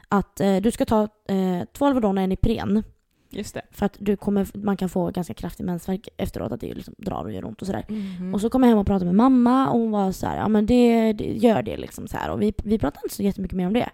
att 0.09 0.41
eh, 0.41 0.57
du 0.57 0.71
ska 0.71 0.85
ta 0.85 1.03
eh, 1.03 1.65
två 1.73 1.87
Alvedon 1.87 2.19
och 2.19 2.25
en 2.25 2.33
Ipren. 2.33 2.83
Just 3.31 3.55
det. 3.55 3.63
För 3.71 3.87
att 3.87 3.97
du 3.99 4.17
kommer, 4.17 4.49
man 4.55 4.77
kan 4.77 4.89
få 4.89 5.11
ganska 5.11 5.35
kraftig 5.35 5.65
mensvärk 5.65 6.09
efteråt, 6.17 6.53
att 6.53 6.61
det 6.61 6.75
liksom 6.75 6.95
drar 6.99 7.25
och 7.25 7.33
gör 7.33 7.45
ont 7.45 7.61
och 7.61 7.67
sådär. 7.67 7.85
Mm. 7.89 8.35
Och 8.35 8.41
så 8.41 8.51
kom 8.51 8.63
jag 8.63 8.69
hem 8.69 8.79
och 8.79 8.87
pratade 8.87 9.05
med 9.05 9.15
mamma 9.15 9.71
och 9.71 9.79
hon 9.79 9.91
var 9.91 10.13
så 10.13 10.27
här, 10.27 10.37
ja 10.37 10.49
men 10.49 10.67
det, 10.67 11.13
det 11.13 11.25
gör 11.25 11.63
det 11.63 11.77
liksom 11.77 12.09
så 12.09 12.17
här. 12.17 12.31
Och 12.31 12.43
vi, 12.43 12.55
vi 12.65 12.79
pratade 12.79 13.01
inte 13.05 13.15
så 13.15 13.23
jättemycket 13.23 13.57
mer 13.57 13.67
om 13.67 13.73
det. 13.73 13.91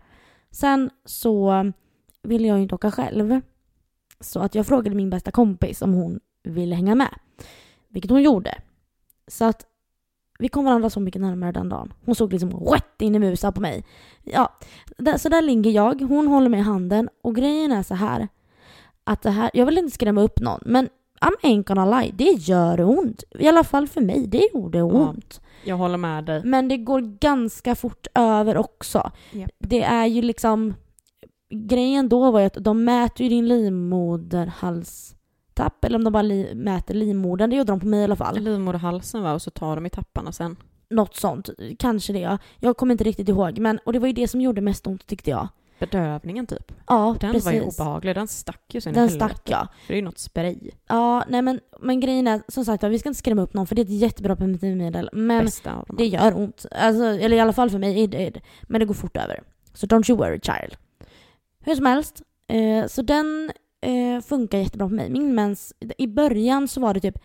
Sen 0.51 0.91
så 1.05 1.73
ville 2.23 2.49
jag 2.49 2.57
ju 2.57 2.63
inte 2.63 2.75
åka 2.75 2.91
själv. 2.91 3.41
Så 4.23 4.41
att 4.41 4.55
jag 4.55 4.67
frågade 4.67 4.97
min 4.97 5.11
bästa 5.11 5.31
kompis 5.31 5.83
om 5.83 5.95
hon 5.95 6.21
ville 6.45 6.75
hänga 6.75 6.95
med. 6.95 7.15
Vilket 7.89 8.11
hon 8.11 8.23
gjorde. 8.23 8.55
Så 9.27 9.45
att 9.45 9.67
vi 10.39 10.49
kom 10.49 10.65
varandra 10.65 10.91
så 10.91 11.01
mycket 11.01 11.21
närmare 11.21 11.53
den 11.53 11.69
dagen. 11.69 11.93
Hon 12.05 12.15
såg 12.15 12.33
liksom 12.33 12.51
rätt 12.51 13.03
in 13.03 13.15
i 13.15 13.19
musa 13.19 13.53
på 13.53 13.61
mig. 13.61 13.85
Ja, 14.25 14.59
så 15.19 15.29
där 15.29 15.43
ligger 15.43 15.71
jag. 15.71 16.01
Hon 16.01 16.29
håller 16.29 16.49
mig 16.49 16.61
i 16.61 16.63
handen. 16.63 17.09
Och 17.23 17.37
grejen 17.37 17.73
är 17.73 17.83
så 17.83 17.95
här. 17.95 18.29
Att 19.05 19.23
det 19.23 19.31
här, 19.31 19.51
jag 19.55 19.67
vill 19.67 19.79
inte 19.79 19.95
skrämma 19.95 20.23
upp 20.23 20.41
någon, 20.41 20.61
men 20.65 20.89
I'm 21.21 21.37
ain't 21.43 21.65
gonna 21.65 22.01
lie, 22.01 22.13
det 22.15 22.33
gör 22.33 22.81
ont. 22.81 23.25
I 23.39 23.49
alla 23.49 23.65
fall 23.65 23.89
för 23.89 24.01
mig, 24.01 24.27
det 24.27 24.49
gjorde 24.55 24.83
ont. 24.83 25.41
Ja, 25.41 25.49
jag 25.65 25.77
håller 25.77 25.99
med 25.99 26.25
dig. 26.25 26.43
Men 26.45 26.69
det 26.69 26.77
går 26.77 27.01
ganska 27.01 27.75
fort 27.75 28.07
över 28.15 28.57
också. 28.57 29.11
Yep. 29.33 29.51
Det 29.59 29.83
är 29.83 30.07
ju 30.07 30.23
liksom, 30.23 30.75
grejen 31.53 32.09
då 32.09 32.31
var 32.31 32.41
ju 32.41 32.47
att 32.47 32.57
de 32.61 32.85
mäter 32.85 33.23
ju 33.23 33.29
din 33.29 33.49
livmoderhalstapp, 33.49 35.85
eller 35.85 35.99
om 35.99 36.05
de 36.05 36.13
bara 36.13 36.23
li 36.23 36.55
mäter 36.55 36.95
livmodern, 36.95 37.51
det 37.51 37.57
gjorde 37.57 37.73
de 37.73 37.81
på 37.81 37.87
mig 37.87 38.01
i 38.01 38.05
alla 38.05 38.17
fall. 38.17 38.39
Livmoderhalsen 38.39 39.23
va, 39.23 39.33
och 39.33 39.43
så 39.43 39.51
tar 39.51 39.77
de 39.77 39.87
i 39.87 39.91
tapparna 39.91 40.33
sen. 40.33 40.57
Något 40.91 41.17
sånt, 41.17 41.51
kanske 41.79 42.13
det 42.13 42.19
ja. 42.19 42.39
Jag 42.59 42.77
kommer 42.77 42.93
inte 42.93 43.05
riktigt 43.05 43.29
ihåg, 43.29 43.59
men 43.59 43.79
och 43.79 43.93
det 43.93 43.99
var 43.99 44.07
ju 44.07 44.13
det 44.13 44.29
som 44.29 44.41
gjorde 44.41 44.61
mest 44.61 44.87
ont 44.87 45.07
tyckte 45.07 45.31
jag. 45.31 45.49
Bedövningen 45.79 46.47
typ. 46.47 46.73
Ja, 46.87 47.17
den 47.21 47.33
precis. 47.33 47.47
var 47.47 47.53
ju 47.53 47.63
obehaglig, 47.63 48.15
den 48.15 48.29
stack 48.29 48.75
ju 48.75 48.81
sen 48.81 48.95
Den 48.95 49.07
i 49.07 49.11
stack 49.11 49.43
ja. 49.45 49.69
För 49.87 49.89
det 49.89 49.95
är 49.95 49.97
ju 49.97 50.05
något 50.05 50.19
spray. 50.19 50.71
Ja, 50.89 51.25
nej 51.29 51.43
men, 51.43 51.61
men 51.81 52.01
grejen 52.01 52.27
är 52.27 52.43
som 52.49 52.65
sagt 52.65 52.85
vi 52.85 52.99
ska 52.99 53.09
inte 53.09 53.19
skrämma 53.19 53.43
upp 53.43 53.55
någon 53.55 53.67
för 53.67 53.75
det 53.75 53.83
är 53.83 53.85
ett 53.85 53.91
jättebra 53.91 54.37
preventivmedel. 54.37 55.11
Men 55.13 55.49
det 55.99 56.07
gör 56.07 56.37
ont. 56.37 56.67
Alltså, 56.71 57.05
eller 57.05 57.37
i 57.37 57.41
alla 57.41 57.53
fall 57.53 57.71
för 57.71 57.79
mig, 57.79 58.33
men 58.63 58.79
det 58.79 58.85
går 58.85 58.95
fort 58.95 59.17
över. 59.17 59.43
Så 59.75 59.87
don't 59.87 60.11
you 60.11 60.19
worry 60.19 60.41
child. 60.43 60.77
Hur 61.63 61.75
som 61.75 61.87
helst, 61.87 62.23
eh, 62.47 62.87
så 62.87 63.03
den 63.03 63.53
eh, 63.81 64.21
funkar 64.21 64.59
jättebra 64.59 64.89
på 64.89 64.95
mig. 64.95 65.11
Min 65.11 65.35
mens, 65.35 65.75
i 65.99 66.07
början 66.07 66.69
så 66.69 66.81
var 66.81 66.95
det 66.95 67.01
typ 67.01 67.19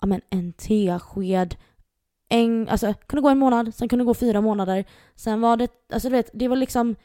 ja, 0.00 0.06
men 0.06 0.20
en 0.30 0.52
tesked, 0.52 1.56
en, 2.28 2.68
alltså 2.68 2.94
kunde 3.06 3.22
gå 3.22 3.28
en 3.28 3.38
månad, 3.38 3.74
sen 3.74 3.88
kunde 3.88 4.04
gå 4.04 4.14
fyra 4.14 4.40
månader. 4.40 4.84
Sen 5.14 5.40
var 5.40 5.56
det, 5.56 5.70
alltså 5.92 6.08
du 6.08 6.16
vet, 6.16 6.30
det 6.32 6.48
var 6.48 6.56
liksom 6.56 6.96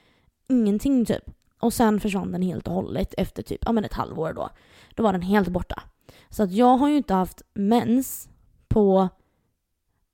ingenting 0.49 1.05
typ. 1.05 1.23
Och 1.59 1.73
sen 1.73 1.99
försvann 1.99 2.31
den 2.31 2.41
helt 2.41 2.67
och 2.67 2.73
hållet 2.73 3.13
efter 3.17 3.43
typ, 3.43 3.61
ja 3.65 3.71
men 3.71 3.85
ett 3.85 3.93
halvår 3.93 4.33
då. 4.33 4.49
Då 4.95 5.03
var 5.03 5.13
den 5.13 5.21
helt 5.21 5.49
borta. 5.49 5.83
Så 6.29 6.43
att 6.43 6.51
jag 6.51 6.77
har 6.77 6.89
ju 6.89 6.97
inte 6.97 7.13
haft 7.13 7.41
mens 7.53 8.29
på, 8.67 9.09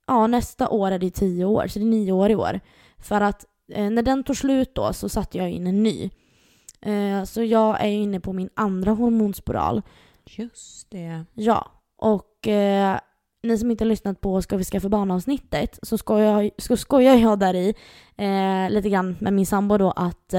ja 0.06 0.26
nästa 0.26 0.68
år 0.68 0.90
är 0.90 0.98
det 0.98 1.10
tio 1.10 1.44
år, 1.44 1.66
så 1.66 1.78
det 1.78 1.84
är 1.84 1.90
nio 1.90 2.12
år 2.12 2.30
i 2.30 2.34
år. 2.34 2.60
För 2.98 3.20
att 3.20 3.44
eh, 3.72 3.90
när 3.90 4.02
den 4.02 4.24
tog 4.24 4.36
slut 4.36 4.74
då 4.74 4.92
så 4.92 5.08
satte 5.08 5.38
jag 5.38 5.50
in 5.50 5.66
en 5.66 5.82
ny. 5.82 6.10
Eh, 6.80 7.24
så 7.24 7.42
jag 7.42 7.80
är 7.84 7.88
inne 7.88 8.20
på 8.20 8.32
min 8.32 8.50
andra 8.54 8.90
hormonspiral. 8.92 9.82
Just 10.24 10.90
det. 10.90 11.24
Ja, 11.34 11.70
och 11.96 12.48
eh, 12.48 12.98
ni 13.42 13.58
som 13.58 13.70
inte 13.70 13.84
har 13.84 13.88
lyssnat 13.88 14.20
på 14.20 14.42
Ska 14.42 14.56
vi 14.56 14.64
skaffa 14.64 14.88
barn-avsnittet 14.88 15.78
så 15.82 15.98
skojar, 15.98 16.50
så 16.58 16.76
skojar 16.76 17.14
jag 17.14 17.38
där 17.38 17.54
i 17.54 17.74
eh, 18.16 18.70
lite 18.70 18.88
grann 18.88 19.16
med 19.20 19.32
min 19.32 19.46
sambo 19.46 19.78
då 19.78 19.90
att 19.90 20.34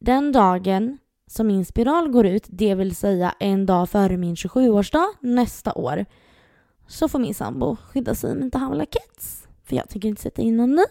den 0.00 0.32
dagen 0.32 0.98
som 1.26 1.46
min 1.46 1.64
spiral 1.64 2.08
går 2.08 2.26
ut, 2.26 2.46
det 2.48 2.74
vill 2.74 2.96
säga 2.96 3.34
en 3.40 3.66
dag 3.66 3.88
före 3.88 4.16
min 4.16 4.34
27-årsdag 4.34 5.06
nästa 5.20 5.74
år, 5.74 6.04
så 6.86 7.08
får 7.08 7.18
min 7.18 7.34
sambo 7.34 7.76
skydda 7.76 8.14
sig 8.14 8.34
med 8.34 8.44
inte 8.44 8.58
havla 8.58 8.86
kids. 8.86 9.48
För 9.64 9.76
jag 9.76 9.88
tänker 9.88 10.08
inte 10.08 10.22
sätta 10.22 10.42
in 10.42 10.56
någon 10.56 10.74
ny. 10.74 10.84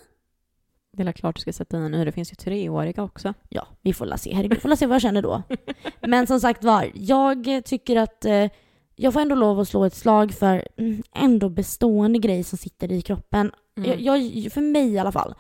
Det 0.98 1.04
är 1.04 1.12
klart 1.12 1.36
du 1.36 1.42
ska 1.42 1.54
sätta 1.54 1.78
in 1.78 1.92
nu. 1.92 2.06
Det 2.06 2.12
finns 2.12 2.32
ju 2.32 2.36
treåriga 2.36 3.04
också. 3.04 3.34
Ja, 3.50 3.68
vi 3.82 3.94
får 3.94 4.06
la 4.06 4.18
se. 4.18 4.34
Herregud, 4.34 4.58
vi 4.58 4.62
får 4.62 4.70
la 4.70 4.76
se 4.76 4.86
vad 4.86 4.96
jag 4.96 5.02
känner 5.02 5.22
då. 5.22 5.44
Men 6.02 6.28
som 6.28 6.40
sagt 6.40 6.64
var, 6.64 6.92
jag 6.94 7.62
tycker 7.66 7.96
att 7.96 8.26
eh, 8.26 8.48
jag 8.96 9.14
får 9.14 9.20
ändå 9.20 9.36
lov 9.36 9.60
att 9.60 9.68
slå 9.68 9.86
ett 9.86 9.96
slag 9.96 10.32
för 10.32 10.68
mm, 10.78 11.04
ändå 11.16 11.50
bestående 11.50 12.20
grej 12.20 12.44
som 12.44 12.58
sitter 12.58 12.92
i 12.92 13.02
kroppen. 13.02 13.52
Mm. 13.78 14.04
Jag, 14.04 14.20
jag, 14.20 14.52
för 14.52 14.62
mig 14.62 14.94
i 14.94 15.00
alla 15.00 15.12
fall. 15.12 15.36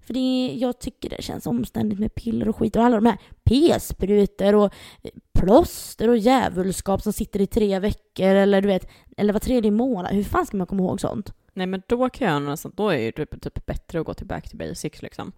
För 0.00 0.14
det, 0.14 0.54
jag 0.54 0.78
tycker 0.80 1.10
det 1.10 1.22
känns 1.22 1.46
omständigt 1.46 1.98
med 1.98 2.14
piller 2.14 2.48
och 2.48 2.56
skit 2.56 2.76
och 2.76 2.84
alla 2.84 2.96
de 2.96 3.06
här 3.06 3.18
p-sprutor 3.44 4.54
och 4.54 4.72
eh, 5.02 5.10
plåster 5.32 6.08
och 6.08 6.18
djävulskap 6.18 7.02
som 7.02 7.12
sitter 7.12 7.40
i 7.40 7.46
tre 7.46 7.78
veckor 7.78 8.34
eller 8.34 8.62
du 8.62 8.68
vet, 8.68 8.88
eller 9.16 9.32
var 9.32 9.40
tredje 9.40 9.70
månad. 9.70 10.14
Hur 10.14 10.24
fan 10.24 10.46
ska 10.46 10.56
man 10.56 10.66
komma 10.66 10.82
ihåg 10.82 11.00
sånt? 11.00 11.32
Nej 11.54 11.66
men 11.66 11.82
då 11.86 12.08
kan 12.10 12.28
jag 12.32 12.42
nästan, 12.42 12.72
då 12.76 12.88
är 12.88 12.98
det 13.12 13.12
typ, 13.26 13.42
typ 13.42 13.66
bättre 13.66 14.00
att 14.00 14.06
gå 14.06 14.14
till 14.14 14.26
back 14.26 14.50
to 14.50 14.56
basics 14.56 15.02
liksom. 15.02 15.32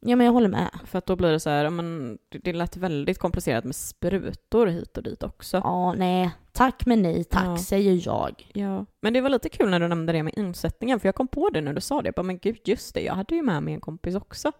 Ja 0.00 0.16
men 0.16 0.26
jag 0.26 0.32
håller 0.32 0.48
med. 0.48 0.70
För 0.84 0.98
att 0.98 1.06
då 1.06 1.16
blir 1.16 1.32
det 1.32 1.40
så 1.40 1.50
här, 1.50 1.70
men 1.70 2.18
det, 2.28 2.52
lät 2.52 2.76
väldigt 2.76 3.18
komplicerat 3.18 3.64
med 3.64 3.74
sprutor 3.76 4.66
hit 4.66 4.96
och 4.96 5.02
dit 5.02 5.22
också. 5.22 5.56
Ja, 5.56 5.94
nej. 5.94 6.30
Tack 6.52 6.86
men 6.86 7.02
nej 7.02 7.24
tack, 7.24 7.44
Ja. 7.46 7.58
säger 7.58 8.02
jag. 8.06 8.50
Ja. 8.54 8.86
Men 9.00 9.12
det 9.12 9.20
var 9.20 9.30
lite 9.30 9.48
kul 9.48 9.70
när 9.70 9.80
du 9.80 9.88
nämnde 9.88 10.12
det 10.12 10.22
med 10.22 10.34
insättningen, 10.36 11.00
för 11.00 11.08
jag 11.08 11.14
kom 11.14 11.28
på 11.28 11.50
det 11.50 11.60
när 11.60 11.72
du 11.72 11.80
sa 11.80 12.02
det. 12.02 12.06
Jag 12.06 12.14
bara, 12.14 12.22
men 12.22 12.38
gud, 12.38 12.58
just 12.64 12.94
det, 12.94 13.00
jag 13.00 13.14
hade 13.14 13.34
ju 13.34 13.42
med 13.42 13.62
mig 13.62 13.74
en 13.74 13.80
kompis 13.80 14.14
också. 14.14 14.52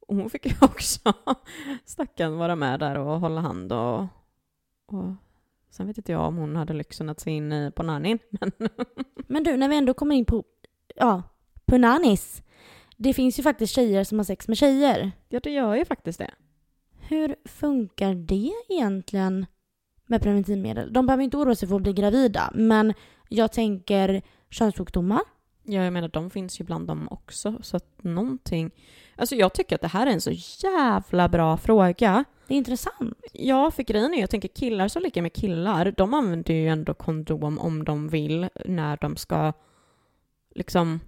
Och 0.00 0.16
hon 0.16 0.30
fick 0.30 0.46
ju 0.46 0.52
också, 0.60 1.12
stackarn, 1.84 2.36
vara 2.38 2.56
med 2.56 2.80
där 2.80 2.98
och 2.98 3.20
hålla 3.20 3.40
hand 3.40 3.72
och, 3.72 4.00
och 4.86 5.14
sen 5.70 5.86
vet 5.86 5.98
inte 5.98 6.12
jag 6.12 6.28
om 6.28 6.36
hon 6.36 6.56
hade 6.56 6.72
lyxen 6.72 7.08
att 7.08 7.20
se 7.20 7.30
in 7.30 7.72
på 7.76 7.82
nannin, 7.82 8.18
men 8.30 8.50
Men 9.26 9.42
du, 9.42 9.56
när 9.56 9.68
vi 9.68 9.76
ändå 9.76 9.94
kommer 9.94 10.14
in 10.14 10.24
på, 10.24 10.44
ja, 10.94 11.22
punanis. 11.66 12.42
Det 12.96 13.14
finns 13.14 13.38
ju 13.38 13.42
faktiskt 13.42 13.74
tjejer 13.74 14.04
som 14.04 14.18
har 14.18 14.24
sex 14.24 14.48
med 14.48 14.56
tjejer. 14.56 15.12
ja, 15.28 15.40
det 15.42 15.50
gör 15.50 15.74
ju 15.74 15.84
faktiskt 15.84 16.18
det. 16.18 16.30
Hur 17.00 17.36
funkar 17.44 18.14
det 18.14 18.52
egentligen 18.68 19.46
med 20.06 20.22
preventivmedel? 20.22 20.92
De 20.92 21.06
behöver 21.06 21.24
inte 21.24 21.36
oroa 21.36 21.54
sig 21.54 21.68
för 21.68 21.76
att 21.76 21.82
bli 21.82 21.92
gravida, 21.92 22.50
men 22.54 22.94
jag 23.28 23.52
tänker 23.52 24.22
könssjukdomar. 24.50 25.20
Ja, 25.66 25.84
jag 25.84 25.92
menar 25.92 26.08
de 26.08 26.30
finns 26.30 26.60
ju 26.60 26.64
bland 26.64 26.86
dem 26.86 27.08
också, 27.10 27.58
så 27.62 27.76
att 27.76 28.04
någonting... 28.04 28.70
Alltså 29.16 29.34
jag 29.34 29.52
tycker 29.52 29.74
att 29.74 29.80
det 29.82 29.88
här 29.88 30.06
är 30.06 30.10
en 30.10 30.20
så 30.20 30.30
jävla 30.66 31.28
bra 31.28 31.56
fråga. 31.56 32.24
Det 32.46 32.54
är 32.54 32.58
intressant. 32.58 33.18
Ja, 33.32 33.70
för 33.70 33.82
grejen 33.82 34.14
är, 34.14 34.20
jag 34.20 34.30
tänker 34.30 34.48
killar 34.48 34.88
som 34.88 35.02
ligger 35.02 35.22
med 35.22 35.32
killar, 35.32 35.94
de 35.96 36.14
använder 36.14 36.54
ju 36.54 36.68
ändå 36.68 36.94
kondom 36.94 37.58
om 37.58 37.84
de 37.84 38.08
vill 38.08 38.48
när 38.64 38.96
de 38.96 39.16
ska 39.16 39.52
liksom 40.54 41.00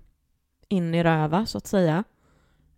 in 0.68 0.94
i 0.94 1.04
röva, 1.04 1.46
så 1.46 1.58
att 1.58 1.66
säga. 1.66 2.04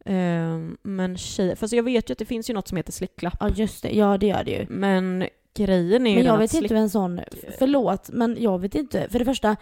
Ehm, 0.05 0.77
men 0.83 1.17
tjejer, 1.17 1.57
fast 1.57 1.73
jag 1.73 1.83
vet 1.83 2.11
ju 2.11 2.13
att 2.13 2.19
det 2.19 2.25
finns 2.25 2.51
ju 2.51 2.55
något 2.55 2.69
som 2.69 2.77
heter 2.77 2.93
slicklapp. 2.93 3.37
Ja, 3.41 3.49
just 3.49 3.83
det. 3.83 3.91
Ja, 3.91 4.19
det 4.19 4.27
gör 4.27 4.45
det 4.45 4.51
ju. 4.51 4.67
Men 4.69 5.29
grejen 5.55 6.07
är 6.07 6.11
ju 6.11 6.17
Men 6.17 6.27
jag 6.27 6.39
vet 6.39 6.55
inte 6.55 6.75
hur 6.75 6.81
en 6.81 6.91
sån, 6.91 7.21
förlåt, 7.59 8.11
men 8.13 8.37
jag 8.41 8.59
vet 8.59 8.75
inte. 8.75 9.09
För 9.11 9.19
det 9.19 9.25
första, 9.25 9.57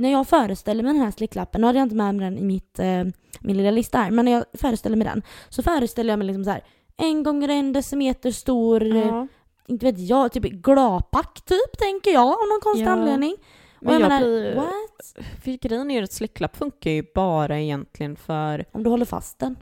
när 0.00 0.10
jag 0.12 0.28
föreställer 0.28 0.82
mig 0.82 0.92
den 0.92 1.02
här 1.02 1.10
slicklappen, 1.10 1.60
nu 1.60 1.66
hade 1.66 1.78
jag 1.78 1.86
inte 1.86 1.96
med 1.96 2.14
mig 2.14 2.24
den 2.30 2.38
i 2.38 2.42
mitt, 2.44 2.78
eh, 2.78 3.04
min 3.40 3.56
lilla 3.56 3.70
lista 3.70 3.98
här, 3.98 4.10
men 4.10 4.24
när 4.24 4.32
jag 4.32 4.44
föreställer 4.54 4.96
mig 4.96 5.04
den 5.06 5.22
så 5.48 5.62
föreställer 5.62 6.12
jag 6.12 6.18
mig 6.18 6.26
liksom 6.26 6.44
så 6.44 6.50
här 6.50 6.62
en 6.96 7.22
gånger 7.22 7.48
en 7.48 7.72
decimeter 7.72 8.30
stor, 8.30 8.82
eh, 8.96 8.98
Ja, 9.06 9.26
inte 9.66 9.86
vet 9.86 9.98
jag, 9.98 10.32
typ 10.32 10.42
glapack 10.44 11.40
typ 11.44 11.78
tänker 11.78 12.10
jag 12.10 12.22
av 12.22 12.48
någon 12.48 12.60
konstig 12.62 12.86
Ja. 12.86 12.90
anledning. 12.90 13.32
Och 13.78 13.84
Men 13.86 13.92
jag, 13.94 14.02
jag 14.02 14.08
menar, 14.08 14.20
blir- 14.20 14.54
what? 14.54 15.26
för 15.44 15.50
grejen 15.68 15.90
är 15.90 15.94
ju 15.98 16.04
att 16.04 16.12
slicklapp 16.12 16.56
funkar 16.56 16.90
ju 16.90 17.04
bara 17.14 17.60
egentligen 17.60 18.16
för 18.16 18.64
Om 18.72 18.82
du 18.82 18.90
håller 18.90 19.04
fast 19.04 19.38
den. 19.38 19.56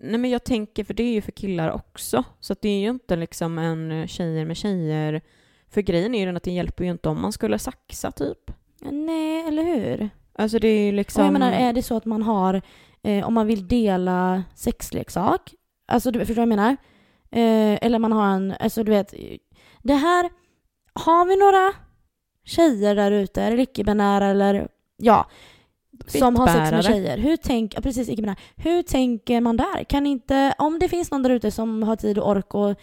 Nej 0.00 0.18
men 0.18 0.30
jag 0.30 0.44
tänker, 0.44 0.84
för 0.84 0.94
det 0.94 1.02
är 1.02 1.12
ju 1.12 1.22
för 1.22 1.32
killar 1.32 1.70
också. 1.70 2.24
Så 2.40 2.54
det 2.60 2.68
är 2.68 2.80
ju 2.80 2.88
inte 2.90 3.16
liksom 3.16 3.58
en 3.58 3.92
eh, 3.92 4.06
tjejer 4.06 4.44
med 4.44 4.56
tjejer. 4.56 5.20
För 5.70 5.80
grejen 5.80 6.14
är 6.14 6.18
ju 6.20 6.26
den 6.26 6.36
att 6.36 6.42
det 6.42 6.50
hjälper 6.50 6.84
ju 6.84 6.90
inte 6.90 7.08
om 7.08 7.22
man 7.22 7.32
skulle 7.32 7.58
saxa 7.58 8.10
typ. 8.10 8.50
Nej, 8.80 9.44
eller 9.48 9.62
hur? 9.62 10.10
Alltså 10.38 10.58
det 10.58 10.68
är 10.68 10.86
ju 10.86 10.92
liksom... 10.92 11.20
Och 11.20 11.26
jag 11.26 11.32
menar, 11.32 11.52
är 11.52 11.72
det 11.72 11.82
så 11.82 11.96
att 11.96 12.04
man 12.04 12.22
har, 12.22 12.62
eh, 13.02 13.26
om 13.26 13.34
man 13.34 13.46
vill 13.46 13.68
dela 13.68 14.44
sexleksak, 14.54 15.54
alltså 15.88 16.10
du 16.10 16.18
förstår 16.18 16.34
vad 16.34 16.42
jag 16.42 16.48
menar? 16.48 16.76
Eh, 17.30 17.78
eller 17.86 17.98
man 17.98 18.12
har 18.12 18.26
en, 18.26 18.54
alltså 18.60 18.84
du 18.84 18.90
vet, 18.90 19.14
det 19.82 19.94
här, 19.94 20.30
har 20.92 21.26
vi 21.26 21.36
några 21.36 21.72
tjejer 22.44 22.94
där 22.94 23.10
ute, 23.10 23.42
eller 23.42 23.58
icke-binära 23.58 24.26
eller 24.26 24.68
ja, 24.96 25.26
som 26.06 26.36
har 26.36 26.46
sex 26.46 26.70
med 26.70 26.84
tjejer. 26.84 27.18
Hur 27.18 27.36
tänk, 27.36 27.74
ja, 27.76 27.80
precis. 27.80 28.08
Hur 28.56 28.82
tänker 28.82 29.40
man 29.40 29.56
där? 29.56 29.84
Kan 29.84 30.06
inte, 30.06 30.54
om 30.58 30.78
det 30.78 30.88
finns 30.88 31.10
någon 31.10 31.22
där 31.22 31.30
ute 31.30 31.50
som 31.50 31.82
har 31.82 31.96
tid 31.96 32.18
och 32.18 32.30
ork 32.30 32.54
och 32.54 32.76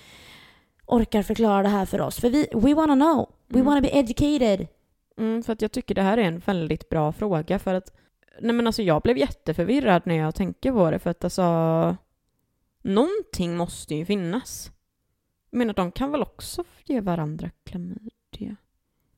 orkar 0.86 1.22
förklara 1.24 1.64
det 1.64 1.70
här 1.70 1.86
för 1.86 2.02
oss, 2.02 2.20
för 2.20 2.30
vi, 2.30 2.48
we 2.54 2.74
wanna 2.74 2.96
know, 2.96 3.30
we 3.48 3.60
Mm. 3.60 3.66
wanna 3.66 3.82
be 3.82 3.88
educated. 3.90 4.68
Mm, 5.18 5.44
för 5.44 5.54
att 5.54 5.62
jag 5.62 5.72
tycker 5.72 5.96
det 5.96 6.02
här 6.02 6.18
är 6.18 6.24
en 6.24 6.40
väldigt 6.40 6.90
bra 6.90 7.12
fråga 7.12 7.60
för 7.60 7.74
att 7.74 7.96
Nej 8.42 8.56
men 8.56 8.68
alltså 8.68 8.82
jag 8.82 9.02
blev 9.02 9.18
jätteförvirrad 9.18 10.02
när 10.06 10.16
jag 10.16 10.36
tänker 10.36 10.72
på 10.72 10.92
det 10.92 11.00
för 11.00 11.10
att 11.10 11.24
alltså 11.24 11.98
Någonting 12.86 13.58
måste 13.58 13.96
ju 13.96 14.06
finnas. 14.06 14.72
Jag 15.50 15.58
menar 15.58 15.74
de 15.74 15.92
kan 15.92 16.12
väl 16.12 16.22
också 16.22 16.64
ge 16.86 17.02
varandra 17.02 17.50
klamydia? 17.64 18.56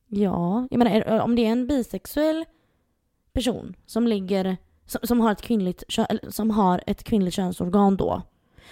Ja, 0.06 0.68
jag 0.70 0.78
menar 0.78 1.20
om 1.20 1.36
det 1.36 1.46
är 1.46 1.52
en 1.52 1.66
bisexuell 1.66 2.44
person 3.32 3.76
som 3.86 4.06
ligger, 4.06 4.56
som, 4.86 5.00
som, 5.04 5.20
har, 5.20 5.32
ett 5.32 5.42
kvinnligt, 5.42 5.84
som 6.28 6.50
har 6.50 6.84
ett 6.86 7.04
kvinnligt 7.04 7.34
könsorgan 7.34 7.96
då, 7.96 8.22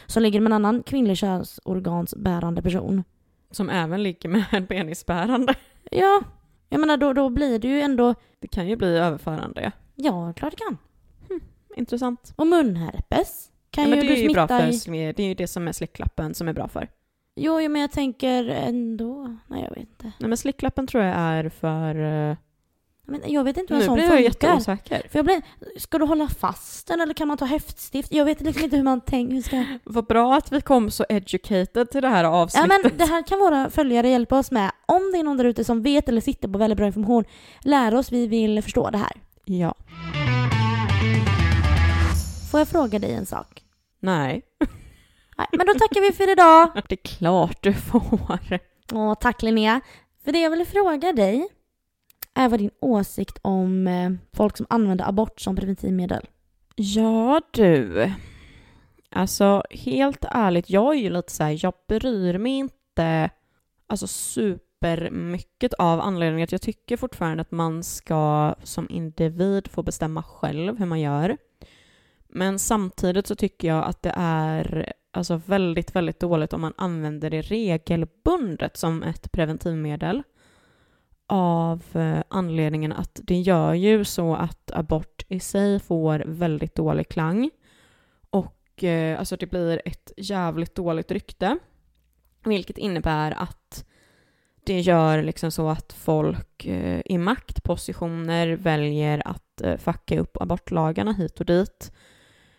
som 0.06 0.22
ligger 0.22 0.40
med 0.40 0.46
en 0.46 0.52
annan 0.52 0.82
kvinnlig 0.82 1.16
könsorgansbärande 1.16 2.62
person. 2.62 3.04
Som 3.50 3.70
även 3.70 4.02
ligger 4.02 4.28
med 4.28 4.44
en 4.50 4.66
penisbärande. 4.66 5.54
Ja, 5.90 6.22
jag 6.68 6.80
menar 6.80 6.96
då, 6.96 7.12
då 7.12 7.28
blir 7.30 7.58
det 7.58 7.68
ju 7.68 7.80
ändå, 7.80 8.14
Det 8.38 8.48
kan 8.48 8.68
ju 8.68 8.76
bli 8.76 8.96
överförande. 8.98 9.72
ja, 9.94 10.32
klart 10.36 10.50
det 10.58 10.64
kan. 10.64 10.78
Intressant. 11.76 12.32
Och 12.36 12.46
munherpes 12.46 13.50
kan 13.70 13.84
Ja, 13.84 13.90
men 13.90 13.98
ju 13.98 14.08
det 14.08 14.14
du 14.14 14.20
är 14.20 14.28
ju 14.28 14.34
bra 14.34 14.48
för, 14.48 14.94
i. 14.94 15.12
det 15.12 15.22
är 15.22 15.26
ju 15.28 15.34
det 15.34 15.46
som 15.46 15.68
är 15.68 15.72
slicklappen 15.72 16.34
som 16.34 16.48
är 16.48 16.52
bra 16.52 16.68
för. 16.68 16.88
Jo, 17.36 17.68
men 17.68 17.80
jag 17.80 17.92
tänker 17.92 18.44
ändå, 18.48 19.36
nej 19.46 19.62
jag 19.62 19.70
vet 19.70 19.78
inte. 19.78 20.12
Nej 20.18 20.28
men 20.28 20.36
slicklappen 20.36 20.86
tror 20.86 21.04
jag 21.04 21.14
är 21.16 21.48
för... 21.48 22.36
Men 23.08 23.20
jag 23.26 23.44
vet 23.44 23.56
inte 23.56 23.74
hur 23.74 23.80
en 23.80 23.80
Nu 23.80 23.86
sån 23.86 23.94
blir 23.94 24.04
jag 24.04 24.32
funkar. 24.32 24.48
jätteosäker. 24.48 25.08
För 25.10 25.18
jag 25.18 25.24
blir, 25.26 25.42
ska 25.78 25.98
du 25.98 26.04
hålla 26.04 26.28
fast 26.28 26.86
den 26.88 27.00
eller 27.00 27.14
kan 27.14 27.28
man 27.28 27.36
ta 27.36 27.44
häftstift? 27.44 28.12
Jag 28.12 28.24
vet 28.24 28.40
liksom 28.40 28.64
inte 28.64 28.76
hur 28.76 28.84
man 28.84 29.00
tänker. 29.00 29.34
Hur 29.34 29.42
ska... 29.42 29.64
Vad 29.84 30.06
bra 30.06 30.34
att 30.36 30.52
vi 30.52 30.60
kom 30.60 30.90
så 30.90 31.04
educated 31.08 31.90
till 31.90 32.02
det 32.02 32.08
här 32.08 32.24
Ja 32.24 32.30
avsnittet. 32.30 32.68
men 32.82 32.92
det 32.98 33.04
här 33.04 33.22
kan 33.26 33.38
våra 33.38 33.70
följare 33.70 34.08
hjälpa 34.08 34.38
oss 34.38 34.50
med. 34.50 34.70
Om 34.86 35.10
det 35.12 35.18
är 35.18 35.22
någon 35.22 35.36
där 35.36 35.44
ute 35.44 35.64
som 35.64 35.82
vet 35.82 36.08
eller 36.08 36.20
sitter 36.20 36.48
på 36.48 36.58
väldigt 36.58 36.76
bra 36.76 36.86
information, 36.86 37.24
lär 37.60 37.94
oss, 37.94 38.12
vi 38.12 38.26
vill 38.26 38.62
förstå 38.62 38.90
det 38.90 38.98
här. 38.98 39.12
Ja. 39.44 39.74
Får 42.50 42.60
jag 42.60 42.68
fråga 42.68 42.98
dig 42.98 43.12
en 43.14 43.26
sak? 43.26 43.62
Nej. 44.00 44.42
Nej, 45.38 45.46
men 45.52 45.66
då 45.66 45.72
tackar 45.74 46.00
vi 46.00 46.12
för 46.12 46.32
idag. 46.32 46.70
Det 46.88 46.94
är 46.94 47.18
klart 47.18 47.58
du 47.62 47.72
får. 47.74 48.58
Åh, 48.92 49.14
tack 49.14 49.42
Linnea. 49.42 49.80
För 50.24 50.32
det 50.32 50.40
jag 50.40 50.50
ville 50.50 50.64
fråga 50.64 51.12
dig 51.12 51.48
är 52.36 52.48
vad 52.48 52.60
din 52.60 52.70
åsikt 52.80 53.38
om 53.42 53.86
eh, 53.86 54.10
folk 54.32 54.56
som 54.56 54.66
använder 54.70 55.08
abort 55.08 55.40
som 55.40 55.56
preventivmedel. 55.56 56.26
Ja 56.74 57.40
du. 57.50 58.12
Alltså 59.10 59.62
helt 59.70 60.24
ärligt, 60.30 60.70
jag 60.70 60.94
är 60.94 60.98
ju 60.98 61.10
lite 61.10 61.32
så 61.32 61.42
här, 61.42 61.58
jag 61.62 61.72
bryr 61.88 62.38
mig 62.38 62.52
inte 62.52 63.30
alltså 63.86 64.06
supermycket 64.06 65.74
av 65.74 66.00
anledningen 66.00 66.44
att 66.44 66.52
jag 66.52 66.62
tycker 66.62 66.96
fortfarande 66.96 67.40
att 67.40 67.50
man 67.50 67.82
ska 67.82 68.54
som 68.62 68.90
individ 68.90 69.68
få 69.68 69.82
bestämma 69.82 70.22
själv 70.22 70.78
hur 70.78 70.86
man 70.86 71.00
gör. 71.00 71.36
Men 72.28 72.58
samtidigt 72.58 73.26
så 73.26 73.34
tycker 73.34 73.68
jag 73.68 73.84
att 73.84 74.02
det 74.02 74.12
är 74.16 74.92
alltså 75.10 75.40
väldigt, 75.46 75.96
väldigt 75.96 76.20
dåligt 76.20 76.52
om 76.52 76.60
man 76.60 76.74
använder 76.76 77.30
det 77.30 77.42
regelbundet 77.42 78.76
som 78.76 79.02
ett 79.02 79.32
preventivmedel 79.32 80.22
av 81.26 81.82
eh, 81.94 82.22
anledningen 82.28 82.92
att 82.92 83.20
det 83.24 83.40
gör 83.40 83.74
ju 83.74 84.04
så 84.04 84.34
att 84.34 84.70
abort 84.70 85.24
i 85.28 85.40
sig 85.40 85.80
får 85.80 86.24
väldigt 86.26 86.74
dålig 86.74 87.08
klang 87.08 87.50
och 88.30 88.84
eh, 88.84 89.18
alltså 89.18 89.36
det 89.36 89.46
blir 89.46 89.82
ett 89.84 90.12
jävligt 90.16 90.74
dåligt 90.74 91.10
rykte 91.10 91.58
vilket 92.44 92.78
innebär 92.78 93.30
att 93.30 93.84
det 94.64 94.80
gör 94.80 95.22
liksom 95.22 95.50
så 95.50 95.68
att 95.68 95.92
folk 95.92 96.66
eh, 96.66 97.00
i 97.04 97.18
maktpositioner 97.18 98.48
väljer 98.48 99.22
att 99.28 99.60
eh, 99.60 99.76
fucka 99.76 100.20
upp 100.20 100.36
abortlagarna 100.40 101.12
hit 101.12 101.40
och 101.40 101.46
dit. 101.46 101.92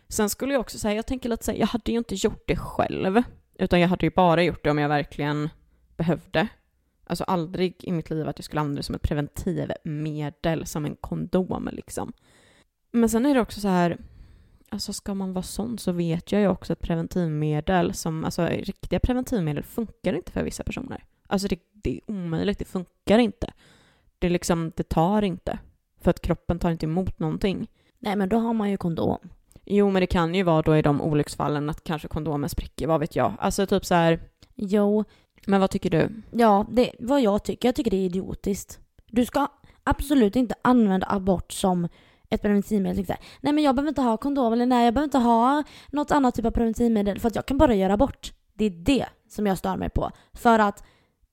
Sen 0.08 0.30
skulle 0.30 0.54
jag 0.54 0.60
också 0.60 0.78
säga, 0.80 0.96
jag 0.96 1.08
tänker 1.08 1.30
lite 1.30 1.46
säga, 1.46 1.60
jag 1.60 1.68
hade 1.68 1.92
ju 1.92 1.98
inte 1.98 2.16
gjort 2.16 2.44
det 2.48 2.56
själv, 2.56 3.24
utan 3.56 3.80
jag 3.80 3.88
hade 3.88 4.06
ju 4.06 4.12
bara 4.16 4.44
gjort 4.44 4.64
det 4.64 4.72
om 4.72 4.78
jag 4.78 4.90
verkligen 4.90 5.50
behövde. 5.98 6.48
Alltså 7.08 7.24
aldrig 7.24 7.76
i 7.80 7.92
mitt 7.92 8.10
liv 8.10 8.28
att 8.28 8.38
jag 8.38 8.46
skulle 8.46 8.62
använda 8.62 8.80
det 8.80 8.84
som 8.84 8.96
ett 8.96 9.02
preventivmedel, 9.02 10.66
som 10.66 10.86
en 10.86 10.96
kondom 10.96 11.70
liksom. 11.72 12.14
Men 12.92 13.10
sen 13.10 13.26
är 13.26 13.34
det 13.34 13.42
också 13.42 13.62
så 13.62 13.68
här, 13.68 13.98
alltså 14.70 14.94
ska 14.94 15.14
man 15.14 15.34
vara 15.34 15.44
sån 15.44 15.78
så 15.78 15.92
vet 15.92 16.32
jag 16.32 16.42
ju 16.42 16.48
också 16.48 16.74
att 16.74 16.80
preventivmedel 16.80 17.94
som, 17.94 18.26
alltså 18.26 18.46
riktiga 18.46 19.00
preventivmedel 19.00 19.64
funkar 19.64 20.14
inte 20.14 20.32
för 20.32 20.44
vissa 20.44 20.64
personer. 20.64 21.04
Alltså 21.28 21.48
det, 21.48 21.60
det 21.72 21.98
är 21.98 22.12
omöjligt, 22.12 22.60
det 22.60 22.66
funkar 22.66 23.20
inte. 23.20 23.54
Det 24.20 24.28
är 24.28 24.32
liksom, 24.32 24.72
det 24.76 24.90
tar 24.90 25.22
inte. 25.22 25.60
För 26.02 26.10
att 26.10 26.22
kroppen 26.22 26.60
tar 26.60 26.72
inte 26.72 26.86
emot 26.86 27.20
någonting. 27.20 27.68
Nej 28.00 28.16
men 28.16 28.30
då 28.30 28.38
har 28.38 28.54
man 28.54 28.70
ju 28.70 28.78
kondom. 28.78 29.30
Jo, 29.66 29.90
men 29.90 30.00
det 30.00 30.08
kan 30.08 30.36
ju 30.36 30.44
vara 30.44 30.62
då 30.62 30.78
i 30.78 30.82
de 30.82 31.02
olycksfallen 31.02 31.70
att 31.70 31.84
kanske 31.84 32.08
kondomen 32.08 32.50
spricker, 32.50 32.88
vad 32.88 33.00
vet 33.00 33.16
jag. 33.16 33.34
Alltså 33.40 33.66
typ 33.66 33.86
så 33.86 33.96
här, 33.96 34.20
Jo, 34.60 35.04
men 35.48 35.60
vad 35.62 35.70
tycker 35.70 35.90
du? 35.90 36.10
ja, 36.32 36.66
det 36.72 36.92
vad 37.00 37.22
jag 37.22 37.44
tycker. 37.44 37.68
Jag 37.68 37.76
tycker 37.76 37.92
det 37.92 37.98
är 37.98 38.06
idiotiskt. 38.06 38.80
Du 39.08 39.26
ska 39.26 39.48
absolut 39.84 40.36
inte 40.36 40.56
använda 40.62 41.08
abort 41.10 41.52
som 41.52 41.88
ett 42.30 42.42
preventivmedel. 42.42 42.98
Liksom. 42.98 43.16
Nej 43.42 43.54
men 43.54 43.64
jag 43.64 43.76
behöver 43.76 43.90
inte 43.90 44.02
ha 44.02 44.18
kondom 44.18 44.54
eller 44.54 44.66
nej 44.66 44.86
jag 44.86 44.94
behöver 44.94 45.08
inte 45.08 45.18
ha 45.18 45.64
något 45.92 46.12
annat 46.12 46.36
typ 46.36 46.46
av 46.46 46.52
preventivmedel 46.52 47.20
för 47.20 47.28
att 47.28 47.36
jag 47.36 47.46
kan 47.46 47.58
bara 47.58 47.76
göra 47.76 47.94
abort. 47.94 48.34
Det 48.54 48.66
är 48.66 48.70
det 48.70 49.06
som 49.30 49.46
jag 49.46 49.58
stör 49.58 49.78
mig 49.78 49.90
på. 49.90 50.12
För 50.34 50.60
att 50.60 50.84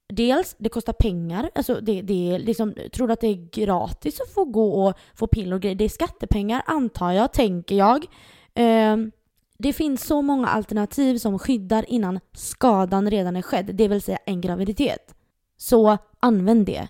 dels, 0.09 0.57
det 0.59 0.69
kostar 0.69 0.93
pengar. 0.93 1.51
Alltså 1.55 1.81
det, 1.83 2.03
det 2.03 2.35
är 2.35 2.39
liksom, 2.39 2.75
tror 2.93 3.07
du 3.07 3.13
att 3.13 3.21
det 3.21 3.27
är 3.27 3.49
gratis 3.51 4.21
att 4.21 4.35
få 4.35 4.45
gå 4.45 4.87
och 4.87 4.99
få 5.15 5.27
piller 5.27 5.57
och 5.57 5.63
grejer? 5.63 5.75
Det 5.75 5.85
är 5.85 5.89
skattepengar 5.89 6.63
antar 6.67 7.13
jag, 7.13 7.33
tänker 7.33 7.77
jag. 7.77 8.07
Ehm, 8.55 9.13
det 9.59 9.73
finns 9.73 10.05
så 10.07 10.23
många 10.23 10.47
alternativ 10.49 11.19
som 11.19 11.39
skyddar 11.39 11.85
innan 11.91 12.21
skadan 12.33 13.11
redan 13.11 13.37
är 13.37 13.43
skedd, 13.43 13.71
det 13.75 13.89
vill 13.89 14.03
säga 14.03 14.19
en 14.27 14.41
graviditet. 14.41 15.15
Så 15.57 15.99
använd 16.21 16.67
det. 16.67 16.89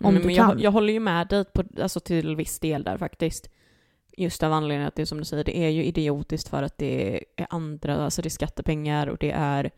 Om 0.00 0.16
Mm, 0.16 0.28
du 0.28 0.34
kan. 0.34 0.48
jag, 0.48 0.60
jag 0.60 0.70
håller 0.70 0.92
ju 0.92 1.00
med 1.00 1.28
dig 1.28 1.44
på, 1.44 1.62
alltså 1.82 2.00
till 2.00 2.36
viss 2.36 2.58
del 2.58 2.84
där 2.84 2.98
faktiskt. 2.98 3.50
Just 4.16 4.42
av 4.42 4.52
anledningen 4.52 4.88
att 4.88 4.94
det 4.94 5.02
är 5.02 5.06
som 5.06 5.18
du 5.18 5.24
säger, 5.24 5.44
det 5.44 5.58
är 5.58 5.68
ju 5.68 5.84
idiotiskt 5.84 6.48
för 6.48 6.62
att 6.62 6.78
det 6.78 7.20
är 7.36 7.46
andra, 7.50 8.04
alltså 8.04 8.22
det 8.22 8.28
är 8.28 8.30
skattepengar 8.30 9.06
och 9.06 9.16
det 9.20 9.30
är 9.30 9.70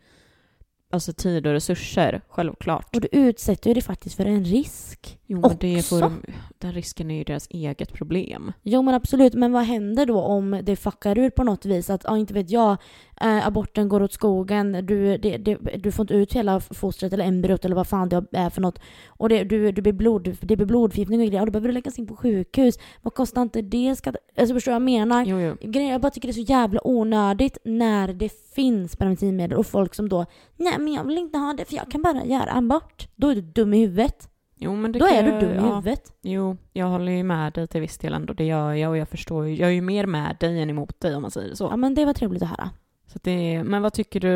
alltså 0.89 1.13
tid 1.13 1.47
och 1.47 1.53
resurser, 1.53 2.21
självklart. 2.27 2.95
Och 2.95 3.01
du 3.01 3.07
utsätter 3.11 3.69
ju 3.69 3.73
dig 3.73 3.83
faktiskt 3.83 4.15
för 4.15 4.25
en 4.25 4.43
risk. 4.43 5.19
Jo, 5.25 5.41
men 5.41 5.57
det 5.59 5.77
också. 5.77 5.99
får, 5.99 6.11
den 6.57 6.73
risken 6.73 7.11
är 7.11 7.15
ju 7.15 7.23
deras 7.23 7.47
eget 7.49 7.93
problem. 7.93 8.53
Jo 8.63 8.81
men 8.81 8.93
absolut, 8.93 9.33
men 9.33 9.51
vad 9.51 9.63
händer 9.63 10.05
då 10.05 10.21
om 10.21 10.61
det 10.63 10.75
fuckar 10.75 11.17
ur 11.17 11.29
på 11.29 11.43
något 11.43 11.65
vis? 11.65 11.89
Att, 11.89 12.03
ja 12.03 12.17
inte 12.17 12.33
vet 12.33 12.49
jag, 12.49 12.77
eh, 13.21 13.47
aborten 13.47 13.89
går 13.89 14.03
åt 14.03 14.13
skogen, 14.13 14.85
du, 14.85 15.17
det, 15.17 15.37
det, 15.37 15.55
du 15.55 15.91
får 15.91 16.03
inte 16.03 16.13
ut 16.13 16.33
hela 16.33 16.59
fostret 16.59 17.13
eller 17.13 17.25
embryot 17.25 17.65
eller 17.65 17.75
vad 17.75 17.87
fan 17.87 18.09
det 18.09 18.23
är 18.31 18.49
för 18.49 18.61
något. 18.61 18.79
Och 19.07 19.29
det, 19.29 19.43
du, 19.43 19.71
du 19.71 19.81
blir 19.81 19.93
blod, 19.93 20.37
det 20.41 20.55
blir 20.55 20.65
blodförgiftning 20.65 21.21
och 21.21 21.27
grejer 21.27 21.41
och 21.41 21.45
då 21.45 21.51
behöver 21.51 21.67
du 21.67 21.73
läggas 21.73 21.99
in 21.99 22.07
på 22.07 22.15
sjukhus. 22.15 22.79
Vad 23.01 23.13
kostar 23.13 23.41
inte 23.41 23.61
det? 23.61 23.95
Ska, 23.95 24.13
alltså 24.37 24.53
förstår 24.53 24.71
du 24.71 24.73
vad 24.73 24.81
jag 24.81 24.99
menar? 24.99 25.25
Jo, 25.25 25.39
jo. 25.39 25.81
Jag 25.81 26.01
bara 26.01 26.11
tycker 26.11 26.27
det 26.27 26.31
är 26.31 26.45
så 26.45 26.51
jävla 26.51 26.87
onödigt 26.87 27.57
när 27.63 28.13
det 28.13 28.33
finns 28.55 28.95
preventivmedel 28.95 29.57
och 29.57 29.67
folk 29.67 29.95
som 29.95 30.09
då 30.09 30.25
Nej 30.57 30.73
men 30.77 30.93
jag 30.93 31.03
vill 31.03 31.17
inte 31.17 31.37
ha 31.37 31.53
det 31.53 31.65
för 31.65 31.75
jag 31.75 31.91
kan 31.91 32.01
bara 32.01 32.25
göra 32.25 32.51
abort. 32.51 33.07
Då 33.15 33.27
är 33.27 33.35
du 33.35 33.41
dum 33.41 33.73
i 33.73 33.79
huvudet. 33.79 34.29
Jo, 34.61 34.75
men 34.75 34.91
det 34.91 34.99
Då 34.99 35.05
är 35.05 35.23
du 35.23 35.39
dum 35.39 35.51
i 35.51 35.55
ja. 35.55 35.75
huvudet. 35.75 36.13
Jo, 36.21 36.57
jag 36.73 36.87
håller 36.87 37.11
ju 37.11 37.23
med 37.23 37.53
dig 37.53 37.67
till 37.67 37.81
viss 37.81 37.97
del 37.97 38.13
ändå. 38.13 38.33
Det 38.33 38.45
gör 38.45 38.73
jag 38.73 38.89
och 38.89 38.97
jag 38.97 39.09
förstår 39.09 39.47
ju. 39.47 39.55
Jag 39.55 39.69
är 39.69 39.73
ju 39.73 39.81
mer 39.81 40.05
med 40.05 40.37
dig 40.39 40.61
än 40.61 40.69
emot 40.69 40.99
dig 40.99 41.15
om 41.15 41.21
man 41.21 41.31
säger 41.31 41.55
så. 41.55 41.63
Ja 41.63 41.77
men 41.77 41.95
det 41.95 42.05
var 42.05 42.13
trevligt 42.13 42.43
att 42.43 42.49
höra. 42.49 42.69
Så 43.13 43.19
det, 43.23 43.63
men 43.63 43.81
vad 43.81 43.93
tycker 43.93 44.19
du 44.19 44.27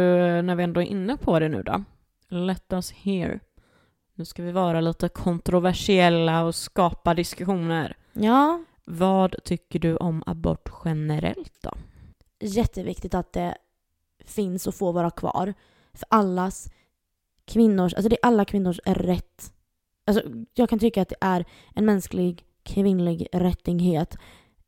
när 0.42 0.56
vi 0.56 0.64
ändå 0.64 0.82
är 0.82 0.86
inne 0.86 1.18
på 1.18 1.40
det 1.40 1.50
nu 1.50 1.64
då? 1.64 1.84
Let 2.28 2.74
us 2.74 2.92
hear. 2.92 3.40
Nu 4.16 4.26
ska 4.26 4.44
vi 4.44 4.52
vara 4.52 4.82
lite 4.82 5.10
kontroversiella 5.10 6.44
och 6.44 6.56
skapa 6.56 7.14
diskussioner. 7.14 7.98
Ja, 8.14 8.64
Vad 8.86 9.36
tycker 9.44 9.80
du 9.80 9.98
om 9.98 10.24
abort 10.26 10.70
generellt 10.86 11.54
då? 11.62 11.72
jätteviktigt 12.40 13.14
att 13.14 13.34
det 13.34 13.58
finns 14.26 14.68
och 14.68 14.76
får 14.76 14.94
vara 14.94 15.12
kvar. 15.12 15.54
För 15.94 16.08
allas 16.10 16.70
kvinnors, 17.46 17.94
alltså 17.94 18.10
det 18.10 18.16
är 18.16 18.28
alla 18.28 18.46
kvinnors 18.46 18.80
rätt. 18.86 19.54
Alltså 20.06 20.24
jag 20.54 20.70
kan 20.70 20.80
tycka 20.80 21.02
att 21.02 21.10
det 21.10 21.16
är 21.22 21.46
en 21.76 21.86
mänsklig 21.86 22.46
kvinnlig 22.64 23.28
rättighet. 23.34 24.18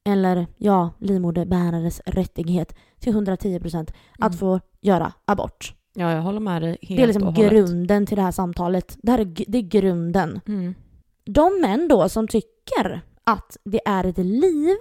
Eller 0.06 0.48
ja, 0.58 0.90
livmoderbärares 1.00 2.02
rättighet 2.06 2.76
till 3.00 3.14
110% 3.14 3.92
att 4.20 4.32
Mm. 4.34 4.38
få 4.38 4.60
göra 4.82 5.14
abort. 5.26 5.74
Ja, 5.96 6.12
jag 6.12 6.22
håller 6.22 6.40
med 6.40 6.62
dig 6.62 6.78
helt 6.82 6.98
Det 6.98 7.04
är 7.04 7.08
liksom 7.08 7.24
och 7.28 7.36
grunden 7.36 8.06
till 8.06 8.16
det 8.16 8.22
här 8.22 8.32
samtalet. 8.32 8.98
Det 9.02 9.12
här 9.12 9.20
är, 9.20 9.26
det 9.48 9.58
är 9.58 9.62
grunden. 9.62 10.42
Mm. 10.48 10.76
De 11.26 11.62
män 11.62 11.88
då 11.88 12.10
som 12.10 12.28
tycker 12.28 13.02
att 13.24 13.58
det 13.64 13.80
är 13.86 14.04
ett 14.04 14.18
liv 14.18 14.76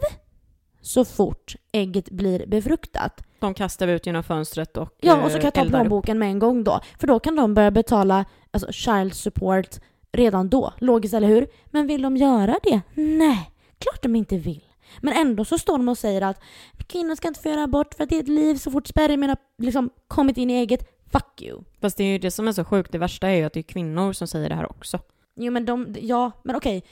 så 0.81 1.05
fort 1.05 1.55
ägget 1.72 2.11
blir 2.11 2.47
befruktat. 2.47 3.25
De 3.39 3.55
kastar 3.55 3.87
vi 3.87 3.93
ut 3.93 4.07
genom 4.07 4.22
fönstret 4.22 4.77
och 4.77 4.89
Ja, 5.01 5.25
och 5.25 5.31
så 5.31 5.37
eh, 5.37 5.41
kan 5.41 5.47
jag 5.47 5.55
ta 5.55 5.62
upp. 5.62 5.68
plånboken 5.68 6.18
med 6.18 6.29
en 6.29 6.39
gång 6.39 6.64
då. 6.64 6.81
För 7.01 7.07
då 7.07 7.18
kan 7.18 7.37
de 7.37 7.55
börja 7.55 7.70
betala 7.70 8.25
alltså, 8.51 8.72
child 8.72 9.14
support 9.14 9.79
redan 10.12 10.49
då. 10.49 10.72
Logiskt, 10.79 11.14
eller 11.14 11.29
hur? 11.29 11.47
Men 11.66 11.87
vill 11.87 12.03
de 12.03 12.16
göra 12.16 12.57
det? 12.62 12.81
Nej, 12.95 13.51
klart 13.79 14.03
de 14.03 14.16
inte 14.16 14.37
vill. 14.37 14.64
Men 15.01 15.12
ändå 15.16 15.45
så 15.45 15.59
står 15.59 15.78
de 15.78 15.88
och 15.88 15.99
säger 15.99 16.22
att 16.22 16.40
kvinnor 16.86 17.14
ska 17.14 17.28
inte 17.28 17.40
få 17.40 17.49
göra 17.49 17.62
abort 17.62 17.95
för 17.95 18.05
att 18.05 18.11
det 18.11 18.16
är 18.16 18.20
ett 18.20 18.28
liv 18.28 18.55
så 18.55 18.70
fort 18.70 18.86
spermierna 18.86 19.36
liksom 19.59 19.90
kommit 20.09 20.36
in 20.36 20.51
i 20.51 20.55
ägget. 20.55 20.88
Fuck 21.12 21.42
you. 21.42 21.62
Fast 21.80 21.97
det 21.97 22.05
är 22.05 22.09
ju 22.09 22.18
det 22.18 22.30
som 22.30 22.49
är 22.49 22.53
så 22.53 22.64
sjukt. 22.64 22.92
Det 22.92 22.99
värsta 22.99 23.28
är 23.28 23.36
ju 23.36 23.45
att 23.45 23.53
det 23.53 23.61
är 23.61 23.62
kvinnor 23.62 24.12
som 24.12 24.28
säger 24.28 24.49
det 24.49 24.55
här 24.55 24.70
också. 24.70 24.99
Jo 25.36 25.53
men 25.53 25.64
de, 25.64 25.97
ja 26.01 26.32
men 26.45 26.57
okej. 26.57 26.84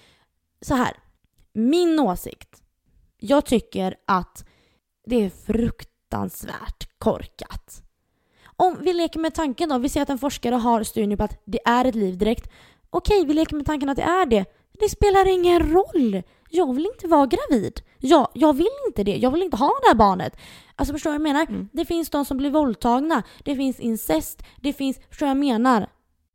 Så 0.60 0.74
här. 0.74 0.96
Min 1.52 2.00
åsikt. 2.00 2.62
Jag 3.18 3.46
tycker 3.46 3.96
att 4.06 4.44
det 5.06 5.24
är 5.24 5.30
fruktansvärt 5.30 6.88
korkat. 6.98 7.82
Om 8.44 8.78
vi 8.82 8.92
leker 8.92 9.20
med 9.20 9.34
tanken 9.34 9.68
då, 9.68 9.78
vi 9.78 9.88
säger 9.88 10.02
att 10.02 10.10
en 10.10 10.18
forskare 10.18 10.54
har 10.54 10.82
studien 10.82 11.18
på 11.18 11.24
att 11.24 11.42
det 11.44 11.60
är 11.64 11.84
ett 11.84 11.94
liv 11.94 12.18
direkt. 12.18 12.50
Okej, 12.90 13.24
vi 13.26 13.34
leker 13.34 13.56
med 13.56 13.66
tanken 13.66 13.88
att 13.88 13.96
det 13.96 14.02
är 14.02 14.26
det. 14.26 14.44
Det 14.80 14.88
spelar 14.88 15.32
ingen 15.34 15.72
roll. 15.72 16.22
Jag 16.50 16.74
vill 16.74 16.86
inte 16.94 17.08
vara 17.08 17.26
gravid. 17.26 17.80
Ja, 17.98 18.30
jag 18.34 18.52
vill 18.56 18.68
inte 18.86 19.04
det. 19.04 19.16
Jag 19.16 19.30
vill 19.30 19.42
inte 19.42 19.56
ha 19.56 19.66
det 19.82 19.88
här 19.88 19.94
barnet. 19.94 20.36
Alltså 20.76 20.94
förstår 20.94 21.10
du 21.10 21.18
vad 21.18 21.28
jag 21.28 21.34
menar? 21.34 21.46
Mm. 21.48 21.68
Det 21.72 21.84
finns 21.84 22.10
de 22.10 22.24
som 22.24 22.36
blir 22.36 22.50
våldtagna. 22.50 23.22
Det 23.44 23.56
finns 23.56 23.80
incest. 23.80 24.42
Det 24.60 24.72
finns, 24.72 25.00
förstår 25.08 25.26
du 25.26 25.30
vad 25.30 25.36
jag 25.36 25.52
menar? 25.52 25.86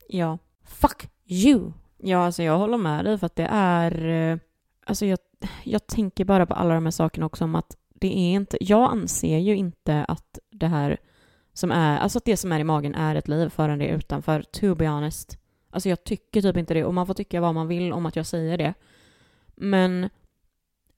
Ja. 0.07 0.37
Fuck 0.65 1.09
you. 1.27 1.71
Ja, 1.97 2.25
alltså 2.25 2.43
jag 2.43 2.57
håller 2.57 2.77
med 2.77 3.05
dig 3.05 3.17
för 3.17 3.25
att 3.25 3.35
det 3.35 3.47
är... 3.51 4.07
eh, 4.31 4.37
Alltså 4.85 5.05
jag, 5.05 5.19
jag 5.63 5.87
tänker 5.87 6.25
bara 6.25 6.45
på 6.45 6.53
alla 6.53 6.73
de 6.73 6.83
här 6.85 6.91
sakerna 6.91 7.25
också 7.25 7.43
om 7.43 7.55
att 7.55 7.77
det 7.93 8.07
är 8.17 8.33
inte... 8.33 8.57
Jag 8.59 8.91
anser 8.91 9.37
ju 9.37 9.55
inte 9.55 10.05
att 10.07 10.39
det 10.51 10.67
här 10.67 10.97
som 11.53 11.71
är... 11.71 11.97
Alltså 11.97 12.17
att 12.17 12.25
det 12.25 12.37
som 12.37 12.51
är 12.51 12.59
i 12.59 12.63
magen 12.63 12.95
är 12.95 13.15
ett 13.15 13.27
liv 13.27 13.49
förrän 13.49 13.79
det 13.79 13.85
är 13.89 13.97
utanför, 13.97 14.41
to 14.41 14.75
be 14.75 14.87
honest. 14.87 15.37
Alltså 15.69 15.89
jag 15.89 16.03
tycker 16.03 16.41
typ 16.41 16.57
inte 16.57 16.73
det 16.73 16.85
och 16.85 16.93
man 16.93 17.07
får 17.07 17.13
tycka 17.13 17.41
vad 17.41 17.55
man 17.55 17.67
vill 17.67 17.93
om 17.93 18.05
att 18.05 18.15
jag 18.15 18.25
säger 18.25 18.57
det. 18.57 18.73
Men 19.55 20.09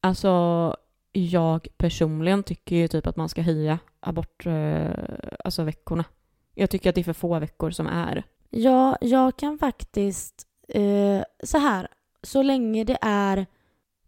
alltså 0.02 0.76
jag 1.12 1.68
personligen 1.78 2.44
tycker 2.44 2.76
ju 2.76 2.88
typ 2.88 3.08
att 3.08 3.16
man 3.16 3.30
ska 3.30 3.42
höja 3.42 3.80
abort... 4.00 4.46
Eh, 4.46 4.92
alltså 5.44 5.64
veckorna. 5.64 6.06
Jag 6.56 6.70
tycker 6.70 6.90
att 6.90 6.96
det 6.96 7.02
är 7.02 7.04
för 7.04 7.14
få 7.14 7.40
veckor 7.40 7.72
som 7.72 7.88
är. 7.88 8.24
Ja, 8.50 8.98
jag 9.02 9.38
kan 9.38 9.58
faktiskt... 9.58 10.48
Eh, 10.68 11.24
så 11.44 11.58
här, 11.58 11.88
så 12.24 12.42
länge 12.42 12.84
det 12.84 12.98
är 13.02 13.46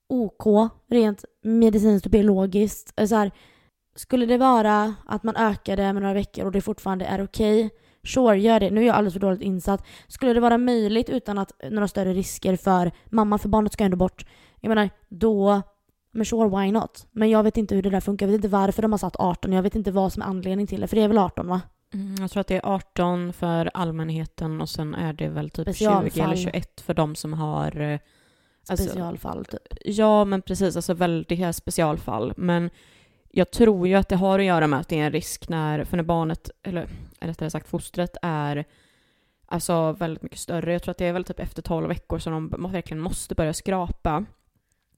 OK, 0.07 0.72
rent 0.88 1.26
medicinskt 1.41 2.05
och 2.05 2.12
biologiskt. 2.12 2.93
Eh, 2.95 3.07
så 3.07 3.16
här, 3.16 3.32
skulle 3.95 4.26
det 4.26 4.38
vara 4.38 4.95
att 5.05 5.24
man 5.24 5.36
ökar 5.36 5.78
det 5.78 5.93
med 5.93 6.01
några 6.01 6.14
veckor 6.14 6.45
och 6.45 6.51
det 6.51 6.62
fortfarande 6.62 7.05
är 7.05 7.24
okej, 7.24 7.70
sure, 8.04 8.39
gör 8.39 8.60
det. 8.60 8.70
Nu 8.70 8.82
är 8.82 8.86
jag 8.86 8.95
alldeles 8.95 9.14
för 9.14 9.20
dåligt 9.20 9.41
insatt. 9.41 9.86
Skulle 10.08 10.34
det 10.34 10.39
vara 10.39 10.58
möjligt 10.58 11.10
utan 11.10 11.38
att 11.38 11.52
några 11.70 11.88
större 11.88 12.14
risker 12.14 12.56
för 12.56 12.91
mamma, 13.10 13.38
för 13.38 13.49
barnet 13.49 13.74
ska 13.74 13.84
ändå 13.84 13.97
bort. 13.97 14.26
Jag 14.60 14.70
menar, 14.70 14.89
då... 15.10 15.62
Men 16.14 16.26
sure, 16.26 16.49
why 16.62 16.72
not? 16.72 17.08
Men 17.12 17.30
jag 17.30 17.43
vet 17.43 17.58
inte 17.58 17.76
hur 17.76 17.82
det 17.82 17.89
där 17.89 17.99
funkar. 18.02 18.26
Jag 18.26 18.32
vet 18.32 18.36
inte 18.36 18.47
varför 18.47 18.82
de 18.82 18.91
har 18.91 18.97
satt 18.97 19.16
18. 19.20 19.54
Jag 19.54 19.62
vet 19.64 19.76
inte 19.76 19.91
vad 19.91 20.14
som 20.14 20.22
är 20.22 20.26
anledningen 20.28 20.68
till 20.68 20.82
det. 20.82 20.88
För 20.88 20.95
det 20.95 21.02
är 21.02 21.08
väl 21.08 21.18
18 21.18 21.47
va? 21.47 21.62
Mm, 21.93 22.16
jag 22.20 22.32
tror 22.32 22.41
att 22.41 22.47
det 22.47 22.56
är 22.56 22.66
18 22.76 23.34
för 23.34 23.72
allmänheten 23.74 24.62
och 24.62 24.70
sen 24.70 24.95
är 24.95 25.14
det 25.14 25.28
väl 25.28 25.49
typ 25.49 25.76
20 25.76 25.86
eller 25.86 25.99
Specialfall. 26.10 26.38
21 26.38 26.82
för 26.82 26.93
de 26.93 27.16
som 27.16 27.34
har... 27.34 27.82
eh, 27.82 27.99
Alltså, 28.70 28.86
Specialfall 28.86 29.45
typ. 29.45 29.62
ja, 29.86 30.26
men 30.26 30.41
precis. 30.41 30.76
Alltså 30.76 30.93
väldigt 30.93 31.56
specialfall. 31.56 32.34
Men 32.38 32.70
jag 33.34 33.51
tror 33.51 33.88
ju 33.88 33.95
att 33.95 34.09
det 34.09 34.15
har 34.15 34.39
att 34.39 34.45
göra 34.45 34.67
med 34.67 34.79
att 34.79 34.88
det 34.88 34.99
är 34.99 35.05
en 35.05 35.11
risk 35.11 35.49
när, 35.49 35.84
för 35.84 35.97
när 35.97 36.03
barnet, 36.03 36.49
eller 36.63 36.88
rättare 37.19 37.49
sagt 37.49 37.67
fostret, 37.67 38.17
är 38.21 38.65
alltså 39.45 39.91
väldigt 39.91 40.23
mycket 40.23 40.39
större. 40.39 40.73
Jag 40.73 40.84
tror 40.84 40.91
att 40.91 40.97
det 40.97 41.05
är 41.05 41.13
väl 41.13 41.23
typ 41.23 41.39
efter 41.39 41.61
12 41.61 41.88
veckor 41.88 42.19
som 42.19 42.49
de 42.49 42.71
verkligen 42.71 43.01
måste 43.01 43.36
börja 43.36 43.53
skrapa. 43.53 44.25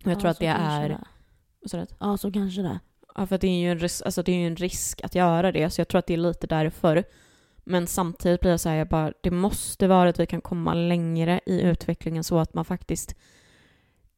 Och 0.06 0.12
jag 0.12 0.20
tror 0.20 0.28
Ja, 0.28 0.32
att 0.32 0.38
så 0.38 0.44
det 0.44 0.48
är... 0.48 0.90
det. 0.90 1.88
Ja, 2.00 2.18
så 2.18 2.32
kanske 2.32 2.62
det. 2.62 2.80
Ja, 3.16 3.28
för 3.28 3.36
att 3.36 3.42
det 3.42 3.48
är 3.48 3.62
ju 3.62 3.72
en 3.72 3.80
risk, 3.80 4.06
alltså 4.06 4.24
det 4.24 4.32
är 4.32 4.40
ju 4.40 4.48
en 4.48 4.56
risk 4.56 5.02
att 5.04 5.16
göra 5.16 5.52
det, 5.52 5.70
så 5.70 5.82
jag 5.82 5.88
tror 5.88 6.00
att 6.00 6.08
det 6.08 6.14
är 6.14 6.18
lite 6.18 6.48
därför. 6.48 7.04
Men 7.64 7.88
samtidigt 7.88 8.42
blir 8.42 8.52
jag 8.52 8.60
så 8.60 8.70
här, 8.70 8.76
jag 8.76 8.88
bara, 8.88 9.14
det 9.22 9.32
måste 9.32 9.88
vara 9.88 10.10
att 10.10 10.20
vi 10.20 10.26
kan 10.26 10.42
komma 10.42 10.74
längre 10.74 11.40
i 11.46 11.62
utvecklingen 11.62 12.24
så 12.24 12.40
att 12.40 12.54
man 12.54 12.66
faktiskt 12.66 13.16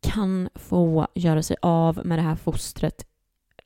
kan 0.01 0.49
få 0.55 1.07
göra 1.15 1.43
sig 1.43 1.57
av 1.61 2.05
med 2.05 2.19
det 2.19 2.23
här 2.23 2.35
fostret 2.35 3.07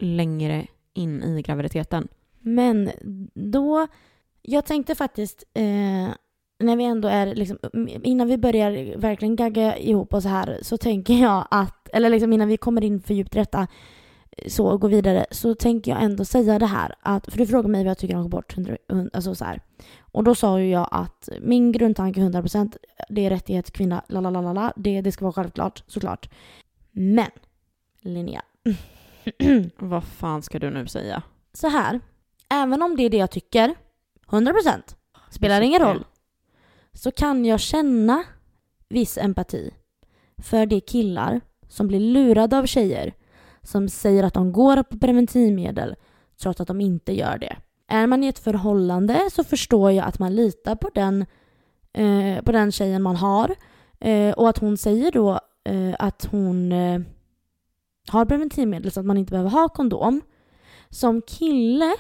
längre 0.01 0.67
in 0.93 1.23
i 1.23 1.41
graviditeten. 1.41 2.07
Men 2.39 2.91
då, 3.33 3.87
jag 4.41 4.65
tänkte 4.65 4.95
faktiskt, 4.95 5.43
eh, 5.53 6.09
när 6.59 6.75
vi 6.75 6.83
ändå 6.83 7.07
är 7.07 7.35
liksom, 7.35 7.57
innan 8.03 8.27
vi 8.27 8.37
börjar 8.37 8.97
verkligen 8.97 9.35
gagga 9.35 9.77
ihop 9.77 10.13
oss 10.13 10.25
här 10.25 10.59
så 10.61 10.77
tänker 10.77 11.13
jag 11.13 11.47
att, 11.51 11.89
eller 11.93 12.09
liksom 12.09 12.33
innan 12.33 12.47
vi 12.47 12.57
kommer 12.57 12.83
in 12.83 13.01
för 13.01 13.13
djupt 13.13 13.35
i 13.35 13.39
detta, 13.39 13.67
så 14.47 14.67
och 14.67 14.81
går 14.81 14.89
vidare, 14.89 15.25
så 15.31 15.55
tänker 15.55 15.91
jag 15.91 16.03
ändå 16.03 16.25
säga 16.25 16.59
det 16.59 16.65
här 16.65 16.95
att, 17.01 17.31
för 17.31 17.37
du 17.37 17.47
frågar 17.47 17.69
mig 17.69 17.83
vad 17.83 17.89
jag 17.89 17.97
tycker 17.97 18.15
om 18.15 18.25
abort, 18.25 18.55
alltså 19.13 19.35
så 19.35 19.45
här. 19.45 19.61
Och 19.99 20.23
då 20.23 20.35
sa 20.35 20.59
ju 20.59 20.69
jag 20.69 20.87
att 20.91 21.29
min 21.41 21.71
grundtanke 21.71 22.19
100% 22.19 22.77
det 23.09 23.25
är 23.25 23.29
rättighet 23.29 23.71
kvinna, 23.71 24.03
la 24.07 24.21
la 24.21 24.29
la 24.29 24.53
la, 24.53 24.73
det, 24.75 25.01
det 25.01 25.11
ska 25.11 25.25
vara 25.25 25.33
självklart, 25.33 25.83
såklart. 25.87 26.29
Men, 26.91 27.31
Linnea. 28.01 28.41
vad 29.77 30.03
fan 30.03 30.41
ska 30.41 30.59
du 30.59 30.69
nu 30.69 30.88
säga? 30.88 31.23
Så 31.53 31.67
här, 31.67 31.99
även 32.49 32.82
om 32.82 32.95
det 32.95 33.03
är 33.03 33.09
det 33.09 33.17
jag 33.17 33.32
tycker, 33.32 33.75
100% 34.27 34.95
spelar 35.32 35.61
ingen 35.61 35.82
roll, 35.82 36.05
så 36.93 37.11
kan 37.11 37.45
jag 37.45 37.59
känna 37.59 38.23
viss 38.89 39.17
empati 39.17 39.73
för 40.38 40.65
de 40.65 40.82
killar 40.82 41.41
som 41.67 41.88
blir 41.88 41.99
lurade 41.99 42.57
av 42.57 42.65
tjejer 42.65 43.13
som 43.61 43.89
säger 43.89 44.23
att 44.23 44.34
de 44.34 44.51
går 44.51 44.84
på 44.84 44.99
preventivmedel 44.99 45.95
trots 46.41 46.61
att 46.61 46.67
de 46.67 46.82
inte 46.82 47.13
gör 47.13 47.38
det. 47.38 47.57
Är 47.88 48.07
man 48.07 48.23
i 48.23 48.27
ett 48.27 48.39
förhållande 48.39 49.30
så 49.32 49.43
förstår 49.43 49.91
jag 49.91 50.05
att 50.05 50.19
man 50.19 50.36
litar 50.36 50.75
på 50.75 50.89
den, 50.93 51.25
eh, 51.93 52.43
på 52.43 52.51
den 52.51 52.71
tjejen 52.71 53.01
man 53.01 53.15
har 53.15 53.55
eh, 53.99 54.32
och 54.32 54.49
att 54.49 54.57
hon 54.57 54.77
säger 54.77 55.11
då 55.11 55.39
eh, 55.63 55.95
att 55.99 56.25
hon 56.32 56.71
eh, 56.71 57.01
har 58.10 58.26
preventivmedel 58.26 58.91
så 58.91 58.99
att 58.99 59.05
man 59.05 59.18
inte 59.18 59.32
behöver 59.32 59.49
ha 59.49 59.70
kondom. 59.70 60.22
Som 60.89 61.22
kille 61.22 61.95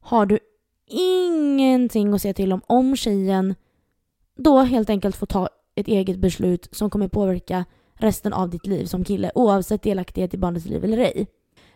har 0.00 0.26
du 0.26 0.38
ingenting 0.90 2.14
att 2.14 2.22
säga 2.22 2.34
till 2.34 2.52
om 2.52 2.60
om 2.66 2.96
tjejen 2.96 3.54
då 4.36 4.58
helt 4.58 4.90
enkelt 4.90 5.16
får 5.16 5.26
ta 5.26 5.48
ett 5.74 5.88
eget 5.88 6.18
beslut 6.18 6.68
som 6.72 6.90
kommer 6.90 7.08
påverka 7.08 7.64
resten 7.94 8.32
av 8.32 8.50
ditt 8.50 8.66
liv 8.66 8.84
som 8.84 9.04
kille 9.04 9.30
oavsett 9.34 9.82
delaktighet 9.82 10.34
i 10.34 10.38
barnets 10.38 10.66
liv 10.66 10.84
eller 10.84 10.98
ej. 10.98 11.26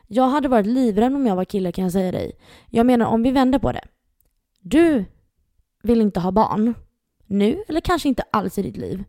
Jag 0.06 0.28
hade 0.28 0.48
varit 0.48 0.66
livrädd 0.66 1.14
om 1.14 1.26
jag 1.26 1.36
var 1.36 1.44
kille 1.44 1.72
kan 1.72 1.84
jag 1.84 1.92
säga 1.92 2.12
dig. 2.12 2.32
Jag 2.70 2.86
menar 2.86 3.06
om 3.06 3.22
vi 3.22 3.30
vänder 3.30 3.58
på 3.58 3.72
det. 3.72 3.84
Du 4.60 5.04
vill 5.82 6.00
inte 6.00 6.20
ha 6.20 6.30
barn. 6.30 6.74
Nu 7.26 7.64
eller 7.68 7.80
kanske 7.80 8.08
inte 8.08 8.24
alls 8.30 8.58
i 8.58 8.62
ditt 8.62 8.76
liv. 8.76 9.04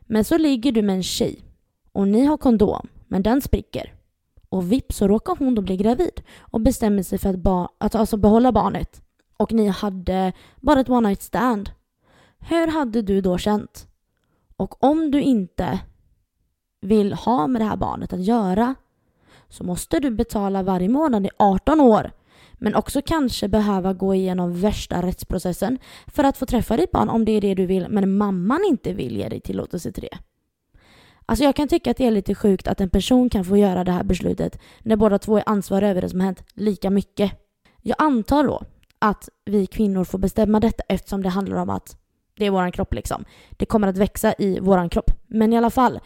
Men 0.00 0.24
så 0.24 0.38
ligger 0.38 0.72
du 0.72 0.82
med 0.82 0.96
en 0.96 1.02
tjej 1.02 1.42
och 1.92 2.08
ni 2.08 2.24
har 2.24 2.36
kondom 2.36 2.88
men 3.08 3.22
den 3.22 3.42
spricker. 3.42 3.95
Och 4.48 4.72
vips 4.72 4.96
så 4.96 5.08
råkar 5.08 5.36
hon 5.38 5.54
då 5.54 5.62
bli 5.62 5.76
gravid 5.76 6.22
och 6.40 6.60
bestämmer 6.60 7.02
sig 7.02 7.18
för 7.18 7.30
att, 7.30 7.38
ba 7.38 7.68
att 7.78 7.94
alltså 7.94 8.16
behålla 8.16 8.52
barnet. 8.52 9.02
Och 9.36 9.52
ni 9.52 9.66
hade 9.68 10.32
bara 10.60 10.80
ett 10.80 10.88
one 10.88 11.08
night 11.08 11.22
stand. 11.22 11.70
Hur 12.38 12.66
hade 12.66 13.02
du 13.02 13.20
då 13.20 13.38
känt? 13.38 13.86
Och 14.56 14.84
om 14.84 15.10
du 15.10 15.20
inte 15.22 15.80
vill 16.80 17.12
ha 17.12 17.46
med 17.46 17.60
det 17.60 17.66
här 17.66 17.76
barnet 17.76 18.12
att 18.12 18.24
göra 18.24 18.74
så 19.48 19.64
måste 19.64 20.00
du 20.00 20.10
betala 20.10 20.62
varje 20.62 20.88
månad 20.88 21.26
i 21.26 21.30
18 21.36 21.80
år 21.80 22.12
men 22.52 22.74
också 22.74 23.02
kanske 23.02 23.48
behöva 23.48 23.92
gå 23.92 24.14
igenom 24.14 24.60
värsta 24.60 25.02
rättsprocessen 25.02 25.78
för 26.06 26.24
att 26.24 26.36
få 26.36 26.46
träffa 26.46 26.76
ditt 26.76 26.92
barn 26.92 27.08
om 27.08 27.24
det 27.24 27.32
är 27.32 27.40
det 27.40 27.54
du 27.54 27.66
vill 27.66 27.86
men 27.88 28.16
mamman 28.16 28.64
inte 28.68 28.92
vill 28.92 29.16
ge 29.16 29.28
dig 29.28 29.40
tillåtelse 29.40 29.92
till 29.92 30.08
det. 30.10 30.18
Alltså 31.26 31.44
jag 31.44 31.56
kan 31.56 31.68
tycka 31.68 31.90
att 31.90 31.96
det 31.96 32.06
är 32.06 32.10
lite 32.10 32.34
sjukt 32.34 32.68
att 32.68 32.80
en 32.80 32.90
person 32.90 33.30
kan 33.30 33.44
få 33.44 33.56
göra 33.56 33.84
det 33.84 33.92
här 33.92 34.04
beslutet 34.04 34.60
när 34.82 34.96
båda 34.96 35.18
två 35.18 35.38
är 35.38 35.42
ansvariga 35.46 35.90
över 35.90 36.02
det 36.02 36.08
som 36.08 36.20
hänt 36.20 36.44
lika 36.54 36.90
mycket. 36.90 37.32
Jag 37.82 37.96
antar 37.98 38.44
då 38.44 38.62
att 38.98 39.28
vi 39.44 39.66
kvinnor 39.66 40.04
får 40.04 40.18
bestämma 40.18 40.60
detta 40.60 40.82
eftersom 40.88 41.22
det 41.22 41.28
handlar 41.28 41.56
om 41.56 41.70
att 41.70 41.96
det 42.36 42.46
är 42.46 42.50
våran 42.50 42.72
kropp 42.72 42.94
liksom. 42.94 43.24
Det 43.50 43.66
kommer 43.66 43.88
att 43.88 43.96
växa 43.96 44.34
i 44.38 44.60
våran 44.60 44.88
kropp. 44.88 45.10
Men 45.26 45.52
i 45.52 45.56
alla 45.56 45.70
fall, 45.70 46.00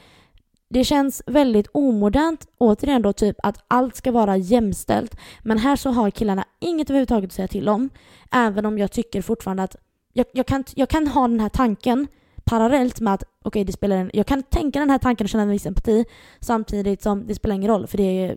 det 0.69 0.85
känns 0.85 1.23
väldigt 1.27 1.69
omodernt, 1.73 2.47
återigen 2.59 3.03
då, 3.03 3.13
typ 3.13 3.37
att 3.43 3.65
allt 3.69 3.97
ska 3.97 4.13
vara 4.13 4.37
jämställt. 4.37 5.17
Men 5.43 5.59
här 5.59 5.77
så 5.77 5.91
har 5.91 6.11
killarna 6.11 6.45
inget 6.61 6.91
överhuvudtaget 6.91 7.31
att 7.31 7.35
säga 7.35 7.49
till 7.49 7.69
om. 7.69 7.89
Även 8.31 8.67
om 8.67 8.79
jag 8.79 8.93
tycker 8.93 9.23
fortfarande 9.23 9.63
att 9.63 9.77
jag, 10.13 10.27
jag, 10.33 10.47
kan, 10.47 10.65
jag 10.75 10.89
kan 10.89 11.07
ha 11.07 11.29
den 11.29 11.41
här 11.41 11.49
tanken 11.49 12.07
parallellt 12.45 13.01
med 13.01 13.15
att 13.15 13.23
okej, 13.23 13.49
okay, 13.49 13.65
det 13.65 13.73
spelar 13.73 13.97
en, 13.97 14.11
jag 14.13 14.27
kan 14.27 14.43
tänka 14.43 14.79
den 14.79 14.91
här 14.91 14.99
tanken 14.99 15.25
och 15.25 15.29
känna 15.29 15.43
en 15.43 15.51
viss 15.51 15.67
empati 15.67 16.05
samtidigt 16.41 17.03
som 17.03 17.27
det 17.27 17.35
spelar 17.35 17.55
ingen 17.55 17.71
roll 17.71 17.87
för 17.87 17.97
det 17.97 18.03
är 18.25 18.37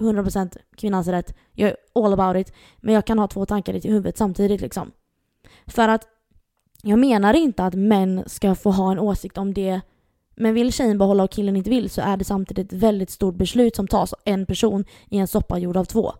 100% 0.00 0.56
kvinnans 0.76 1.08
rätt. 1.08 1.34
Jag 1.52 1.70
är 1.70 1.76
all 1.94 2.12
about 2.12 2.36
it. 2.36 2.54
Men 2.78 2.94
jag 2.94 3.06
kan 3.06 3.18
ha 3.18 3.28
två 3.28 3.46
tankar 3.46 3.74
i 3.74 3.88
huvudet 3.88 4.16
samtidigt 4.16 4.60
liksom. 4.60 4.90
För 5.66 5.88
att 5.88 6.06
jag 6.82 6.98
menar 6.98 7.34
inte 7.34 7.64
att 7.64 7.74
män 7.74 8.22
ska 8.26 8.54
få 8.54 8.70
ha 8.70 8.92
en 8.92 8.98
åsikt 8.98 9.38
om 9.38 9.54
det 9.54 9.80
men 10.36 10.54
vill 10.54 10.72
tjejen 10.72 10.98
behålla 10.98 11.22
och 11.22 11.30
killen 11.30 11.56
inte 11.56 11.70
vill 11.70 11.90
så 11.90 12.00
är 12.00 12.16
det 12.16 12.24
samtidigt 12.24 12.72
ett 12.72 12.78
väldigt 12.78 13.10
stort 13.10 13.34
beslut 13.34 13.76
som 13.76 13.88
tas 13.88 14.12
av 14.12 14.20
en 14.24 14.46
person 14.46 14.84
i 15.08 15.18
en 15.18 15.28
soppa 15.28 15.58
gjord 15.58 15.76
av 15.76 15.84
två. 15.84 16.12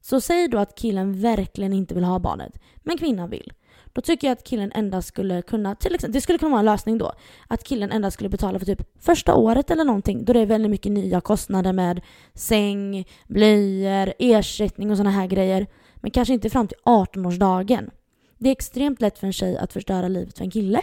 Så 0.00 0.20
säg 0.20 0.48
då 0.48 0.58
att 0.58 0.74
killen 0.74 1.20
verkligen 1.20 1.72
inte 1.72 1.94
vill 1.94 2.04
ha 2.04 2.18
barnet, 2.18 2.58
men 2.76 2.98
kvinnan 2.98 3.30
vill. 3.30 3.52
Då 3.92 4.00
tycker 4.00 4.26
jag 4.26 4.32
att 4.32 4.44
killen 4.44 4.72
endast 4.74 5.08
skulle 5.08 5.42
kunna, 5.42 5.74
till 5.74 5.94
exempel, 5.94 6.12
det 6.12 6.20
skulle 6.20 6.38
kunna 6.38 6.50
vara 6.50 6.58
en 6.58 6.64
lösning 6.64 6.98
då, 6.98 7.12
att 7.48 7.64
killen 7.64 7.92
endast 7.92 8.14
skulle 8.14 8.28
betala 8.28 8.58
för 8.58 8.66
typ 8.66 8.82
första 9.00 9.34
året 9.34 9.70
eller 9.70 9.84
någonting 9.84 10.24
då 10.24 10.32
det 10.32 10.40
är 10.40 10.46
väldigt 10.46 10.70
mycket 10.70 10.92
nya 10.92 11.20
kostnader 11.20 11.72
med 11.72 12.00
säng, 12.34 13.04
blöjor, 13.28 14.12
ersättning 14.18 14.90
och 14.90 14.96
sådana 14.96 15.10
här 15.10 15.26
grejer. 15.26 15.66
Men 15.94 16.10
kanske 16.10 16.34
inte 16.34 16.50
fram 16.50 16.68
till 16.68 16.78
18-årsdagen. 16.84 17.90
Det 18.38 18.48
är 18.48 18.52
extremt 18.52 19.00
lätt 19.00 19.18
för 19.18 19.26
en 19.26 19.32
tjej 19.32 19.56
att 19.56 19.72
förstöra 19.72 20.08
livet 20.08 20.38
för 20.38 20.44
en 20.44 20.50
kille. 20.50 20.82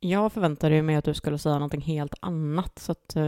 Jag 0.00 0.32
förväntade 0.32 0.82
mig 0.82 0.96
att 0.96 1.04
du 1.04 1.14
skulle 1.14 1.38
säga 1.38 1.54
någonting 1.54 1.80
helt 1.80 2.14
annat. 2.20 2.78
Så 2.78 2.92
att, 2.92 3.16
uh... 3.16 3.22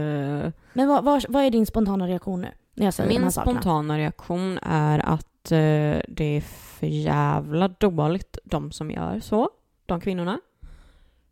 Men 0.73 0.87
vad, 0.87 1.03
vad, 1.03 1.25
vad, 1.29 1.43
är 1.43 1.51
din 1.51 1.65
spontana 1.65 2.07
reaktion 2.07 2.41
nu? 2.41 2.47
När 2.75 2.85
jag 2.85 2.93
säger 2.93 3.19
Min 3.19 3.31
spontana 3.31 3.97
reaktion 3.97 4.59
är 4.61 4.99
att 4.99 5.27
uh, 5.51 6.01
det 6.07 6.37
är 6.37 6.41
för 6.41 6.87
jävla 6.87 7.67
dåligt 7.67 8.37
de 8.43 8.71
som 8.71 8.91
gör 8.91 9.19
så, 9.19 9.49
de 9.85 10.01
kvinnorna. 10.01 10.39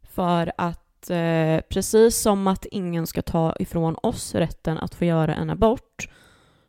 För 0.01 0.51
att 0.57 1.09
eh, 1.09 1.61
precis 1.69 2.17
som 2.17 2.47
att 2.47 2.65
ingen 2.65 3.07
ska 3.07 3.21
ta 3.21 3.55
ifrån 3.59 3.95
oss 4.03 4.35
rätten 4.35 4.77
att 4.77 4.95
få 4.95 5.05
göra 5.05 5.35
en 5.35 5.49
abort 5.49 6.09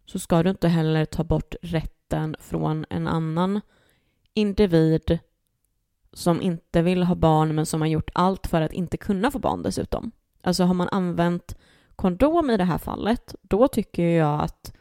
så 0.06 0.18
ska 0.18 0.42
du 0.42 0.50
inte 0.50 0.68
heller 0.68 1.04
ta 1.04 1.24
bort 1.24 1.54
rätten 1.62 2.36
från 2.40 2.86
en 2.90 3.08
annan 3.08 3.60
individ 4.34 5.18
som 6.12 6.42
inte 6.42 6.82
vill 6.82 7.02
ha 7.02 7.14
barn 7.14 7.54
men 7.54 7.66
som 7.66 7.80
har 7.80 7.88
gjort 7.88 8.10
allt 8.14 8.46
för 8.46 8.60
att 8.60 8.72
inte 8.72 8.96
kunna 8.96 9.30
få 9.30 9.38
barn 9.38 9.62
dessutom. 9.62 10.12
Alltså 10.42 10.64
har 10.64 10.74
man 10.74 10.88
använt 10.88 11.56
kondom 11.96 12.50
i 12.50 12.56
det 12.56 12.64
här 12.64 12.78
fallet, 12.78 13.34
då 13.42 13.68
tycker 13.68 14.02
jag 14.02 14.40
att 14.42 14.72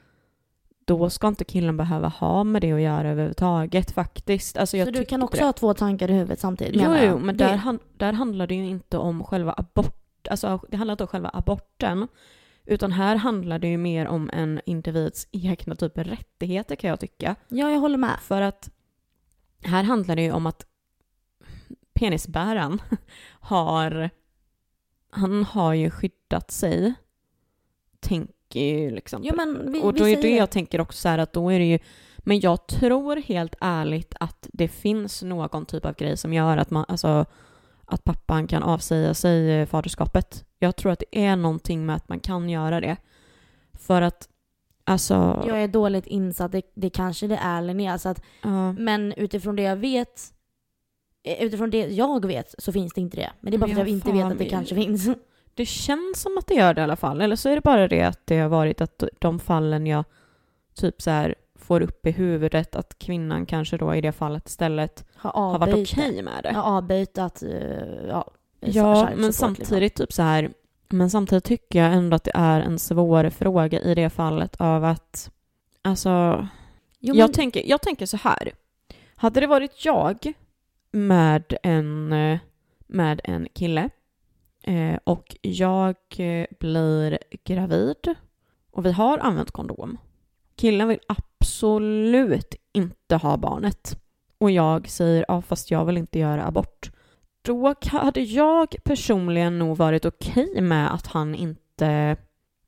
då 0.85 1.09
ska 1.09 1.27
inte 1.27 1.43
killen 1.43 1.77
behöva 1.77 2.07
ha 2.07 2.43
med 2.43 2.61
det 2.61 2.71
att 2.71 2.81
göra 2.81 3.09
överhuvudtaget 3.09 3.91
faktiskt. 3.91 4.57
Alltså, 4.57 4.77
jag 4.77 4.87
så 4.87 4.91
du 4.91 5.05
kan 5.05 5.23
också 5.23 5.37
det. 5.37 5.45
ha 5.45 5.53
två 5.53 5.73
tankar 5.73 6.09
i 6.09 6.13
huvudet 6.13 6.39
samtidigt? 6.39 6.81
Jo, 6.81 6.95
jo 6.95 7.19
men 7.19 7.37
där, 7.37 7.55
han, 7.55 7.79
där 7.97 8.13
handlar 8.13 8.47
det 8.47 8.55
ju 8.55 8.65
inte 8.65 8.97
om 8.97 9.23
själva 9.23 9.53
abort, 9.57 10.27
alltså 10.29 10.61
det 10.69 10.77
handlar 10.77 10.93
inte 10.93 11.03
om 11.03 11.07
själva 11.07 11.29
aborten, 11.33 12.07
utan 12.65 12.91
här 12.91 13.15
handlar 13.15 13.59
det 13.59 13.67
ju 13.67 13.77
mer 13.77 14.07
om 14.07 14.29
en 14.33 14.61
individs 14.65 15.27
egna 15.31 15.75
typ 15.75 15.97
av 15.97 16.03
rättigheter 16.03 16.75
kan 16.75 16.89
jag 16.89 16.99
tycka. 16.99 17.35
Ja, 17.47 17.71
jag 17.71 17.79
håller 17.79 17.97
med. 17.97 18.19
För 18.21 18.41
att 18.41 18.69
här 19.63 19.83
handlar 19.83 20.15
det 20.15 20.21
ju 20.21 20.31
om 20.31 20.45
att 20.45 20.65
penisbäraren 21.93 22.81
har, 23.39 24.09
han 25.09 25.43
har 25.43 25.73
ju 25.73 25.89
skyddat 25.89 26.51
sig. 26.51 26.93
Tänker 27.99 28.40
ju 28.59 28.91
liksom. 28.91 29.21
Jo, 29.23 29.35
men 29.35 29.71
vi, 29.71 29.81
och 29.81 29.93
då 29.93 30.03
vi 30.03 30.13
är 30.13 30.21
det 30.21 30.35
jag 30.35 30.49
tänker 30.49 30.81
också 30.81 30.97
så 30.97 31.09
här 31.09 31.17
att 31.17 31.33
då 31.33 31.51
är 31.51 31.59
det 31.59 31.65
ju, 31.65 31.79
men 32.17 32.39
jag 32.39 32.67
tror 32.67 33.15
helt 33.15 33.55
ärligt 33.59 34.13
att 34.19 34.49
det 34.53 34.67
finns 34.67 35.23
någon 35.23 35.65
typ 35.65 35.85
av 35.85 35.95
grej 35.95 36.17
som 36.17 36.33
gör 36.33 36.57
att 36.57 36.69
man, 36.69 36.85
alltså 36.87 37.25
att 37.85 38.03
pappan 38.03 38.47
kan 38.47 38.63
avsäga 38.63 39.13
sig 39.13 39.65
faderskapet. 39.65 40.45
Jag 40.59 40.75
tror 40.75 40.91
att 40.91 40.99
det 40.99 41.25
är 41.25 41.35
någonting 41.35 41.85
med 41.85 41.95
att 41.95 42.09
man 42.09 42.19
kan 42.19 42.49
göra 42.49 42.81
det. 42.81 42.97
För 43.73 44.01
att 44.01 44.27
Alltså... 44.83 45.43
Jag 45.47 45.63
är 45.63 45.67
dåligt 45.67 46.07
insatt, 46.07 46.51
det, 46.51 46.61
det 46.73 46.89
kanske 46.89 47.27
det 47.27 47.39
är 47.43 47.61
Linnea. 47.61 47.97
Så 47.97 48.09
att, 48.09 48.21
uh. 48.45 48.73
Men 48.73 49.13
utifrån 49.13 49.55
det 49.55 49.63
jag 49.63 49.75
vet 49.75 50.33
Eh, 51.23 51.43
utifrån 51.43 51.69
det 51.69 51.87
jag 51.87 52.25
vet 52.25 52.55
så 52.57 52.71
finns 52.71 52.93
det 52.93 53.01
inte 53.01 53.17
det. 53.17 53.31
Men 53.39 53.51
det 53.51 53.57
är 53.57 53.59
bara 53.59 53.67
för 53.67 53.73
att 53.73 53.87
jag 53.87 53.87
inte 53.87 54.11
vet 54.11 54.25
att 54.25 54.37
det 54.37 54.49
kanske 54.49 54.75
finns. 54.75 55.09
Det 55.53 55.65
känns 55.65 56.21
som 56.21 56.37
att 56.37 56.47
det 56.47 56.53
gör 56.53 56.73
det 56.73 56.81
i 56.81 56.83
alla 56.83 56.95
fall. 56.95 57.21
Eller 57.21 57.35
så 57.35 57.49
är 57.49 57.55
det 57.55 57.61
bara 57.61 57.87
det 57.87 58.01
att 58.01 58.19
det 58.25 58.39
har 58.39 58.49
varit 58.49 58.81
att 58.81 59.03
de 59.19 59.39
fallen 59.39 59.87
jag 59.87 60.03
typ 60.75 61.01
så 61.01 61.09
här 61.09 61.35
får 61.55 61.81
upp 61.81 62.07
i 62.07 62.11
huvudet 62.11 62.75
att 62.75 62.99
kvinnan 62.99 63.45
kanske 63.45 63.77
då 63.77 63.95
i 63.95 64.01
det 64.01 64.11
fallet 64.11 64.47
istället 64.47 65.05
har, 65.15 65.31
har 65.31 65.59
varit 65.59 65.73
okej 65.73 66.09
okay 66.09 66.23
med 66.23 66.43
det. 66.43 66.53
Har 66.53 66.77
avböjt 66.77 67.17
att, 67.17 67.43
uh, 67.43 68.07
ja, 68.07 68.31
Ja, 68.59 69.09
men 69.15 69.33
samtidigt 69.33 69.81
liksom. 69.81 70.05
typ 70.05 70.13
så 70.13 70.21
här 70.21 70.53
Men 70.89 71.09
samtidigt 71.09 71.43
tycker 71.43 71.79
jag 71.79 71.93
ändå 71.93 72.15
att 72.15 72.23
det 72.23 72.31
är 72.33 72.61
en 72.61 72.79
svår 72.79 73.29
fråga 73.29 73.79
i 73.79 73.95
det 73.95 74.09
fallet 74.09 74.61
av 74.61 74.83
att, 74.83 75.31
alltså, 75.81 76.47
Jo, 76.99 77.15
jag, 77.15 77.27
men, 77.27 77.33
tänker, 77.33 77.63
jag 77.65 77.81
tänker 77.81 78.05
så 78.05 78.17
här. 78.17 78.51
Hade 79.15 79.39
det 79.39 79.47
varit 79.47 79.85
jag 79.85 80.33
med 80.91 81.57
en, 81.63 82.13
eh, 82.13 82.39
med 82.87 83.21
en 83.23 83.47
kille 83.53 83.89
eh, 84.63 84.99
och 85.03 85.35
jag 85.41 85.95
eh, 86.17 86.45
blir 86.59 87.19
gravid 87.43 88.15
och 88.71 88.85
vi 88.85 88.91
har 88.91 89.17
använt 89.17 89.51
kondom. 89.51 89.97
Killen 90.55 90.87
vill 90.87 90.99
absolut 91.07 92.55
inte 92.73 93.15
ha 93.15 93.37
barnet 93.37 93.97
och 94.37 94.51
jag 94.51 94.89
säger 94.89 95.25
ja 95.27 95.41
fast 95.41 95.71
jag 95.71 95.85
vill 95.85 95.97
inte 95.97 96.19
göra 96.19 96.45
abort. 96.45 96.91
Då 97.41 97.75
hade 97.85 98.21
jag 98.21 98.75
personligen 98.83 99.59
nog 99.59 99.77
varit 99.77 100.05
okej 100.05 100.61
med 100.61 100.93
att 100.93 101.07
han 101.07 101.35
inte 101.35 102.17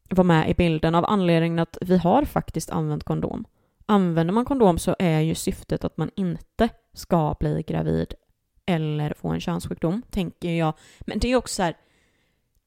var 0.09 0.23
med 0.23 0.49
i 0.49 0.53
bilden 0.53 0.95
av 0.95 1.05
anledningen 1.05 1.59
att 1.59 1.77
vi 1.81 1.97
har 1.97 2.25
faktiskt 2.25 2.69
använt 2.69 3.03
kondom. 3.03 3.45
Använder 3.85 4.33
man 4.33 4.45
kondom 4.45 4.79
så 4.79 4.95
är 4.99 5.19
ju 5.19 5.35
syftet 5.35 5.83
att 5.83 5.97
man 5.97 6.11
inte 6.15 6.69
ska 6.93 7.35
bli 7.39 7.63
gravid 7.67 8.13
eller 8.66 9.14
få 9.14 9.28
en 9.28 9.39
könssjukdom, 9.39 10.01
tänker 10.09 10.51
jag. 10.51 10.74
Men 10.99 11.20
det 11.20 11.28
är 11.28 11.36
också 11.36 11.55
så 11.55 11.64
här, 11.64 11.78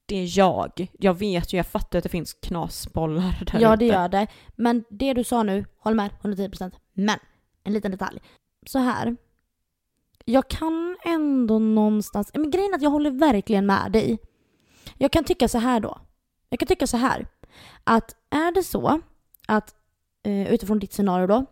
det 0.06 0.16
är 0.16 0.38
jag. 0.38 0.88
Jag 0.98 1.14
vet 1.14 1.52
ju, 1.52 1.56
jag 1.56 1.66
fattar 1.66 1.98
att 1.98 2.02
det 2.02 2.08
finns 2.08 2.34
knasbollar 2.34 3.44
där 3.52 3.60
ja, 3.60 3.76
det 3.76 3.86
gör 3.86 4.08
det. 4.08 4.26
Men 4.56 4.84
det 4.90 5.12
du 5.12 5.24
sa 5.24 5.42
nu, 5.42 5.64
håll 5.78 5.94
med 5.94 6.10
110%. 6.22 6.72
Men, 6.92 7.18
en 7.64 7.72
liten 7.72 7.90
detalj. 7.90 8.20
Så 8.66 8.78
här. 8.78 9.16
Jag 10.24 10.48
kan 10.48 10.96
ändå 11.04 11.58
någonstans, 11.58 12.30
men 12.34 12.50
grejen 12.50 12.72
är 12.72 12.76
att 12.76 12.82
jag 12.82 12.90
håller 12.90 13.10
verkligen 13.10 13.66
med 13.66 13.92
dig. 13.92 14.18
Jag 14.98 15.12
kan 15.12 15.24
tycka 15.24 15.48
så 15.48 15.58
här 15.58 15.80
då. 15.80 16.00
Jag 16.48 16.58
kan 16.58 16.68
tycka 16.68 16.86
så 16.86 16.96
här. 16.96 17.26
Att 17.84 18.16
är 18.30 18.52
det 18.52 18.62
så 18.62 19.00
att 19.48 19.74
eh, 20.22 20.52
utifrån 20.52 20.78
ditt 20.78 20.92
scenario 20.92 21.26
då. 21.26 21.46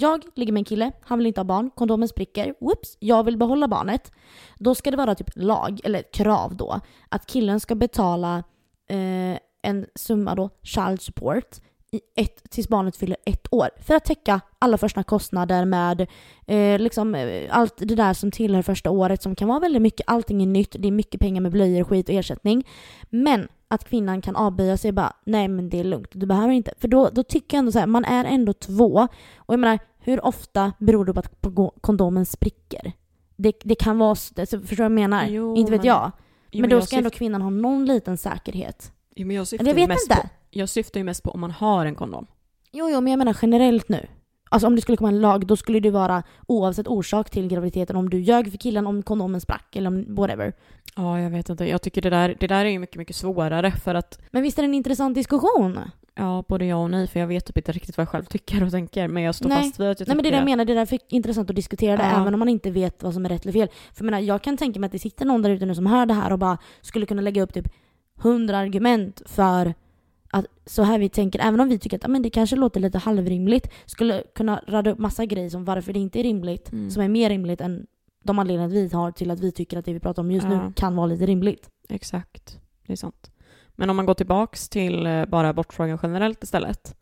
Jag 0.00 0.24
ligger 0.34 0.52
med 0.52 0.60
en 0.60 0.64
kille, 0.64 0.92
han 1.00 1.18
vill 1.18 1.26
inte 1.26 1.40
ha 1.40 1.44
barn, 1.44 1.70
kondomen 1.70 2.08
spricker, 2.08 2.54
whoops, 2.60 2.96
jag 3.00 3.24
vill 3.24 3.36
behålla 3.36 3.68
barnet. 3.68 4.12
Då 4.58 4.74
ska 4.74 4.90
det 4.90 4.96
vara 4.96 5.14
typ 5.14 5.30
lag, 5.34 5.80
eller 5.84 6.02
krav 6.12 6.56
då, 6.56 6.80
att 7.08 7.26
killen 7.26 7.60
ska 7.60 7.74
betala 7.74 8.44
eh, 8.88 9.38
en 9.62 9.86
summa 9.94 10.34
då, 10.34 10.50
child 10.62 11.02
support, 11.02 11.60
i 11.92 12.00
ett, 12.16 12.50
tills 12.50 12.68
barnet 12.68 12.96
fyller 12.96 13.16
ett 13.24 13.46
år. 13.50 13.68
För 13.78 13.94
att 13.94 14.04
täcka 14.04 14.40
alla 14.58 14.78
första 14.78 15.02
kostnader 15.02 15.64
med 15.64 16.06
eh, 16.46 16.78
liksom, 16.78 17.14
eh, 17.14 17.56
allt 17.56 17.74
det 17.76 17.94
där 17.94 18.14
som 18.14 18.30
tillhör 18.30 18.62
första 18.62 18.90
året 18.90 19.22
som 19.22 19.34
kan 19.34 19.48
vara 19.48 19.58
väldigt 19.58 19.82
mycket. 19.82 20.06
Allting 20.06 20.42
är 20.42 20.46
nytt, 20.46 20.76
det 20.78 20.88
är 20.88 20.92
mycket 20.92 21.20
pengar 21.20 21.40
med 21.40 21.52
blöjor, 21.52 21.84
skit 21.84 22.08
och 22.08 22.14
ersättning. 22.14 22.66
Men 23.10 23.48
att 23.68 23.84
kvinnan 23.84 24.22
kan 24.22 24.36
avböja 24.36 24.76
sig 24.76 24.92
bara, 24.92 25.12
nej 25.24 25.48
men 25.48 25.68
det 25.68 25.80
är 25.80 25.84
lugnt, 25.84 26.10
du 26.12 26.26
behöver 26.26 26.52
inte. 26.52 26.72
För 26.78 26.88
då, 26.88 27.08
då 27.12 27.22
tycker 27.22 27.56
jag 27.56 27.58
ändå 27.58 27.72
så 27.72 27.78
här, 27.78 27.86
man 27.86 28.04
är 28.04 28.24
ändå 28.24 28.52
två. 28.52 29.08
Och 29.36 29.54
jag 29.54 29.60
menar, 29.60 29.78
hur 30.00 30.24
ofta 30.24 30.72
beror 30.78 31.04
det 31.04 31.12
på 31.12 31.20
att 31.20 31.82
kondomen 31.82 32.26
spricker? 32.26 32.92
Det, 33.36 33.52
det 33.64 33.74
kan 33.74 33.98
vara, 33.98 34.14
så- 34.14 34.40
alltså, 34.40 34.60
förstår 34.60 34.76
du 34.76 34.82
vad 34.82 34.84
jag 34.84 34.92
menar? 35.10 35.26
Jo, 35.26 35.56
inte 35.56 35.70
vet 35.72 35.80
men- 35.80 35.86
jag. 35.88 36.12
Jo, 36.52 36.60
men 36.60 36.70
då 36.70 36.76
jag 36.76 36.84
ska 36.86 36.96
ändå 36.96 37.10
syft- 37.10 37.18
kvinnan 37.18 37.42
ha 37.42 37.50
någon 37.50 37.84
liten 37.86 38.16
säkerhet. 38.16 38.92
jo, 39.16 39.26
men 39.26 39.36
jag 39.36 39.46
syftar 39.46 39.64
Eller 39.64 39.70
jag 39.70 39.76
vet 39.76 39.88
mest 39.88 40.10
inte. 40.10 40.22
På, 40.22 40.28
jag 40.50 40.68
syftar 40.68 41.00
ju 41.00 41.04
mest 41.04 41.22
på 41.22 41.30
om 41.30 41.40
man 41.40 41.50
har 41.50 41.86
en 41.86 41.94
kondom. 41.94 42.26
Jo, 42.72 42.88
jo, 42.90 43.00
men 43.00 43.10
jag 43.10 43.18
menar 43.18 43.36
generellt 43.42 43.88
nu. 43.88 44.06
Alltså 44.52 44.66
om 44.66 44.76
det 44.76 44.82
skulle 44.82 44.96
komma 44.96 45.08
en 45.08 45.20
lag, 45.20 45.46
då 45.46 45.56
skulle 45.56 45.80
det 45.80 45.90
vara 45.90 46.22
oavsett 46.46 46.88
orsak 46.88 47.30
till 47.30 47.48
graviditeten. 47.48 47.96
Om 47.96 48.10
du 48.10 48.20
ljög 48.20 48.50
för 48.50 48.58
killen, 48.58 48.86
om 48.86 49.02
kondomen 49.02 49.40
sprack 49.40 49.76
eller 49.76 49.88
om 49.88 50.14
whatever. 50.14 50.52
Ja, 50.96 51.20
jag 51.20 51.30
vet 51.30 51.48
inte. 51.48 51.64
Jag 51.64 51.82
tycker 51.82 52.02
det 52.02 52.10
där, 52.10 52.36
det 52.40 52.46
där 52.46 52.64
är 52.64 52.68
ju 52.70 52.78
mycket, 52.78 52.96
mycket 52.96 53.16
svårare 53.16 53.70
för 53.72 53.94
att 53.94 54.18
Men 54.30 54.42
visst 54.42 54.58
är 54.58 54.62
det 54.62 54.66
en 54.66 54.74
intressant 54.74 55.14
diskussion? 55.14 55.78
Ja, 56.14 56.44
både 56.48 56.64
ja 56.66 56.76
och 56.76 56.90
nej, 56.90 57.06
för 57.06 57.20
jag 57.20 57.26
vet 57.26 57.46
typ 57.46 57.56
inte 57.56 57.72
riktigt 57.72 57.96
vad 57.96 58.02
jag 58.02 58.08
själv 58.08 58.24
tycker 58.24 58.64
och 58.64 58.70
tänker, 58.70 59.08
men 59.08 59.22
jag 59.22 59.34
står 59.34 59.48
Nej. 59.48 59.62
fast 59.62 59.80
vid 59.80 59.88
att 59.88 60.00
jag 60.00 60.08
Nej 60.08 60.16
men 60.16 60.22
det 60.22 60.28
är 60.28 60.30
tycker 60.30 60.36
det 60.36 60.50
jag 60.50 60.56
menar, 60.56 60.64
det 60.64 60.72
är 60.72 60.76
därför 60.76 60.98
intressant 61.08 61.50
att 61.50 61.56
diskutera 61.56 61.96
det 61.96 62.02
Ja. 62.02 62.20
även 62.20 62.34
om 62.34 62.38
man 62.38 62.48
inte 62.48 62.70
vet 62.70 63.02
vad 63.02 63.14
som 63.14 63.24
är 63.24 63.28
rätt 63.28 63.42
eller 63.42 63.52
fel. 63.52 63.68
För 63.68 64.04
jag 64.04 64.04
menar, 64.04 64.18
jag 64.18 64.42
kan 64.42 64.56
tänka 64.56 64.80
mig 64.80 64.86
att 64.86 64.92
det 64.92 64.98
sitter 64.98 65.24
någon 65.24 65.42
där 65.42 65.50
ute 65.50 65.66
nu 65.66 65.74
som 65.74 65.86
hör 65.86 66.06
det 66.06 66.14
här 66.14 66.32
och 66.32 66.38
bara 66.38 66.58
skulle 66.80 67.06
kunna 67.06 67.22
lägga 67.22 67.42
upp 67.42 67.54
typ 67.54 67.68
hundra 68.16 68.58
argument 68.58 69.22
för 69.26 69.74
att 70.30 70.46
så 70.66 70.82
här 70.82 70.98
vi 70.98 71.08
tänker, 71.08 71.38
även 71.40 71.60
om 71.60 71.68
vi 71.68 71.78
tycker 71.78 71.96
att 71.96 72.04
ah, 72.04 72.08
men 72.08 72.22
det 72.22 72.30
kanske 72.30 72.56
låter 72.56 72.80
lite 72.80 72.98
halvrimligt, 72.98 73.68
skulle 73.86 74.22
kunna 74.34 74.62
rada 74.68 74.90
upp 74.90 74.98
massa 74.98 75.24
grejer 75.26 75.48
som 75.50 75.64
varför 75.64 75.92
det 75.92 75.98
inte 75.98 76.20
är 76.20 76.22
rimligt, 76.22 76.72
Mm. 76.72 76.90
som 76.90 77.02
är 77.02 77.08
mer 77.08 77.28
rimligt 77.30 77.60
än 77.60 77.86
de 78.24 78.38
anledningar 78.38 78.68
vi 78.68 78.88
har 78.88 79.10
till 79.12 79.30
att 79.30 79.40
vi 79.40 79.52
tycker 79.52 79.78
att 79.78 79.84
det 79.84 79.92
vi 79.92 80.00
pratar 80.00 80.22
om 80.22 80.30
just 80.30 80.46
Ja. 80.50 80.66
nu 80.66 80.72
kan 80.72 80.96
vara 80.96 81.06
lite 81.06 81.26
rimligt. 81.26 81.68
Exakt, 81.88 82.58
det 82.86 82.92
är 82.92 82.96
sant. 82.96 83.30
Men 83.70 83.90
om 83.90 83.96
man 83.96 84.06
går 84.06 84.14
tillbaks 84.14 84.68
till 84.68 85.06
eh, 85.06 85.24
bara 85.24 85.48
abortfrågan 85.48 85.98
generellt 86.02 86.44
istället, 86.44 86.96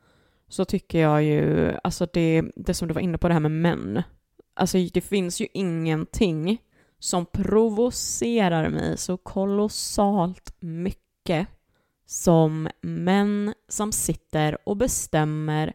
så 0.49 0.64
tycker 0.64 0.99
jag 0.99 1.22
ju, 1.22 1.72
alltså 1.85 2.07
det, 2.12 2.43
det 2.57 2.74
som 2.74 2.89
du 2.89 2.95
var 2.95 3.01
inne 3.01 3.18
på 3.18 3.29
det 3.29 3.35
här 3.35 3.41
med 3.41 3.51
män, 3.51 4.03
alltså 4.55 4.79
det 4.95 5.01
finns 5.01 5.41
ju 5.41 5.47
ingenting 5.55 6.59
som 6.99 7.26
provocerar 7.26 8.68
mig 8.68 8.99
så 8.99 9.16
kolossalt 9.16 10.55
mycket 10.61 11.49
som 12.11 12.69
män 12.81 13.55
som 13.69 13.93
sitter 13.93 14.69
och 14.69 14.77
bestämmer 14.77 15.73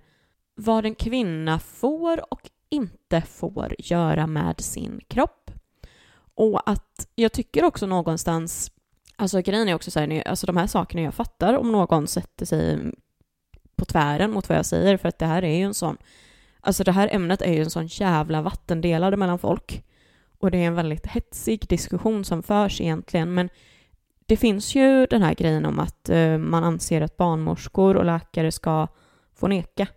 vad 0.55 0.85
en 0.85 0.95
kvinna 0.95 1.59
får 1.59 2.33
och 2.33 2.49
inte 2.69 3.21
får 3.21 3.75
göra 3.79 4.27
med 4.27 4.61
sin 4.61 5.01
kropp. 5.07 5.51
Och 6.35 6.69
att 6.69 7.07
jag 7.15 7.31
tycker 7.31 7.63
också 7.63 7.85
någonstans, 7.85 8.71
alltså 9.15 9.41
grejen 9.41 9.69
är 9.69 9.75
också 9.75 9.91
så 9.91 9.99
här, 9.99 10.27
alltså 10.27 10.45
de 10.47 10.57
här 10.57 10.67
sakerna 10.67 11.01
jag 11.03 11.13
fattar 11.13 11.53
om 11.53 11.71
någon 11.71 12.07
sätter 12.07 12.45
sig 12.45 12.91
på 13.75 13.85
tvären 13.85 14.31
mot 14.31 14.49
vad 14.49 14.57
jag 14.57 14.65
säger, 14.65 14.97
för 14.97 15.09
att 15.09 15.19
det 15.19 15.25
här 15.25 15.43
är 15.43 15.57
ju 15.57 15.63
en 15.63 15.73
sån, 15.73 15.97
alltså 16.61 16.83
det 16.83 16.91
här 16.91 17.09
ämnet 17.11 17.41
är 17.41 17.53
ju 17.53 17.61
en 17.61 17.69
sån 17.69 17.87
jävla 17.87 18.41
vattendelare 18.41 19.17
mellan 19.17 19.39
folk. 19.39 19.83
Och 20.39 20.51
det 20.51 20.57
är 20.57 20.67
en 20.67 20.75
väldigt 20.75 21.07
hetsig 21.07 21.67
diskussion 21.69 22.25
som 22.25 22.43
förs 22.43 22.81
egentligen, 22.81 23.33
men 23.33 23.49
det 24.25 24.37
finns 24.37 24.75
ju 24.75 25.05
den 25.05 25.21
här 25.21 25.33
grejen 25.33 25.65
om 25.65 25.79
att 25.79 26.09
eh, 26.09 26.37
man 26.37 26.63
anser 26.63 27.01
att 27.01 27.17
barnmorskor 27.17 27.95
och 27.97 28.05
läkare 28.05 28.51
ska 28.51 28.87
få 29.35 29.47
neka. 29.47 29.87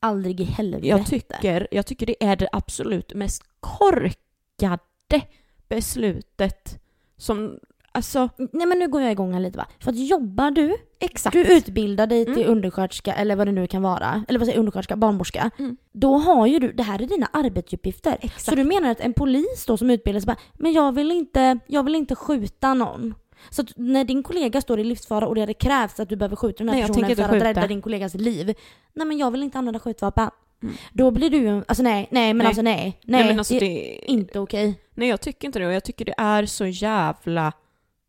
Aldrig 0.00 0.40
i 0.40 0.44
helvete. 0.44 0.86
Jag 0.86 1.06
tycker, 1.06 1.68
jag 1.70 1.86
tycker 1.86 2.06
det 2.06 2.24
är 2.24 2.36
det 2.36 2.48
absolut 2.52 3.14
mest 3.14 3.42
korkade 3.60 4.78
beslutet 5.68 6.78
som, 7.16 7.58
alltså 7.92 8.28
Nej 8.36 8.66
men 8.66 8.78
nu 8.78 8.88
går 8.88 9.02
jag 9.02 9.12
igång 9.12 9.32
här 9.32 9.40
lite 9.40 9.58
va. 9.58 9.66
För 9.80 9.90
att 9.90 9.98
jobbar 10.08 10.50
du, 10.50 10.76
exakt. 11.00 11.32
du 11.32 11.56
utbildar 11.56 12.06
dig 12.06 12.24
till 12.24 12.36
Mm. 12.36 12.50
undersköterska 12.50 13.14
eller 13.14 13.36
vad 13.36 13.46
det 13.46 13.52
nu 13.52 13.66
kan 13.66 13.82
vara, 13.82 14.24
eller 14.28 14.38
vad 14.38 14.46
säger 14.46 14.58
undersköterska, 14.58 14.96
barnmorska. 14.96 15.50
Mm. 15.58 15.76
Då 15.92 16.18
har 16.18 16.46
ju 16.46 16.58
du, 16.58 16.72
det 16.72 16.82
här 16.82 17.02
är 17.02 17.06
dina 17.06 17.26
arbetsuppgifter. 17.32 18.16
Exakt. 18.20 18.44
Så 18.44 18.54
du 18.54 18.64
menar 18.64 18.90
att 18.90 19.00
en 19.00 19.12
polis 19.12 19.64
då 19.66 19.76
som 19.76 19.90
utbildar 19.90 20.20
sig 20.20 20.26
bara, 20.26 20.36
men 20.54 20.72
jag 20.72 20.92
vill 20.92 21.10
inte, 21.10 21.58
jag 21.66 21.82
vill 21.82 21.94
inte 21.94 22.14
skjuta 22.14 22.74
någon. 22.74 23.14
Så 23.50 23.62
att 23.62 23.68
när 23.76 24.04
din 24.04 24.22
kollega 24.22 24.60
står 24.60 24.80
i 24.80 24.84
livsfara 24.84 25.26
och 25.26 25.34
det 25.34 25.40
hade 25.40 25.54
krävts 25.54 26.00
att 26.00 26.08
du 26.08 26.16
behöver 26.16 26.36
skjuta 26.36 26.58
den 26.64 26.68
här 26.68 26.74
Nej, 26.80 26.88
personen 26.88 27.16
för 27.16 27.22
att 27.22 27.30
skjuta. 27.30 27.44
rädda 27.44 27.66
din 27.66 27.82
kollegas 27.82 28.14
liv. 28.14 28.54
Nej 28.94 29.06
men 29.06 29.18
jag 29.18 29.30
vill 29.30 29.42
inte 29.42 29.58
använda 29.58 29.80
skjutvapen. 29.80 30.30
Mm. 30.62 30.74
Då 30.92 31.10
blir 31.10 31.30
du 31.30 31.36
ju, 31.36 31.62
alltså 31.68 31.82
nej, 31.82 32.08
nej 32.10 32.34
men 32.34 32.38
Nej. 32.38 32.46
alltså 32.46 32.62
nej. 32.62 33.00
Nej, 33.04 33.24
Nej, 33.24 33.38
alltså 33.38 33.54
det 33.54 33.58
är 33.58 33.60
det, 33.60 34.10
inte 34.12 34.40
okej. 34.40 34.80
nej 34.94 35.08
jag 35.08 35.20
tycker 35.20 35.46
inte 35.48 35.58
det 35.58 35.66
och 35.66 35.72
jag 35.72 35.84
tycker 35.84 36.04
det 36.04 36.14
är 36.18 36.46
så 36.46 36.66
jävla, 36.66 37.52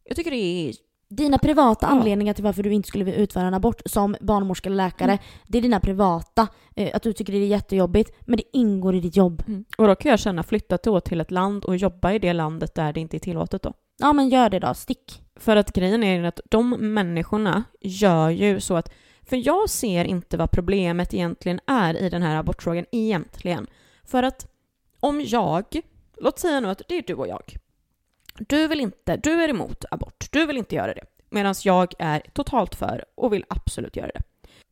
jag 0.04 0.16
tycker 0.16 0.32
det 0.32 0.38
är, 0.70 0.74
Dina 1.10 1.38
privata 1.38 1.88
anledningar 1.88 2.34
till 2.34 2.44
varför 2.44 2.64
du 2.64 2.74
inte 2.74 2.88
skulle 2.88 3.04
vilja 3.04 3.20
utföra 3.20 3.48
en 3.48 3.54
abort 3.54 3.82
som 3.86 4.16
barnmorska 4.22 4.70
eller 4.70 4.76
läkare, 4.78 5.12
Mm. 5.12 5.24
det 5.48 5.58
är 5.58 5.62
dina 5.62 5.80
privata. 5.80 6.48
Eh, 6.76 6.90
att 6.96 7.04
du 7.04 7.14
tycker 7.14 7.34
det 7.34 7.40
är 7.40 7.48
jättejobbigt, 7.48 8.16
men 8.28 8.38
det 8.38 8.44
ingår 8.58 8.96
i 8.96 9.00
ditt 9.00 9.16
jobb. 9.16 9.44
och 9.78 9.88
då 9.88 9.96
kan 9.96 10.10
jag 10.10 10.20
känna 10.20 10.44
flytta 10.44 10.78
då 10.84 11.00
till 11.00 11.22
ett 11.22 11.32
land 11.32 11.66
och 11.66 11.78
jobba 11.78 12.12
i 12.14 12.20
det 12.20 12.34
landet 12.34 12.76
där 12.76 12.94
det 12.94 13.00
inte 13.00 13.18
är 13.18 13.20
tillåtet 13.20 13.62
då. 13.64 13.74
Ja 14.00 14.14
men 14.14 14.30
gör 14.30 14.50
det 14.50 14.60
då, 14.60 14.74
stick. 14.74 15.22
För 15.40 15.56
att 15.56 15.74
grejen 15.74 16.04
är 16.04 16.24
att 16.24 16.40
de 16.46 16.70
människorna 16.70 17.64
gör 17.82 18.30
ju 18.30 18.60
så 18.60 18.76
att, 18.76 18.94
för 19.22 19.48
jag 19.48 19.70
ser 19.70 20.06
inte 20.06 20.38
vad 20.38 20.52
problemet 20.52 21.14
egentligen 21.14 21.60
är 21.68 21.98
i 21.98 22.10
den 22.10 22.24
här 22.24 22.36
abortfrågan 22.36 22.86
egentligen. 22.92 23.68
För 24.04 24.24
att 24.24 24.48
om 25.00 25.22
jag, 25.22 25.82
låt 26.18 26.40
säga 26.40 26.60
nu 26.60 26.70
att 26.70 26.82
det 26.88 26.98
är 26.98 27.04
du 27.08 27.14
och 27.14 27.28
jag. 27.28 27.56
Du 28.40 28.68
vill 28.68 28.80
inte, 28.80 29.18
du 29.18 29.44
är 29.44 29.50
emot 29.50 29.86
abort, 29.92 30.28
du 30.32 30.46
vill 30.46 30.58
inte 30.58 30.76
göra 30.76 30.94
det. 30.94 31.04
Medan 31.30 31.56
jag 31.64 31.94
är 32.00 32.20
totalt 32.34 32.76
för 32.76 33.06
och 33.16 33.34
vill 33.34 33.46
absolut 33.48 33.96
göra 33.96 34.08
det. 34.08 34.22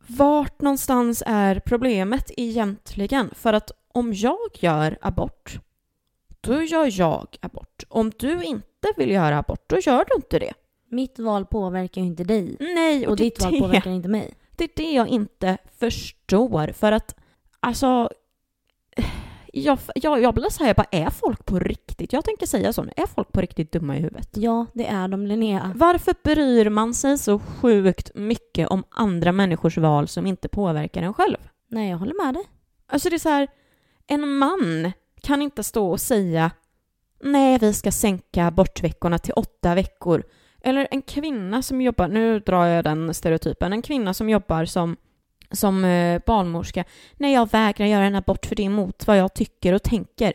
Vart 0.07 0.61
någonstans 0.61 1.23
är 1.25 1.59
problemet 1.59 2.31
egentligen? 2.37 3.29
För 3.35 3.53
att 3.53 3.71
om 3.91 4.13
jag 4.13 4.37
gör 4.53 4.97
abort, 5.01 5.59
då 6.41 6.63
gör 6.63 6.99
jag 6.99 7.37
abort. 7.41 7.83
Om 7.89 8.11
du 8.17 8.43
inte 8.43 8.74
vill 8.97 9.11
göra 9.11 9.37
abort, 9.37 9.63
då 9.67 9.77
gör 9.79 10.05
du 10.09 10.15
inte 10.15 10.39
det. 10.39 10.53
Mitt 10.89 11.19
val 11.19 11.45
påverkar 11.45 12.01
ju 12.01 12.07
inte 12.07 12.23
dig. 12.23 12.57
Nej, 12.59 13.05
och, 13.05 13.11
Och 13.11 13.17
det, 13.17 13.23
ditt 13.23 13.39
är 13.39 13.43
val 13.43 13.53
det, 13.53 13.59
påverkar 13.59 13.91
inte 13.91 14.09
mig. 14.09 14.33
det 14.55 14.63
är 14.63 14.69
det 14.75 14.91
jag 14.91 15.07
inte 15.07 15.57
förstår. 15.79 16.67
För 16.67 16.91
att, 16.91 17.15
alltså... 17.59 18.09
jag, 19.53 19.79
jag, 19.95 20.21
jag 20.21 20.33
blir 20.33 20.49
så 20.49 20.59
här, 20.63 20.69
jag 20.69 20.75
bara, 20.75 20.87
är 20.91 21.09
folk 21.09 21.45
på 21.45 21.59
riktigt? 21.59 22.13
Jag 22.13 22.25
tänker 22.25 22.45
säga 22.47 22.73
så, 22.73 22.85
är 22.95 23.07
folk 23.07 23.31
på 23.31 23.41
riktigt 23.41 23.71
dumma 23.71 23.97
i 23.97 23.99
huvudet? 23.99 24.29
Ja, 24.33 24.65
det 24.73 24.85
är 24.87 25.07
de 25.07 25.27
Linnea. 25.27 25.71
Varför 25.75 26.15
bryr 26.23 26.69
man 26.69 26.93
sig 26.93 27.17
så 27.17 27.39
sjukt 27.39 28.11
mycket 28.15 28.67
om 28.67 28.83
andra 28.89 29.31
människors 29.31 29.77
val 29.77 30.07
som 30.07 30.25
inte 30.25 30.47
påverkar 30.47 31.01
en 31.01 31.13
själv? 31.13 31.37
Nej, 31.69 31.89
jag 31.89 31.97
håller 31.97 32.25
med 32.25 32.33
dig. 32.33 32.43
Alltså 32.87 33.09
det 33.09 33.15
är 33.15 33.19
så 33.19 33.29
här, 33.29 33.47
en 34.07 34.29
man 34.37 34.91
kan 35.21 35.41
inte 35.41 35.63
stå 35.63 35.91
och 35.91 36.01
säga 36.01 36.51
nej, 37.25 37.57
vi 37.61 37.73
ska 37.73 37.91
sänka 37.91 38.45
abortveckorna 38.45 39.17
till 39.17 39.33
åtta 39.35 39.75
veckor. 39.75 40.23
Eller 40.61 40.87
en 40.91 41.01
kvinna 41.01 41.61
som 41.61 41.81
jobbar, 41.81 42.07
nu 42.07 42.39
drar 42.39 42.65
jag 42.65 42.83
den 42.83 43.13
stereotypen, 43.13 43.73
en 43.73 43.81
kvinna 43.81 44.13
som 44.13 44.29
jobbar 44.29 44.65
som, 44.65 44.97
som 45.51 45.85
eh, 45.85 46.21
barnmorska. 46.25 46.83
Nej, 47.17 47.33
jag 47.33 47.51
vägrar 47.51 47.87
göra 47.87 48.05
en 48.05 48.15
abort 48.15 48.45
för 48.45 48.55
det 48.55 48.63
är 48.63 48.65
emot 48.65 49.07
vad 49.07 49.17
jag 49.17 49.33
tycker 49.33 49.73
och 49.73 49.83
tänker. 49.83 50.33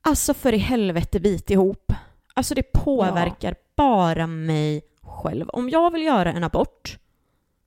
Alltså 0.00 0.34
för 0.34 0.52
i 0.52 0.58
helvete 0.58 1.20
bit 1.20 1.50
ihop. 1.50 1.92
Alltså 2.34 2.54
det 2.54 2.72
påverkar 2.72 3.54
bara 3.76 4.26
mig 4.26 4.82
själv. 5.02 5.48
Om 5.48 5.70
jag 5.70 5.92
vill 5.92 6.02
göra 6.02 6.32
en 6.32 6.44
abort, 6.44 6.98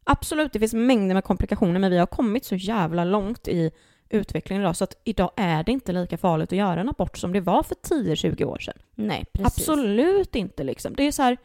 absolut 0.04 0.54
det 0.54 0.60
finns 0.60 0.74
mängder 0.74 1.14
med 1.14 1.24
komplikationer 1.24 1.80
men 1.80 1.92
vi 1.92 1.98
har 1.98 2.06
kommit 2.06 2.46
så 2.46 2.56
jävla 2.56 3.04
långt 3.04 3.48
i 3.48 3.72
utvecklingen 4.10 4.64
idag 4.64 4.76
så 4.76 4.84
att 4.84 4.96
idag 5.04 5.32
är 5.36 5.64
det 5.64 5.72
inte 5.72 5.92
lika 5.92 6.18
farligt 6.18 6.52
att 6.52 6.58
göra 6.58 6.82
en 6.82 6.90
abort 6.90 7.18
som 7.18 7.34
det 7.34 7.42
var 7.42 7.64
för 7.64 7.76
10-20 7.76 8.44
år 8.44 8.58
sedan. 8.60 8.78
Nej, 8.96 9.26
precis. 9.34 9.60
Absolut 9.60 10.36
inte 10.36 10.64
liksom. 10.64 10.94
Det 10.96 11.04
är 11.04 11.12
så 11.12 11.22
här, 11.24 11.38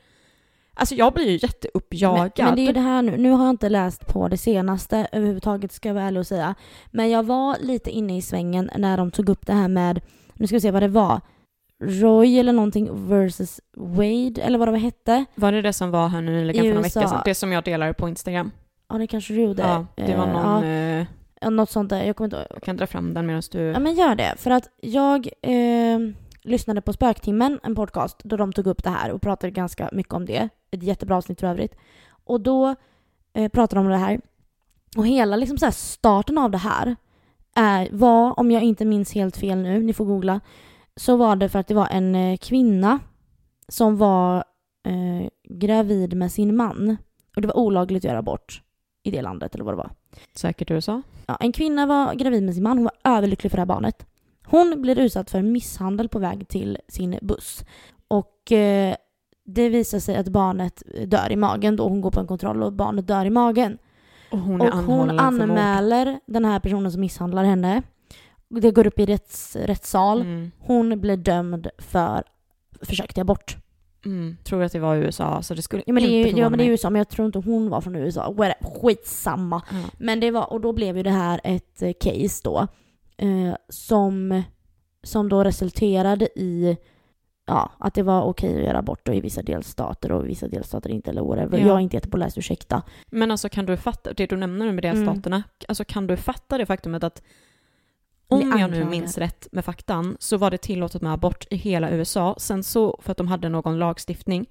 alltså 0.74 0.94
jag 0.94 1.12
blir 1.12 1.30
ju 1.30 1.38
jätteuppjagad. 1.42 2.32
Men, 2.36 2.46
men 2.46 2.56
det 2.56 2.62
är 2.62 2.66
ju 2.66 2.72
det 2.72 2.80
här 2.80 3.02
nu, 3.02 3.16
nu 3.16 3.30
har 3.30 3.44
jag 3.44 3.50
inte 3.52 3.68
läst 3.68 4.06
på 4.06 4.28
det 4.28 4.36
senaste 4.38 5.08
överhuvudtaget 5.12 5.72
ska 5.72 5.88
jag 5.88 5.94
vara 5.94 6.04
ärlig 6.04 6.20
och 6.20 6.26
säga. 6.26 6.54
Men 6.90 7.10
jag 7.10 7.22
var 7.22 7.56
lite 7.60 7.90
inne 7.90 8.16
i 8.16 8.22
svängen 8.22 8.70
när 8.76 8.96
de 8.96 9.10
tog 9.10 9.28
upp 9.28 9.46
det 9.46 9.52
här 9.52 9.68
med, 9.68 10.00
nu 10.34 10.46
ska 10.46 10.56
vi 10.56 10.60
se 10.60 10.70
vad 10.70 10.82
det 10.82 10.88
var, 10.88 11.20
Roy 11.84 12.38
eller 12.38 12.52
någonting 12.52 13.08
versus 13.08 13.60
Wade 13.76 14.42
eller 14.42 14.58
vad 14.58 14.68
det 14.68 14.78
hette. 14.78 15.24
Var 15.34 15.52
det 15.52 15.62
det 15.62 15.72
som 15.72 15.90
var 15.90 16.08
här 16.08 16.20
nu 16.20 16.32
nyligen 16.32 16.62
för 16.62 16.68
några 16.68 16.80
USA. 16.86 17.00
veckor 17.00 17.10
sedan? 17.10 17.22
Det 17.24 17.34
som 17.34 17.52
jag 17.52 17.64
delade 17.64 17.94
på 17.94 18.08
Instagram. 18.08 18.50
Ja, 18.88 18.98
det 18.98 19.06
kanske 19.06 19.34
du 19.34 19.40
gjorde. 19.42 19.62
Ja, 19.62 19.86
det 19.94 20.16
var 20.16 20.26
Eh, 20.26 20.32
någon... 20.32 20.64
Ja, 20.64 20.98
eh, 21.00 21.06
något 21.50 21.70
sånt 21.70 21.90
där. 21.90 22.04
Jag 22.04 22.16
kommer 22.16 22.26
inte 22.26 22.46
jag 22.50 22.62
kan 22.62 22.76
dra 22.76 22.86
fram 22.86 23.14
den 23.14 23.26
medan 23.26 23.42
du... 23.50 23.58
Ja 23.58 23.78
men 23.78 23.94
gör 23.94 24.14
det. 24.14 24.34
För 24.36 24.50
att 24.50 24.70
jag 24.80 25.28
eh, 25.42 25.98
lyssnade 26.42 26.80
på 26.80 26.92
Spöktimmen, 26.92 27.60
en 27.62 27.74
podcast, 27.74 28.20
då 28.24 28.36
de 28.36 28.52
tog 28.52 28.66
upp 28.66 28.84
det 28.84 28.90
här 28.90 29.12
och 29.12 29.22
pratade 29.22 29.50
ganska 29.50 29.90
mycket 29.92 30.14
om 30.14 30.26
det. 30.26 30.48
Ett 30.70 30.82
jättebra 30.82 31.16
avsnitt 31.16 31.40
för 31.40 31.46
övrigt. 31.46 31.74
Och 32.24 32.40
då 32.40 32.74
eh, 33.34 33.48
pratade 33.48 33.80
de 33.80 33.86
om 33.86 33.92
det 33.92 33.98
här. 33.98 34.20
Och 34.96 35.06
hela 35.06 35.36
liksom 35.36 35.58
så 35.58 35.72
starten 35.72 36.38
av 36.38 36.50
det 36.50 36.58
här 36.58 36.96
är, 37.54 37.88
var, 37.92 38.38
om 38.40 38.50
jag 38.50 38.62
inte 38.62 38.84
minns 38.84 39.12
helt 39.12 39.36
fel 39.36 39.58
nu, 39.58 39.82
ni 39.82 39.92
får 39.92 40.04
googla, 40.04 40.40
så 40.96 41.16
var 41.16 41.36
det 41.36 41.48
för 41.48 41.58
att 41.58 41.66
det 41.66 41.74
var 41.74 41.88
en 41.90 42.14
eh, 42.14 42.36
kvinna 42.36 42.98
som 43.68 43.96
var 43.96 44.36
eh, 44.86 45.28
gravid 45.48 46.16
med 46.16 46.32
sin 46.32 46.56
man. 46.56 46.96
Och 47.36 47.42
det 47.42 47.48
var 47.48 47.58
olagligt 47.58 48.04
att 48.04 48.08
göra 48.08 48.18
abort 48.18 48.62
i 49.02 49.10
det 49.10 49.22
landet, 49.22 49.54
eller 49.54 49.64
vad 49.64 49.74
det 49.74 49.78
var. 49.78 49.90
Säkert 50.34 50.70
USA? 50.70 51.02
Ja, 51.26 51.36
en 51.40 51.52
kvinna 51.52 51.86
var 51.86 52.14
gravid 52.14 52.42
med 52.42 52.54
sin 52.54 52.62
man, 52.62 52.78
hon 52.78 52.84
var 52.84 53.16
överlycklig 53.16 53.50
för 53.50 53.56
det 53.56 53.60
här 53.60 53.66
barnet. 53.66 54.06
Hon 54.46 54.82
blir 54.82 54.98
utsatt 54.98 55.30
för 55.30 55.42
misshandel 55.42 56.08
på 56.08 56.18
väg 56.18 56.48
till 56.48 56.78
sin 56.88 57.18
buss. 57.22 57.64
Och 58.08 58.52
eh, 58.52 58.94
det 59.44 59.68
visar 59.68 59.98
sig 59.98 60.16
att 60.16 60.28
barnet 60.28 60.82
dör 61.06 61.32
i 61.32 61.36
magen 61.36 61.76
då 61.76 61.88
hon 61.88 62.00
går 62.00 62.10
på 62.10 62.20
en 62.20 62.26
kontroll 62.26 62.62
och 62.62 62.72
barnet 62.72 63.06
dör 63.06 63.24
i 63.24 63.30
magen. 63.30 63.78
Och 64.30 64.38
hon 64.38 64.60
och 64.60 64.78
hon 64.78 65.18
anmäler 65.18 66.20
den 66.26 66.44
här 66.44 66.60
personen 66.60 66.92
som 66.92 67.00
misshandlar 67.00 67.44
henne. 67.44 67.82
Det 68.48 68.70
går 68.70 68.86
upp 68.86 68.98
i 68.98 69.06
rätts, 69.06 69.56
rättssal. 69.56 70.20
Mm. 70.20 70.50
Hon 70.58 71.00
blir 71.00 71.16
dömd 71.16 71.68
för 71.78 72.22
försök 72.80 73.14
till 73.14 73.20
abort. 73.20 73.56
Mm. 74.04 74.36
Tror 74.44 74.62
att 74.62 74.72
det 74.72 74.78
var 74.78 74.96
USA, 74.96 75.42
så 75.42 75.54
det 75.54 75.62
skulle 75.62 75.82
Ja 75.86 75.92
men, 75.92 76.02
det 76.02 76.08
är, 76.08 76.26
inte 76.26 76.40
ja, 76.40 76.48
men 76.48 76.58
det 76.58 76.64
är. 76.64 76.70
USA, 76.70 76.90
men 76.90 76.98
jag 76.98 77.08
tror 77.08 77.26
inte 77.26 77.38
hon 77.38 77.70
var 77.70 77.80
från 77.80 77.96
USA. 77.96 78.34
Skitsamma. 78.60 79.62
Ja. 79.70 79.76
Men 79.98 80.20
det 80.20 80.30
var, 80.30 80.52
och 80.52 80.60
då 80.60 80.72
blev 80.72 80.96
ju 80.96 81.02
det 81.02 81.10
här 81.10 81.40
ett 81.44 81.82
eh, 81.82 81.92
case 82.00 82.40
då 82.44 82.66
eh, 83.16 83.54
som, 83.68 84.42
som 85.02 85.28
då 85.28 85.44
resulterade 85.44 86.28
i 86.40 86.76
ja, 87.46 87.72
att 87.78 87.94
det 87.94 88.02
var 88.02 88.22
okej 88.22 88.56
att 88.56 88.64
göra 88.64 88.78
abort 88.78 89.08
i 89.08 89.20
vissa 89.20 89.42
delstater 89.42 90.12
och 90.12 90.24
i 90.24 90.28
vissa 90.28 90.48
delstater 90.48 90.90
inte 90.90 91.10
eller 91.10 91.22
whatever. 91.22 91.58
Ja. 91.58 91.66
Jag 91.66 91.76
är 91.76 91.80
inte 91.80 91.96
jättepåläst, 91.96 92.38
ursäkta. 92.38 92.82
Men 93.10 93.30
alltså 93.30 93.48
kan 93.48 93.66
du 93.66 93.76
fatta, 93.76 94.12
det 94.12 94.26
du 94.26 94.36
nämner 94.36 94.72
med 94.72 94.84
Mm. 94.84 94.96
delstaterna, 95.04 95.42
alltså 95.68 95.84
kan 95.84 96.06
du 96.06 96.16
fatta 96.16 96.58
det 96.58 96.66
faktumet 96.66 97.04
att 97.04 97.22
om 98.28 98.58
jag 98.58 98.70
nu 98.70 98.84
minns 98.84 99.18
rätt 99.18 99.48
med 99.52 99.64
faktan 99.64 100.16
så 100.20 100.36
var 100.36 100.50
det 100.50 100.58
tillåtet 100.58 101.02
med 101.02 101.12
abort 101.12 101.46
i 101.50 101.56
hela 101.56 101.90
USA. 101.90 102.34
Sen 102.38 102.64
så, 102.64 103.00
för 103.02 103.10
att 103.10 103.18
de 103.18 103.28
hade 103.28 103.48
någon 103.48 103.78
lagstiftning. 103.78 104.46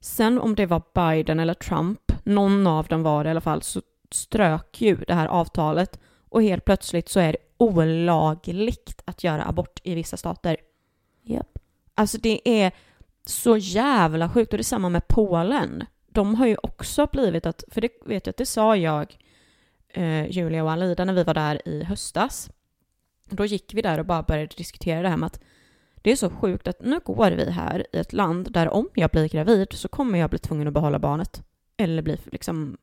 Sen 0.00 0.38
om 0.38 0.54
det 0.54 0.66
var 0.66 0.82
Biden 0.94 1.40
eller 1.40 1.54
Trump, 1.54 2.12
någon 2.24 2.66
av 2.66 2.86
dem 2.86 3.02
var 3.02 3.24
det 3.24 3.28
i 3.28 3.30
alla 3.30 3.40
fall, 3.40 3.62
så 3.62 3.82
strök 4.10 4.80
ju 4.80 4.96
det 4.96 5.14
här 5.14 5.26
avtalet 5.26 6.00
och 6.28 6.42
helt 6.42 6.64
plötsligt 6.64 7.08
så 7.08 7.20
är 7.20 7.32
det 7.32 7.38
olagligt 7.58 9.02
att 9.04 9.24
göra 9.24 9.44
abort 9.44 9.80
i 9.84 9.94
vissa 9.94 10.16
stater. 10.16 10.56
Japp. 11.22 11.58
Alltså 11.94 12.18
det 12.18 12.48
är 12.48 12.72
så 13.26 13.56
jävla 13.56 14.28
sjukt 14.28 14.52
och 14.52 14.58
det 14.58 14.62
är 14.62 14.64
samma 14.64 14.88
med 14.88 15.08
Polen. 15.08 15.84
De 16.06 16.34
har 16.34 16.46
ju 16.46 16.56
också 16.62 17.06
blivit 17.12 17.46
att, 17.46 17.64
för 17.70 17.80
det 17.80 17.88
vet 18.06 18.26
jag 18.26 18.32
att 18.32 18.36
det 18.36 18.46
sa 18.46 18.76
jag, 18.76 19.18
eh, 19.88 20.30
Julia 20.30 20.64
och 20.64 20.72
Alida 20.72 21.04
när 21.04 21.12
vi 21.12 21.24
var 21.24 21.34
där 21.34 21.68
i 21.68 21.84
höstas. 21.84 22.50
Då 23.36 23.44
gick 23.44 23.74
vi 23.74 23.82
där 23.82 23.98
och 23.98 24.06
bara 24.06 24.22
började 24.22 24.54
diskutera 24.56 25.02
det 25.02 25.08
här 25.08 25.16
med 25.16 25.26
att 25.26 25.40
det 26.02 26.12
är 26.12 26.16
så 26.16 26.30
sjukt 26.30 26.68
att 26.68 26.82
nu 26.82 27.00
går 27.04 27.30
vi 27.30 27.50
här 27.50 27.86
i 27.92 27.98
ett 27.98 28.12
land 28.12 28.52
där 28.52 28.68
om 28.68 28.88
jag 28.94 29.10
blir 29.10 29.28
gravid 29.28 29.72
så 29.72 29.88
kommer 29.88 30.18
jag 30.18 30.30
bli 30.30 30.38
tvungen 30.38 30.68
att 30.68 30.74
behålla 30.74 30.98
barnet. 30.98 31.42
Eller 31.76 32.02
bli 32.02 32.18
liksom 32.24 32.76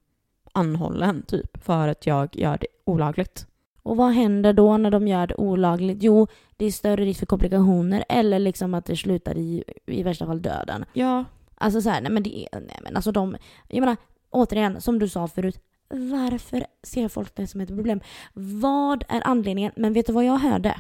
anhållen 0.54 1.24
typ 1.24 1.64
för 1.64 1.88
att 1.88 2.06
jag 2.06 2.36
gör 2.36 2.58
det 2.58 2.68
olagligt. 2.86 3.48
Och 3.84 3.98
vad 3.98 4.12
händer 4.12 4.54
då 4.54 4.78
när 4.78 4.92
de 4.92 5.08
gör 5.08 5.28
det 5.28 5.36
olagligt? 5.36 6.04
Jo, 6.04 6.28
det 6.58 6.66
är 6.66 6.72
större 6.72 7.06
risk 7.06 7.20
för 7.20 7.26
komplikationer 7.26 8.04
eller 8.10 8.40
liksom 8.40 8.74
att 8.74 8.86
det 8.86 8.96
slutar 8.96 9.38
i, 9.38 9.64
i 9.86 10.04
värsta 10.04 10.26
fall 10.26 10.42
döden. 10.42 10.86
Ja, 10.94 11.26
Alltså 11.62 11.82
så 11.82 11.90
här, 11.90 12.02
nej 12.02 12.12
men 12.12 12.24
det 12.24 12.48
är, 12.52 12.60
nej 12.60 12.80
men 12.84 12.96
alltså 12.96 13.12
de, 13.12 13.38
jag 13.68 13.80
menar 13.80 13.98
återigen 14.30 14.82
som 14.82 15.00
du 15.00 15.10
sa 15.10 15.28
förut, 15.28 15.60
varför 15.92 16.66
ser 16.84 17.08
folk 17.08 17.36
det 17.36 17.48
som 17.48 17.62
ett 17.62 17.68
problem? 17.70 18.02
Vad 18.34 19.04
är 19.08 19.22
anledningen? 19.28 19.72
Men 19.76 19.94
vet 19.94 20.08
du 20.08 20.14
vad 20.14 20.26
jag 20.26 20.38
hörde? 20.38 20.80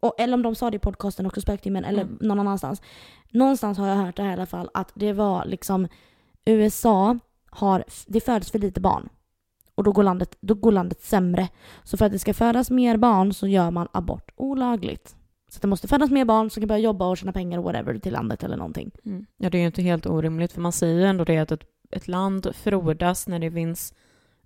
Och, 0.00 0.14
eller 0.18 0.34
om 0.34 0.42
de 0.42 0.54
sa 0.54 0.70
det 0.70 0.76
i 0.76 0.78
podcasten 0.78 1.26
också, 1.26 1.40
Spöktimmen, 1.40 1.84
eller 1.84 2.02
Mm. 2.02 2.18
någon 2.20 2.40
annanstans. 2.40 2.82
Någonstans 3.30 3.78
har 3.78 3.88
jag 3.88 3.96
hört 3.96 4.16
det 4.16 4.22
här 4.22 4.30
i 4.30 4.32
alla 4.32 4.46
fall, 4.46 4.70
att 4.74 4.92
det 4.94 5.12
var 5.12 5.44
liksom 5.44 5.88
USA 6.44 7.18
har, 7.50 7.84
det 8.06 8.20
föds 8.20 8.50
för 8.50 8.58
lite 8.58 8.80
barn. 8.80 9.08
Och 9.74 9.84
då 9.84 9.92
går, 9.92 10.02
landet, 10.02 10.36
då 10.40 10.54
går 10.54 10.72
landet 10.72 11.02
sämre. 11.02 11.48
Så 11.84 11.96
för 11.96 12.06
att 12.06 12.12
det 12.12 12.18
ska 12.18 12.34
födas 12.34 12.70
mer 12.70 12.96
barn 12.96 13.32
så 13.32 13.46
gör 13.46 13.70
man 13.70 13.88
abort 13.92 14.30
olagligt. 14.36 15.16
Så 15.50 15.58
det 15.60 15.66
måste 15.66 15.88
födas 15.88 16.10
mer 16.10 16.24
barn 16.24 16.50
som 16.50 16.60
kan 16.60 16.68
börja 16.68 16.78
jobba 16.78 17.06
och 17.06 17.16
tjäna 17.16 17.32
pengar 17.32 17.58
och 17.58 17.64
whatever 17.64 17.98
till 17.98 18.12
landet 18.12 18.42
eller 18.42 18.56
någonting. 18.56 18.90
Mm. 19.04 19.26
Ja, 19.36 19.50
det 19.50 19.58
är 19.58 19.60
ju 19.60 19.66
inte 19.66 19.82
helt 19.82 20.06
orimligt, 20.06 20.52
för 20.52 20.60
man 20.60 20.72
säger 20.72 20.94
ju 20.98 21.04
ändå 21.04 21.24
det 21.24 21.38
att 21.38 21.52
ett, 21.52 21.62
ett 21.90 22.08
land 22.08 22.46
frodas 22.54 23.28
när 23.28 23.38
det 23.38 23.50
finns 23.50 23.94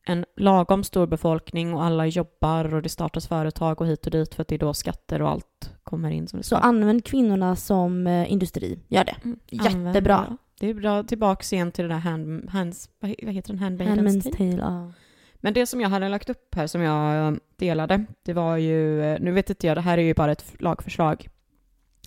en 0.06 0.24
lagom 0.36 0.84
stor 0.84 1.06
befolkning 1.06 1.74
och 1.74 1.84
alla 1.84 2.06
jobbar 2.06 2.74
och 2.74 2.82
det 2.82 2.88
startas 2.88 3.28
företag 3.28 3.80
och 3.80 3.86
hit 3.86 4.06
och 4.06 4.12
dit 4.12 4.34
för 4.34 4.42
att 4.42 4.48
det 4.48 4.54
är 4.54 4.58
då 4.58 4.74
skatter 4.74 5.22
och 5.22 5.28
allt 5.30 5.72
kommer 5.82 6.10
in 6.10 6.28
som 6.28 6.36
det 6.36 6.42
Så 6.42 6.56
ska. 6.56 6.64
använd 6.64 7.04
kvinnorna 7.04 7.56
som 7.56 8.06
eh, 8.06 8.32
industri. 8.32 8.78
Gör 8.88 9.04
det. 9.04 9.16
Mm, 9.24 9.38
jättebra. 9.48 10.16
använd 10.16 10.36
det. 10.38 10.66
Det 10.66 10.70
är 10.70 10.74
bra. 10.74 11.02
Tillbaks 11.02 11.52
igen 11.52 11.72
till 11.72 11.82
det 11.88 11.94
där 11.94 11.98
hand, 12.00 12.50
hands, 12.50 12.90
vad 13.00 13.10
he- 13.10 13.24
vad 13.24 13.34
heter 13.34 13.52
den? 13.54 13.62
Handmaid's 13.78 14.22
Tale. 14.22 14.36
tale. 14.36 14.56
Ja. 14.62 14.92
Men 15.34 15.54
det 15.54 15.66
som 15.66 15.80
jag 15.80 15.88
hade 15.88 16.08
lagt 16.08 16.30
upp 16.30 16.54
här 16.54 16.66
som 16.66 16.80
jag 16.80 17.26
eh, 17.28 17.38
delade, 17.56 18.04
det 18.24 18.32
var 18.32 18.56
ju, 18.56 19.02
eh, 19.02 19.20
nu 19.20 19.30
vet 19.30 19.50
inte 19.50 19.66
jag, 19.66 19.76
det 19.76 19.80
här 19.80 19.98
är 19.98 20.02
ju 20.02 20.14
bara 20.14 20.32
ett 20.32 20.54
lagförslag, 20.58 21.28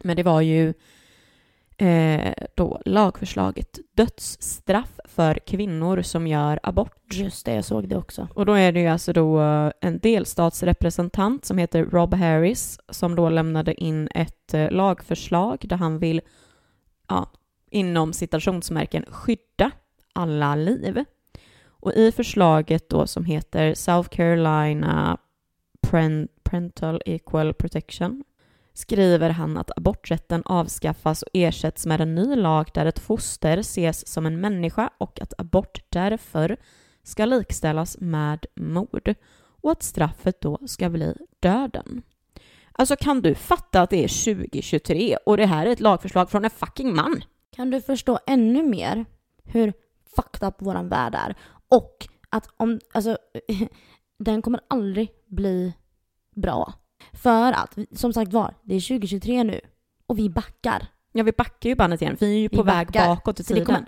men 0.04 0.16
det 0.18 0.24
var 0.24 0.42
ju 0.42 0.74
eh, 1.82 2.34
då 2.56 2.82
lagförslaget 2.86 3.80
dödsstraff 3.96 5.00
för 5.06 5.36
kvinnor 5.36 6.02
som 6.02 6.28
gör 6.28 6.60
abort. 6.64 7.14
Just 7.14 7.46
det, 7.46 7.54
jag 7.54 7.66
såg 7.66 7.88
det 7.88 7.96
också. 7.96 8.28
Och 8.34 8.46
då 8.46 8.54
är 8.54 8.72
det 8.72 8.80
ju 8.80 8.88
alltså 8.88 9.14
då 9.14 9.42
eh, 9.42 9.72
en 9.82 10.00
delstatsrepresentant 10.00 11.46
som 11.46 11.58
heter 11.58 11.86
Rob 11.86 12.14
Harris 12.14 12.80
som 12.90 13.16
då 13.16 13.30
lämnade 13.30 13.84
in 13.84 14.10
ett 14.16 14.54
eh, 14.54 14.72
lagförslag 14.72 15.58
där 15.64 15.78
han 15.78 16.00
vill, 16.00 16.22
ja, 17.08 17.32
inom 17.72 18.14
citationsmärken 18.14 19.06
skydda 19.10 19.72
alla 20.14 20.56
liv. 20.56 21.04
Och 21.66 21.94
i 21.94 22.12
förslaget 22.12 22.90
då 22.90 23.08
som 23.08 23.26
heter 23.26 23.74
South 23.74 24.10
Carolina 24.10 25.18
Parental 26.44 27.02
Equal 27.06 27.54
Protection 27.54 28.24
skriver 28.74 29.30
han 29.30 29.58
att 29.58 29.78
aborträtten 29.78 30.44
avskaffas 30.46 31.22
och 31.22 31.30
ersätts 31.34 31.86
med 31.86 32.02
en 32.02 32.16
ny 32.16 32.36
lag 32.36 32.70
där 32.74 32.86
ett 32.86 33.00
foster 33.00 33.58
ses 33.58 34.08
som 34.08 34.26
en 34.26 34.42
människa 34.42 34.90
och 34.98 35.22
att 35.22 35.34
abort 35.38 35.84
därför 35.90 36.58
ska 37.04 37.26
likställas 37.26 37.98
med 38.00 38.46
mord 38.56 39.16
och 39.62 39.72
att 39.72 39.84
straffet 39.84 40.42
då 40.42 40.60
ska 40.66 40.90
bli 40.90 41.16
döden. 41.40 42.02
Alltså 42.72 42.96
kan 42.96 43.22
du 43.22 43.36
fatta 43.36 43.82
att 43.82 43.90
det 43.90 44.04
är 44.04 44.36
2023 44.36 45.18
och 45.26 45.38
det 45.38 45.46
här 45.46 45.66
är 45.66 45.72
ett 45.72 45.80
lagförslag 45.80 46.30
från 46.30 46.46
en 46.46 46.52
fucking 46.52 46.96
man? 46.96 47.24
Kan 47.56 47.72
du 47.72 47.82
förstå 47.82 48.20
ännu 48.28 48.64
mer 48.64 49.06
hur 49.44 49.74
fucked 50.16 50.48
up 50.48 50.56
våran 50.58 50.90
värld 50.90 51.16
är? 51.16 51.36
Och 51.68 52.08
att 52.30 52.48
om, 52.58 52.80
alltså, 52.94 53.18
den 54.20 54.42
kommer 54.42 54.60
aldrig 54.68 55.12
bli 55.28 55.74
bra. 56.36 56.74
För 57.14 57.51
att, 57.53 57.78
som 57.91 58.14
sagt 58.14 58.34
var, 58.34 58.53
det 58.64 58.76
är 58.76 58.80
2023 58.88 59.43
nu 59.43 59.62
och 60.07 60.20
vi 60.20 60.30
backar. 60.30 60.88
Ja, 61.12 61.24
vi 61.24 61.32
backar 61.32 61.70
ju 61.70 61.76
bandet 61.76 62.01
igen. 62.01 62.18
Vi 62.20 62.26
är 62.36 62.39
ju 62.39 62.47
Vi 62.47 62.57
på 62.57 62.64
väg 62.64 62.88
backar. 62.88 63.07
bakåt 63.07 63.39
i 63.39 63.43
Så 63.43 63.53
det 63.53 63.59
tiden. 63.59 63.66
kommer 63.66 63.86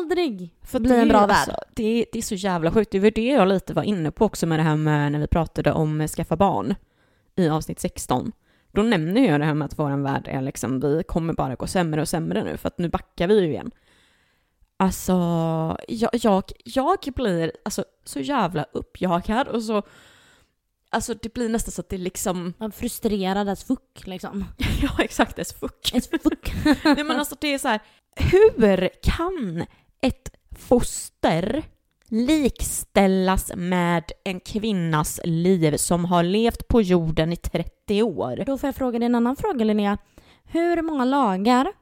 aldrig 0.00 0.54
För 0.62 0.80
bli 0.80 0.96
en 1.00 1.08
bra 1.08 1.20
värld. 1.20 1.30
alltså, 1.30 1.56
det, 1.74 1.84
är, 1.84 2.06
det 2.12 2.18
är 2.18 2.22
så 2.22 2.34
jävla 2.34 2.70
sjukt. 2.72 2.90
Det 2.90 3.00
var 3.00 3.10
det 3.10 3.26
jag 3.28 3.48
lite 3.48 3.74
var 3.74 3.82
inne 3.82 4.10
på 4.10 4.24
också 4.24 4.46
med 4.46 4.58
det 4.58 4.62
här 4.62 4.76
med 4.76 5.12
när 5.12 5.18
vi 5.18 5.26
pratade 5.26 5.72
om 5.72 6.08
skaffa 6.08 6.36
barn 6.36 6.74
i 7.36 7.48
avsnitt 7.48 7.80
16. 7.80 8.32
Då 8.72 8.82
nämner 8.82 9.28
jag 9.28 9.40
det 9.40 9.46
här 9.46 9.54
med 9.54 9.66
att 9.66 9.78
vår 9.78 10.02
värld 10.02 10.28
är 10.30 10.42
liksom, 10.42 10.80
vi 10.80 11.02
kommer 11.08 11.32
bara 11.34 11.54
gå 11.54 11.66
sämre 11.66 12.00
och 12.00 12.08
sämre 12.08 12.44
nu 12.44 12.56
för 12.56 12.68
att 12.68 12.78
nu 12.78 12.88
backar 12.88 13.28
vi 13.28 13.40
ju 13.40 13.46
igen. 13.48 13.70
Alltså, 14.76 15.12
jag, 15.88 16.10
jag, 16.12 16.42
jag 16.64 16.98
blir 17.16 17.52
alltså, 17.64 17.84
så 18.04 18.20
jävla 18.20 18.66
uppjagad 18.72 19.48
och 19.48 19.62
så, 19.62 19.82
alltså 20.94 21.14
det 21.14 21.34
blir 21.34 21.48
nästan 21.48 21.72
så 21.72 21.80
att 21.80 21.88
det 21.88 21.98
liksom, 21.98 22.54
Man 22.58 22.68
är 22.68 22.72
frustrerad 22.72 23.48
as 23.48 23.64
fuck 23.64 24.06
liksom. 24.06 24.44
ja 24.82 24.90
exakt, 24.98 25.38
as 25.38 25.52
fuck. 25.52 25.92
As 25.94 26.08
fuck. 26.08 26.54
Nej 26.84 27.04
men 27.04 27.18
alltså 27.18 27.36
det 27.40 27.54
är 27.54 27.58
så 27.58 27.68
här, 27.68 27.80
hur 28.16 28.90
kan 29.02 29.66
ett 30.00 30.30
foster 30.58 31.62
likställas 32.08 33.52
med 33.56 34.12
en 34.24 34.40
kvinnas 34.40 35.20
liv 35.24 35.76
som 35.76 36.04
har 36.04 36.22
levt 36.22 36.68
på 36.68 36.82
jorden 36.82 37.32
i 37.32 37.36
30 37.36 38.02
år? 38.02 38.44
Då 38.46 38.58
får 38.58 38.68
jag 38.68 38.76
fråga 38.76 38.98
dig 38.98 39.06
en 39.06 39.14
annan 39.14 39.36
fråga 39.36 39.64
Linnea. 39.64 39.98
Hur 40.44 40.82
många 40.82 41.04
lagar, 41.04 41.72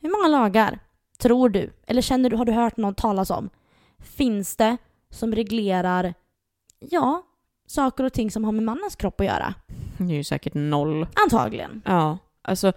hur 0.00 0.10
många 0.10 0.28
lagar 0.28 0.78
tror 1.18 1.48
du, 1.48 1.72
eller 1.86 2.02
känner 2.02 2.30
du, 2.30 2.36
har 2.36 2.44
du 2.44 2.52
hört 2.52 2.76
någon 2.76 2.94
talas 2.94 3.30
om, 3.30 3.50
finns 3.98 4.56
det 4.56 4.76
som 5.10 5.34
reglerar, 5.34 6.14
ja, 6.78 7.22
saker 7.72 8.04
och 8.04 8.12
ting 8.12 8.30
som 8.30 8.44
har 8.44 8.52
med 8.52 8.62
mannens 8.62 8.96
kropp 8.96 9.20
att 9.20 9.26
göra? 9.26 9.54
Det 9.98 10.04
är 10.12 10.16
ju 10.16 10.24
säkert 10.24 10.54
noll. 10.54 11.06
Antagligen. 11.24 11.82
Ja, 11.84 12.18
alltså 12.42 12.72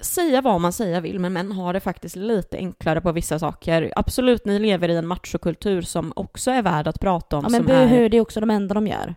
säga 0.00 0.40
vad 0.40 0.60
man 0.60 0.72
säga 0.72 1.00
vill, 1.00 1.18
men 1.18 1.32
män 1.32 1.52
har 1.52 1.72
det 1.72 1.80
faktiskt 1.80 2.16
lite 2.16 2.56
enklare 2.56 3.00
på 3.00 3.12
vissa 3.12 3.38
saker. 3.38 3.92
Absolut, 3.96 4.44
ni 4.46 4.58
lever 4.58 4.88
i 4.88 4.96
en 4.96 5.06
machokultur 5.06 5.82
som 5.82 6.12
också 6.16 6.50
är 6.50 6.62
värd 6.62 6.88
att 6.88 7.00
prata 7.00 7.36
om. 7.36 7.42
Ja 7.44 7.48
men 7.50 7.62
som 7.64 7.70
är, 7.74 7.88
buhu, 7.88 8.08
det 8.08 8.16
är 8.16 8.20
också 8.20 8.40
de 8.40 8.50
enda 8.50 8.74
de 8.74 8.86
gör. 8.86 9.14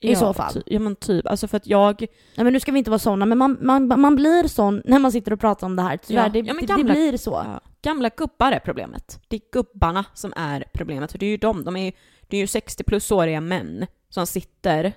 i 0.00 0.16
så 0.16 0.34
fall. 0.34 0.52
Ty, 0.52 0.60
ja 0.66 0.78
men 0.78 0.96
typ, 0.96 1.26
alltså 1.26 1.48
för 1.48 1.56
att 1.56 1.66
jag, 1.66 2.00
Nej 2.00 2.44
men 2.44 2.52
nu 2.52 2.60
ska 2.60 2.72
vi 2.72 2.78
inte 2.78 2.90
vara 2.90 2.98
såna, 2.98 3.26
men 3.26 3.38
man, 3.38 3.58
man, 3.60 4.00
man 4.00 4.16
blir 4.16 4.48
sån 4.48 4.82
när 4.84 4.98
man 4.98 5.12
sitter 5.12 5.32
och 5.32 5.40
pratar 5.40 5.66
om 5.66 5.76
det 5.76 5.82
här. 5.82 5.96
Tyvärr, 5.96 6.22
Ja. 6.22 6.28
det, 6.28 6.38
Ja, 6.38 6.54
gamla- 6.54 6.76
det 6.76 6.84
blir 6.84 7.16
så. 7.16 7.30
Ja. 7.30 7.60
Gamla 7.82 8.08
gubbar 8.08 8.52
är 8.52 8.58
problemet. 8.58 9.20
Det 9.28 9.36
är 9.36 9.40
gubbarna 9.52 10.04
som 10.14 10.32
är 10.36 10.64
problemet. 10.72 11.12
För 11.12 11.18
det 11.18 11.26
är 11.26 11.30
ju 11.30 11.36
de, 11.36 11.64
de 11.64 11.76
är 11.76 11.92
det 12.28 12.36
är 12.36 12.40
ju 12.40 12.46
60 12.46 12.84
plusåriga 12.84 13.40
män 13.40 13.86
som 14.14 14.26
sitter 14.26 14.92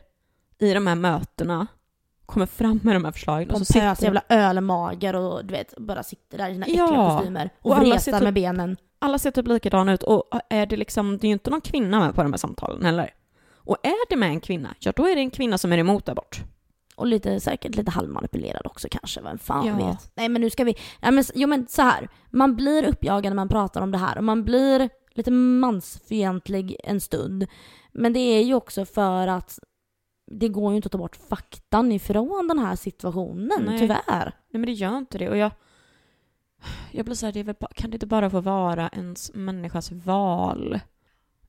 i 0.60 0.74
de 0.74 0.88
här 0.88 0.96
mötena, 0.96 1.68
kommer 2.26 2.46
fram 2.46 2.80
med 2.84 2.96
de 2.96 3.06
här 3.06 3.12
förslagen. 3.12 3.50
och 3.52 3.58
så 3.68 3.74
Pompösa 3.74 3.96
sitter, 3.96 4.06
jävla 4.06 4.22
ölmagar 4.30 5.14
och 5.14 5.46
du 5.46 5.52
vet, 5.54 5.74
bara 5.78 6.04
sitter 6.04 6.38
där 6.38 6.50
i 6.50 6.54
sina 6.54 6.66
äckliga 6.66 6.84
Ja. 6.86 7.16
kostymer 7.18 7.50
och, 7.62 7.72
Och 7.72 7.78
alla 7.78 7.86
vretar 7.96 8.12
typ- 8.12 8.22
med 8.24 8.34
benen. 8.34 8.78
alla 9.00 9.20
ser 9.20 9.32
typ 9.32 9.48
likadana 9.48 9.94
ut 9.94 10.04
och 10.04 10.24
är 10.50 10.66
det 10.66 10.78
liksom, 10.78 11.18
det 11.18 11.28
är 11.28 11.30
ju 11.30 11.34
inte 11.34 11.50
någon 11.50 11.62
kvinna 11.62 12.00
med 12.00 12.16
på 12.16 12.24
de 12.24 12.34
här 12.34 12.38
samtalen 12.38 12.86
heller. 12.86 13.14
Och 13.56 13.78
är 13.84 14.10
det 14.10 14.16
med 14.16 14.30
en 14.30 14.40
kvinna, 14.40 14.76
ja 14.80 14.94
då 14.96 15.08
är 15.08 15.16
det 15.16 15.22
en 15.22 15.32
kvinna 15.32 15.58
som 15.58 15.74
är 15.74 15.78
emot 15.78 16.10
abort. 16.10 16.42
Och 16.96 17.08
lite 17.08 17.40
säkert 17.40 17.76
lite 17.76 17.92
halvmanipulerad 17.92 18.62
också 18.66 18.88
kanske, 18.92 19.22
vem 19.22 19.38
fan 19.38 19.66
Ja. 19.68 19.76
vet. 19.88 20.12
Nej 20.16 20.30
men 20.30 20.42
nu 20.42 20.50
ska 20.50 20.64
vi, 20.64 20.76
nej 21.02 21.12
men, 21.12 21.24
jo 21.36 21.48
men 21.48 21.68
så 21.68 21.82
här. 21.82 22.10
man 22.30 22.56
blir 22.56 22.84
uppjagad 22.90 23.32
när 23.32 23.36
man 23.36 23.50
pratar 23.50 23.82
om 23.82 23.92
det 23.92 23.98
här 23.98 24.18
och 24.18 24.24
man 24.24 24.44
blir 24.44 24.90
lite 25.16 25.32
mansfientlig 25.32 26.76
en 26.84 27.02
stund. 27.02 27.48
Men 27.92 28.14
det 28.14 28.20
är 28.20 28.44
ju 28.44 28.54
också 28.54 28.86
för 28.86 29.28
att 29.28 29.60
det 30.32 30.50
går 30.50 30.72
ju 30.72 30.76
inte 30.76 30.86
att 30.86 30.92
ta 30.92 30.98
bort 30.98 31.16
faktan 31.16 31.92
ifrån 31.92 32.48
den 32.48 32.60
här 32.60 32.76
situationen, 32.76 33.64
Nej. 33.66 33.80
tyvärr. 33.80 34.34
Nej 34.50 34.60
men 34.60 34.66
det 34.66 34.72
gör 34.72 34.98
inte 34.98 35.18
det 35.18 35.30
och 35.30 35.38
jag, 35.38 35.52
jag 36.92 37.06
blir 37.06 37.16
såhär, 37.16 37.34
det 37.34 37.40
är 37.40 37.44
väl, 37.44 37.56
kan 37.76 37.90
det 37.90 37.96
inte 37.96 38.08
bara 38.08 38.30
få 38.30 38.42
vara 38.42 38.90
ens 38.94 39.32
människas 39.34 39.92
val? 39.92 40.80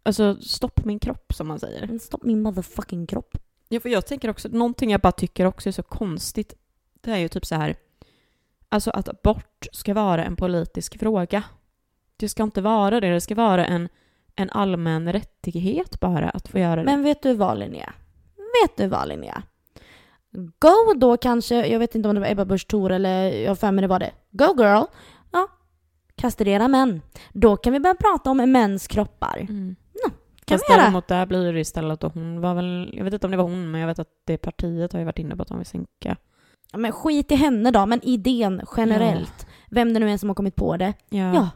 Alltså 0.03 0.37
stopp 0.41 0.85
min 0.85 0.99
kropp 0.99 1.33
som 1.35 1.49
man 1.49 1.59
säger. 1.59 1.87
Men 1.87 1.99
stopp 1.99 2.23
min 2.23 2.43
motherfucking 2.43 3.07
kropp. 3.07 3.39
Ja, 3.69 3.81
för 3.81 3.89
jag 3.89 4.07
tänker 4.07 4.31
också, 4.31 4.49
någonting 4.49 4.91
jag 4.91 5.01
bara 5.01 5.13
tycker 5.13 5.45
också 5.45 5.69
är 5.69 5.73
så 5.73 5.83
konstigt, 5.83 6.55
det 7.01 7.11
är 7.11 7.17
ju 7.17 7.29
typ 7.29 7.47
så 7.47 7.55
här, 7.55 7.77
alltså 8.69 8.91
att 8.91 9.09
abort 9.09 9.67
ska 9.73 9.95
vara 9.95 10.25
en 10.25 10.37
politisk 10.37 10.99
fråga. 10.99 11.45
Det 12.17 12.29
ska 12.29 12.43
inte 12.43 12.61
vara 12.61 13.01
det, 13.01 13.11
det 13.11 13.21
ska 13.21 13.35
vara 13.35 13.67
en, 13.67 13.89
en 14.37 14.51
allmän 14.51 15.13
rättighet 15.13 16.01
bara 16.01 16.31
att 16.31 16.49
få 16.49 16.59
göra 16.59 16.77
det. 16.77 16.85
Men 16.85 17.03
vet 17.03 17.23
du 17.23 17.35
vad 17.35 17.59
Linnea? 17.59 17.93
Vet 18.63 18.77
du 18.77 18.87
vad 18.87 19.09
Linnea? 19.09 19.43
Go 20.59 20.95
då 20.97 21.17
kanske, 21.17 21.67
jag 21.67 21.79
vet 21.79 21.95
inte 21.95 22.09
om 22.09 22.15
det 22.15 22.21
var 22.21 22.31
Ebba 22.31 22.45
Busch 22.45 22.67
Thor 22.69 22.93
eller 22.93 23.29
jag 23.29 23.51
har 23.51 23.57
för 23.57 23.73
mig 23.73 23.83
det 23.83 23.89
var 23.89 23.99
det. 23.99 24.11
Go 24.31 24.63
girl! 24.63 24.85
Ja, 25.33 25.49
kastrera 26.15 26.69
män. 26.69 27.03
Då 27.33 27.57
kan 27.57 27.73
vi 27.73 27.81
börja 27.81 27.95
prata 27.95 28.31
om 28.31 28.37
mäns 28.37 28.87
kroppar. 28.87 29.47
Mm. 29.49 29.77
Kan 30.47 30.59
Fast 30.59 30.71
vi 30.71 30.75
göra? 30.75 30.83
däremot 30.83 31.09
där 31.09 31.27
blir 31.27 31.53
det 31.53 31.61
istället 31.61 32.05
att 32.05 32.15
hon 32.15 32.41
var 32.41 32.55
väl, 32.55 32.91
jag 32.97 33.05
vet 33.05 33.15
inte 33.15 33.27
om 33.27 33.31
det 33.31 33.37
var 33.37 33.45
hon, 33.45 33.71
men 33.71 33.81
jag 33.81 33.89
vet 33.89 33.99
att 33.99 34.09
det 34.27 34.39
partiet 34.39 34.93
har 34.93 35.01
ju 35.01 35.05
varit 35.07 35.19
inne 35.19 35.37
på 35.37 35.43
att 35.43 35.49
de 35.49 35.59
vill 35.59 35.67
sänka. 35.67 36.17
Ja, 36.73 36.79
men 36.79 36.93
skit 36.93 37.33
i 37.33 37.35
henne 37.35 37.71
då, 37.71 37.87
men 37.87 38.01
idén 38.03 38.63
generellt. 38.77 39.47
Vem 39.71 39.95
det 39.95 40.01
nu 40.01 40.11
är 40.11 40.17
som 40.17 40.29
har 40.29 40.35
kommit 40.35 40.57
på 40.57 40.77
det. 40.77 40.95
Ja. 41.09 41.35
Ja. 41.35 41.49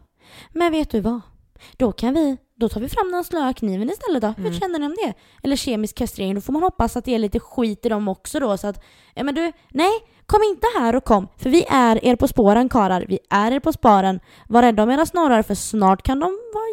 Men 0.52 0.72
vet 0.72 0.90
du 0.90 1.00
vad? 1.00 1.20
Då 1.76 1.92
kan 1.92 2.14
vi, 2.14 2.36
då 2.54 2.68
tar 2.68 2.80
vi 2.80 2.88
fram 2.88 3.12
den 3.12 3.24
slöa 3.24 3.52
kniven 3.52 3.90
istället 3.90 4.22
då. 4.22 4.28
Hur 4.28 4.46
Mm. 4.46 4.60
känner 4.60 4.78
ni 4.78 4.86
om 4.86 4.94
det? 5.04 5.14
Eller 5.42 5.56
kemisk 5.56 5.96
kastrering, 5.96 6.34
då 6.34 6.40
får 6.40 6.52
man 6.52 6.62
hoppas 6.62 6.96
att 6.96 7.04
det 7.04 7.14
är 7.14 7.18
lite 7.18 7.40
skit 7.40 7.86
i 7.86 7.88
dem 7.88 8.08
också 8.08 8.40
då 8.40 8.56
så 8.56 8.66
att, 8.66 8.84
ja 9.14 9.24
men 9.24 9.34
du, 9.34 9.52
nej, 9.70 9.90
kom 10.26 10.40
inte 10.42 10.66
här 10.78 10.96
och 10.96 11.04
kom, 11.04 11.28
för 11.36 11.50
vi 11.50 11.64
är 11.70 12.04
er 12.04 12.16
på 12.16 12.28
spåren 12.28 12.68
karar, 12.68 13.04
vi 13.08 13.18
är 13.30 13.52
er 13.52 13.60
på 13.60 13.72
spåren. 13.72 14.20
Var 14.48 14.62
rädda 14.62 14.82
om 14.82 14.90
era 14.90 15.06
snorrar 15.06 15.42
för 15.42 15.54
snart 15.54 16.02
kan 16.02 16.20
de 16.20 16.38
vara 16.54 16.64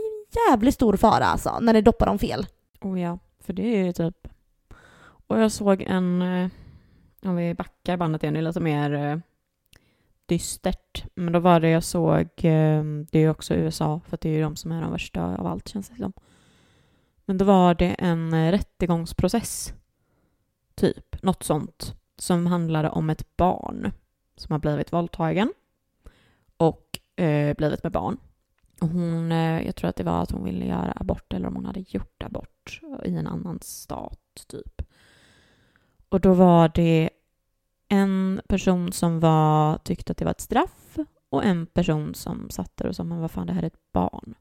jävligt 0.49 0.73
stor 0.75 0.97
fara 0.97 1.25
alltså, 1.25 1.59
när 1.59 1.73
ni 1.73 1.81
doppar 1.81 2.05
dem 2.05 2.19
fel. 2.19 2.45
Oh 2.81 3.01
ja, 3.01 3.19
för 3.45 3.53
det 3.53 3.75
är 3.79 3.85
ju 3.85 3.93
typ... 3.93 4.27
Och 5.27 5.39
jag 5.39 5.51
såg 5.51 5.81
en, 5.81 6.21
eh, 6.21 6.47
om 7.23 7.35
vi 7.35 7.53
backar 7.53 7.97
bandet 7.97 8.23
igen, 8.23 8.33
det 8.33 8.39
är 8.39 8.41
lite 8.41 8.59
mer 8.59 8.93
eh, 8.93 9.17
dystert. 10.27 11.05
Men 11.15 11.33
då 11.33 11.39
var 11.39 11.59
det 11.59 11.69
jag 11.69 11.83
såg, 11.83 12.27
ehm, 12.37 13.07
det 13.11 13.17
är 13.17 13.21
ju 13.21 13.29
också 13.29 13.53
USA, 13.53 14.01
för 14.07 14.17
det 14.21 14.29
är 14.29 14.33
ju 14.33 14.41
de 14.41 14.55
som 14.55 14.71
är 14.71 14.81
de 14.81 14.91
värsta 14.91 15.37
av 15.37 15.47
allt 15.47 15.67
känns 15.67 15.89
det 15.89 15.95
som. 15.95 16.13
Men 17.25 17.37
då 17.37 17.45
var 17.45 17.75
det 17.75 17.95
en 17.99 18.33
eh, 18.33 18.51
rättegångsprocess, 18.51 19.73
typ, 20.75 21.23
något 21.23 21.43
sånt, 21.43 21.95
som 22.17 22.45
handlade 22.45 22.89
om 22.89 23.09
ett 23.09 23.37
barn 23.37 23.91
som 24.35 24.51
har 24.51 24.59
blivit 24.59 24.93
våldtagen 24.93 25.53
och 26.57 26.99
eh, 27.15 27.55
blivit 27.57 27.83
med 27.83 27.91
barn. 27.91 28.17
Och 28.81 28.87
hon, 28.87 29.31
eh, 29.31 29.65
jag 29.65 29.75
tror 29.75 29.89
att 29.89 29.95
det 29.95 30.03
var 30.03 30.21
att 30.21 30.31
hon 30.31 30.43
ville 30.43 30.65
göra 30.65 30.93
abort 30.95 31.33
eller 31.33 31.47
om 31.47 31.55
hon 31.55 31.65
hade 31.65 31.85
gjort 31.87 32.23
abort 32.23 32.81
i 33.05 33.15
en 33.15 33.27
annan 33.27 33.59
stat 33.61 34.45
typ. 34.47 34.81
Och 36.09 36.19
då 36.19 36.33
var 36.33 36.71
det 36.75 37.09
en 37.87 38.41
person 38.47 38.91
som 38.91 39.19
var, 39.19 39.77
tyckte 39.77 40.11
att 40.11 40.17
det 40.17 40.25
var 40.25 40.31
ett 40.31 40.41
straff 40.41 40.97
och 41.29 41.45
en 41.45 41.65
person 41.65 42.15
som 42.15 42.49
satt 42.49 42.77
där 42.77 42.85
och 42.85 42.95
sa 42.95 43.03
men 43.03 43.19
vad 43.21 43.31
fan 43.31 43.47
det 43.47 43.53
här 43.53 43.63
är 43.63 43.67
ett 43.67 43.91
barn. 43.93 44.35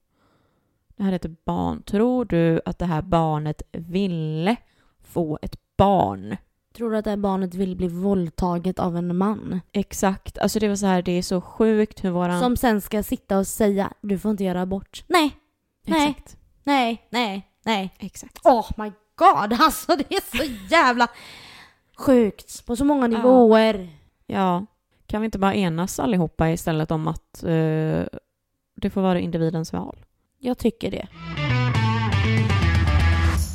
Det 0.97 1.03
här 1.03 1.13
är 1.13 1.17
ett 1.17 1.45
barn. 1.45 1.83
Tror 1.83 2.25
du 2.25 2.61
att 2.65 2.79
det 2.79 2.87
här 2.87 3.03
barnet 3.03 3.63
ville 3.73 4.57
få 5.01 5.39
ett 5.43 5.57
barn? 5.77 6.37
Tror 6.77 6.91
du 6.91 6.97
att 6.97 7.05
det 7.05 7.11
här 7.11 7.17
barnet 7.17 7.55
vill 7.55 7.77
bli 7.77 7.89
våldtaget 7.89 8.79
av 8.79 8.97
en 8.97 9.17
man? 9.17 9.61
Exakt. 9.73 10.39
Alltså 10.39 10.59
det 10.59 10.69
var 10.69 10.77
så 10.77 10.87
här, 10.87 11.03
det 11.03 11.13
är 11.13 11.23
så 11.23 11.41
sjukt 11.41 12.05
hur 12.05 12.11
våran... 12.11 12.41
Som 12.41 12.57
sen 12.57 12.81
ska 12.81 13.03
sitta 13.03 13.39
och 13.39 13.47
säga, 13.47 13.93
du 14.01 14.19
får 14.19 14.31
inte 14.31 14.45
göra 14.45 14.61
abort. 14.61 15.05
Nej, 15.09 15.37
nej. 15.87 16.11
Exakt. 16.11 16.37
nej, 16.65 17.07
nej, 17.11 17.51
nej. 17.65 17.95
Exakt. 17.99 18.47
Oh 18.47 18.71
my 18.77 18.93
god, 19.17 19.53
alltså 19.61 19.97
det 19.97 20.15
är 20.15 20.37
så 20.37 20.53
jävla 20.71 21.09
sjukt 21.97 22.67
på 22.67 22.77
så 22.77 22.85
många 22.85 23.07
nivåer. 23.07 23.89
Ja, 24.27 24.67
kan 25.07 25.21
vi 25.21 25.25
inte 25.25 25.39
bara 25.39 25.55
enas 25.55 26.01
allihopa 26.01 26.51
istället 26.51 26.91
om 26.91 27.09
att 27.09 27.43
eh, 27.43 28.05
det 28.77 28.91
får 28.91 29.01
vara 29.01 29.21
individens 29.21 29.73
val? 29.73 30.05
Jag 30.39 30.59
tycker 30.59 30.91
det. 30.91 31.07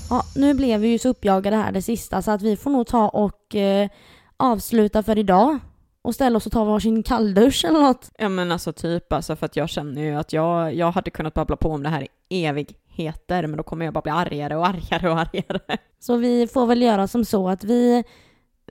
Ja, 0.09 0.23
nu 0.35 0.53
blev 0.53 0.79
vi 0.79 0.87
ju 0.87 0.99
så 0.99 1.09
uppjagade 1.09 1.55
här 1.55 1.71
det 1.71 1.81
sista 1.81 2.21
så 2.21 2.31
att 2.31 2.41
vi 2.41 2.57
får 2.57 2.71
nog 2.71 2.87
ta 2.87 3.09
och 3.09 3.55
eh, 3.55 3.89
avsluta 4.37 5.03
för 5.03 5.17
idag 5.17 5.59
och 6.01 6.15
ställa 6.15 6.37
oss 6.37 6.45
och 6.45 6.51
ta 6.51 6.63
varsin 6.63 7.03
kalldusch 7.03 7.65
eller 7.65 7.81
något. 7.81 8.11
Ja 8.17 8.29
men 8.29 8.51
alltså 8.51 8.73
typ 8.73 9.13
alltså 9.13 9.35
för 9.35 9.45
att 9.45 9.55
jag 9.55 9.69
känner 9.69 10.01
ju 10.01 10.15
att 10.15 10.33
jag, 10.33 10.75
jag 10.75 10.91
hade 10.91 11.11
kunnat 11.11 11.33
babbla 11.33 11.55
på 11.55 11.69
om 11.69 11.83
det 11.83 11.89
här 11.89 12.07
i 12.29 12.45
evigheter 12.45 13.47
men 13.47 13.57
då 13.57 13.63
kommer 13.63 13.85
jag 13.85 13.93
bara 13.93 14.01
bli 14.01 14.11
argare 14.11 14.55
och 14.55 14.67
argare 14.67 15.09
och 15.09 15.19
argare. 15.19 15.77
Så 15.99 16.17
vi 16.17 16.47
får 16.47 16.65
väl 16.65 16.81
göra 16.81 17.07
som 17.07 17.25
så 17.25 17.49
att 17.49 17.63
vi 17.63 18.03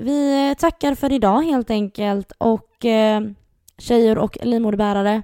vi 0.01 0.55
tackar 0.59 0.95
för 0.95 1.13
idag 1.13 1.43
helt 1.43 1.71
enkelt 1.71 2.33
och 2.39 2.85
eh, 2.85 3.21
tjejer 3.79 4.19
och 4.19 4.39
livmoderbärare, 4.43 5.23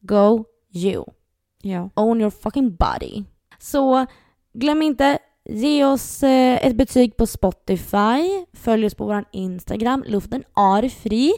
go 0.00 0.44
you. 0.74 1.04
Ja. 1.62 1.90
Own 1.94 2.20
your 2.20 2.30
fucking 2.30 2.76
body. 2.76 3.24
Så 3.58 4.06
glöm 4.52 4.82
inte, 4.82 5.18
ge 5.44 5.84
oss 5.84 6.22
eh, 6.22 6.66
ett 6.66 6.76
betyg 6.76 7.16
på 7.16 7.26
Spotify, 7.26 8.46
följ 8.52 8.86
oss 8.86 8.94
på 8.94 9.04
vår 9.04 9.24
Instagram, 9.32 10.04
luften 10.06 10.44
är 10.56 10.88
fri 10.88 11.32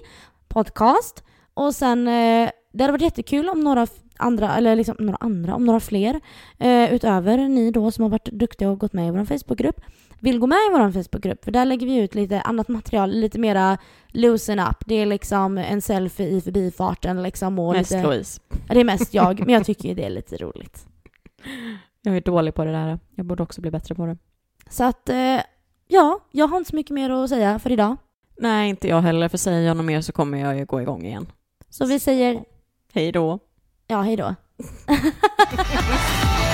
podcast. 0.49 1.24
Och 1.55 1.74
sen, 1.74 2.09
eh, 2.09 2.51
det 2.72 2.84
hade 2.84 2.92
varit 2.92 3.02
jättekul 3.02 3.48
om 3.48 3.60
några 3.60 3.86
andra, 4.16 4.56
eller 4.56 4.76
liksom 4.76 4.96
några 4.98 5.16
andra, 5.20 5.54
om 5.54 5.64
några 5.64 5.80
fler 5.80 6.20
eh, 6.58 6.94
utöver 6.94 7.36
ni 7.38 7.70
då 7.70 7.90
som 7.90 8.02
har 8.02 8.10
varit 8.10 8.24
duktiga 8.32 8.70
och 8.70 8.78
gått 8.78 8.92
med 8.92 9.08
i 9.08 9.10
vår 9.10 9.24
Facebookgrupp 9.24 9.80
vill 10.22 10.38
gå 10.38 10.46
med 10.46 10.56
i 10.56 10.70
vår 10.72 10.90
Facebookgrupp 10.90 11.44
för 11.44 11.50
där 11.50 11.64
lägger 11.64 11.86
vi 11.86 11.96
ut 11.96 12.14
lite 12.14 12.40
annat 12.40 12.68
material, 12.68 13.10
lite 13.10 13.38
mera 13.38 13.78
loosen 14.08 14.58
up. 14.58 14.76
Det 14.86 14.94
är 14.94 15.06
liksom 15.06 15.58
en 15.58 15.82
selfie 15.82 16.28
i 16.28 16.40
förbifarten 16.40 17.22
liksom 17.22 17.58
och 17.58 17.72
Mest 17.72 17.90
lite, 17.90 18.02
Louise. 18.02 18.40
det 18.68 18.80
är 18.80 18.84
mest 18.84 19.14
jag, 19.14 19.40
men 19.40 19.48
jag 19.48 19.66
tycker 19.66 19.88
ju 19.88 19.94
det 19.94 20.04
är 20.04 20.10
lite 20.10 20.36
roligt. 20.36 20.86
Jag 22.04 22.16
är 22.16 22.20
dålig 22.20 22.54
på 22.54 22.64
det 22.64 22.72
där. 22.72 22.98
Jag 23.14 23.26
borde 23.26 23.42
också 23.42 23.60
bli 23.60 23.70
bättre 23.70 23.94
på 23.94 24.06
det. 24.06 24.16
Så 24.70 24.84
att, 24.84 25.08
eh, 25.08 25.40
ja, 25.88 26.20
jag 26.30 26.48
har 26.48 26.58
inte 26.58 26.70
så 26.70 26.76
mycket 26.76 26.94
mer 26.94 27.10
att 27.10 27.28
säga 27.28 27.58
för 27.58 27.72
idag. 27.72 27.96
Nej, 28.38 28.70
inte 28.70 28.88
jag 28.88 29.00
heller. 29.00 29.28
För 29.28 29.38
säger 29.38 29.60
jag 29.60 29.76
något 29.76 29.86
mer 29.86 30.00
så 30.00 30.12
kommer 30.12 30.38
jag 30.38 30.58
ju 30.58 30.64
gå 30.64 30.80
igång 30.80 31.04
igen. 31.06 31.26
Så 31.68 31.86
vi 31.86 32.00
säger, 32.00 32.44
Hej 32.95 33.12
då. 33.12 33.38
ja 33.86 34.03
hej 34.03 34.16
då. 34.16 34.34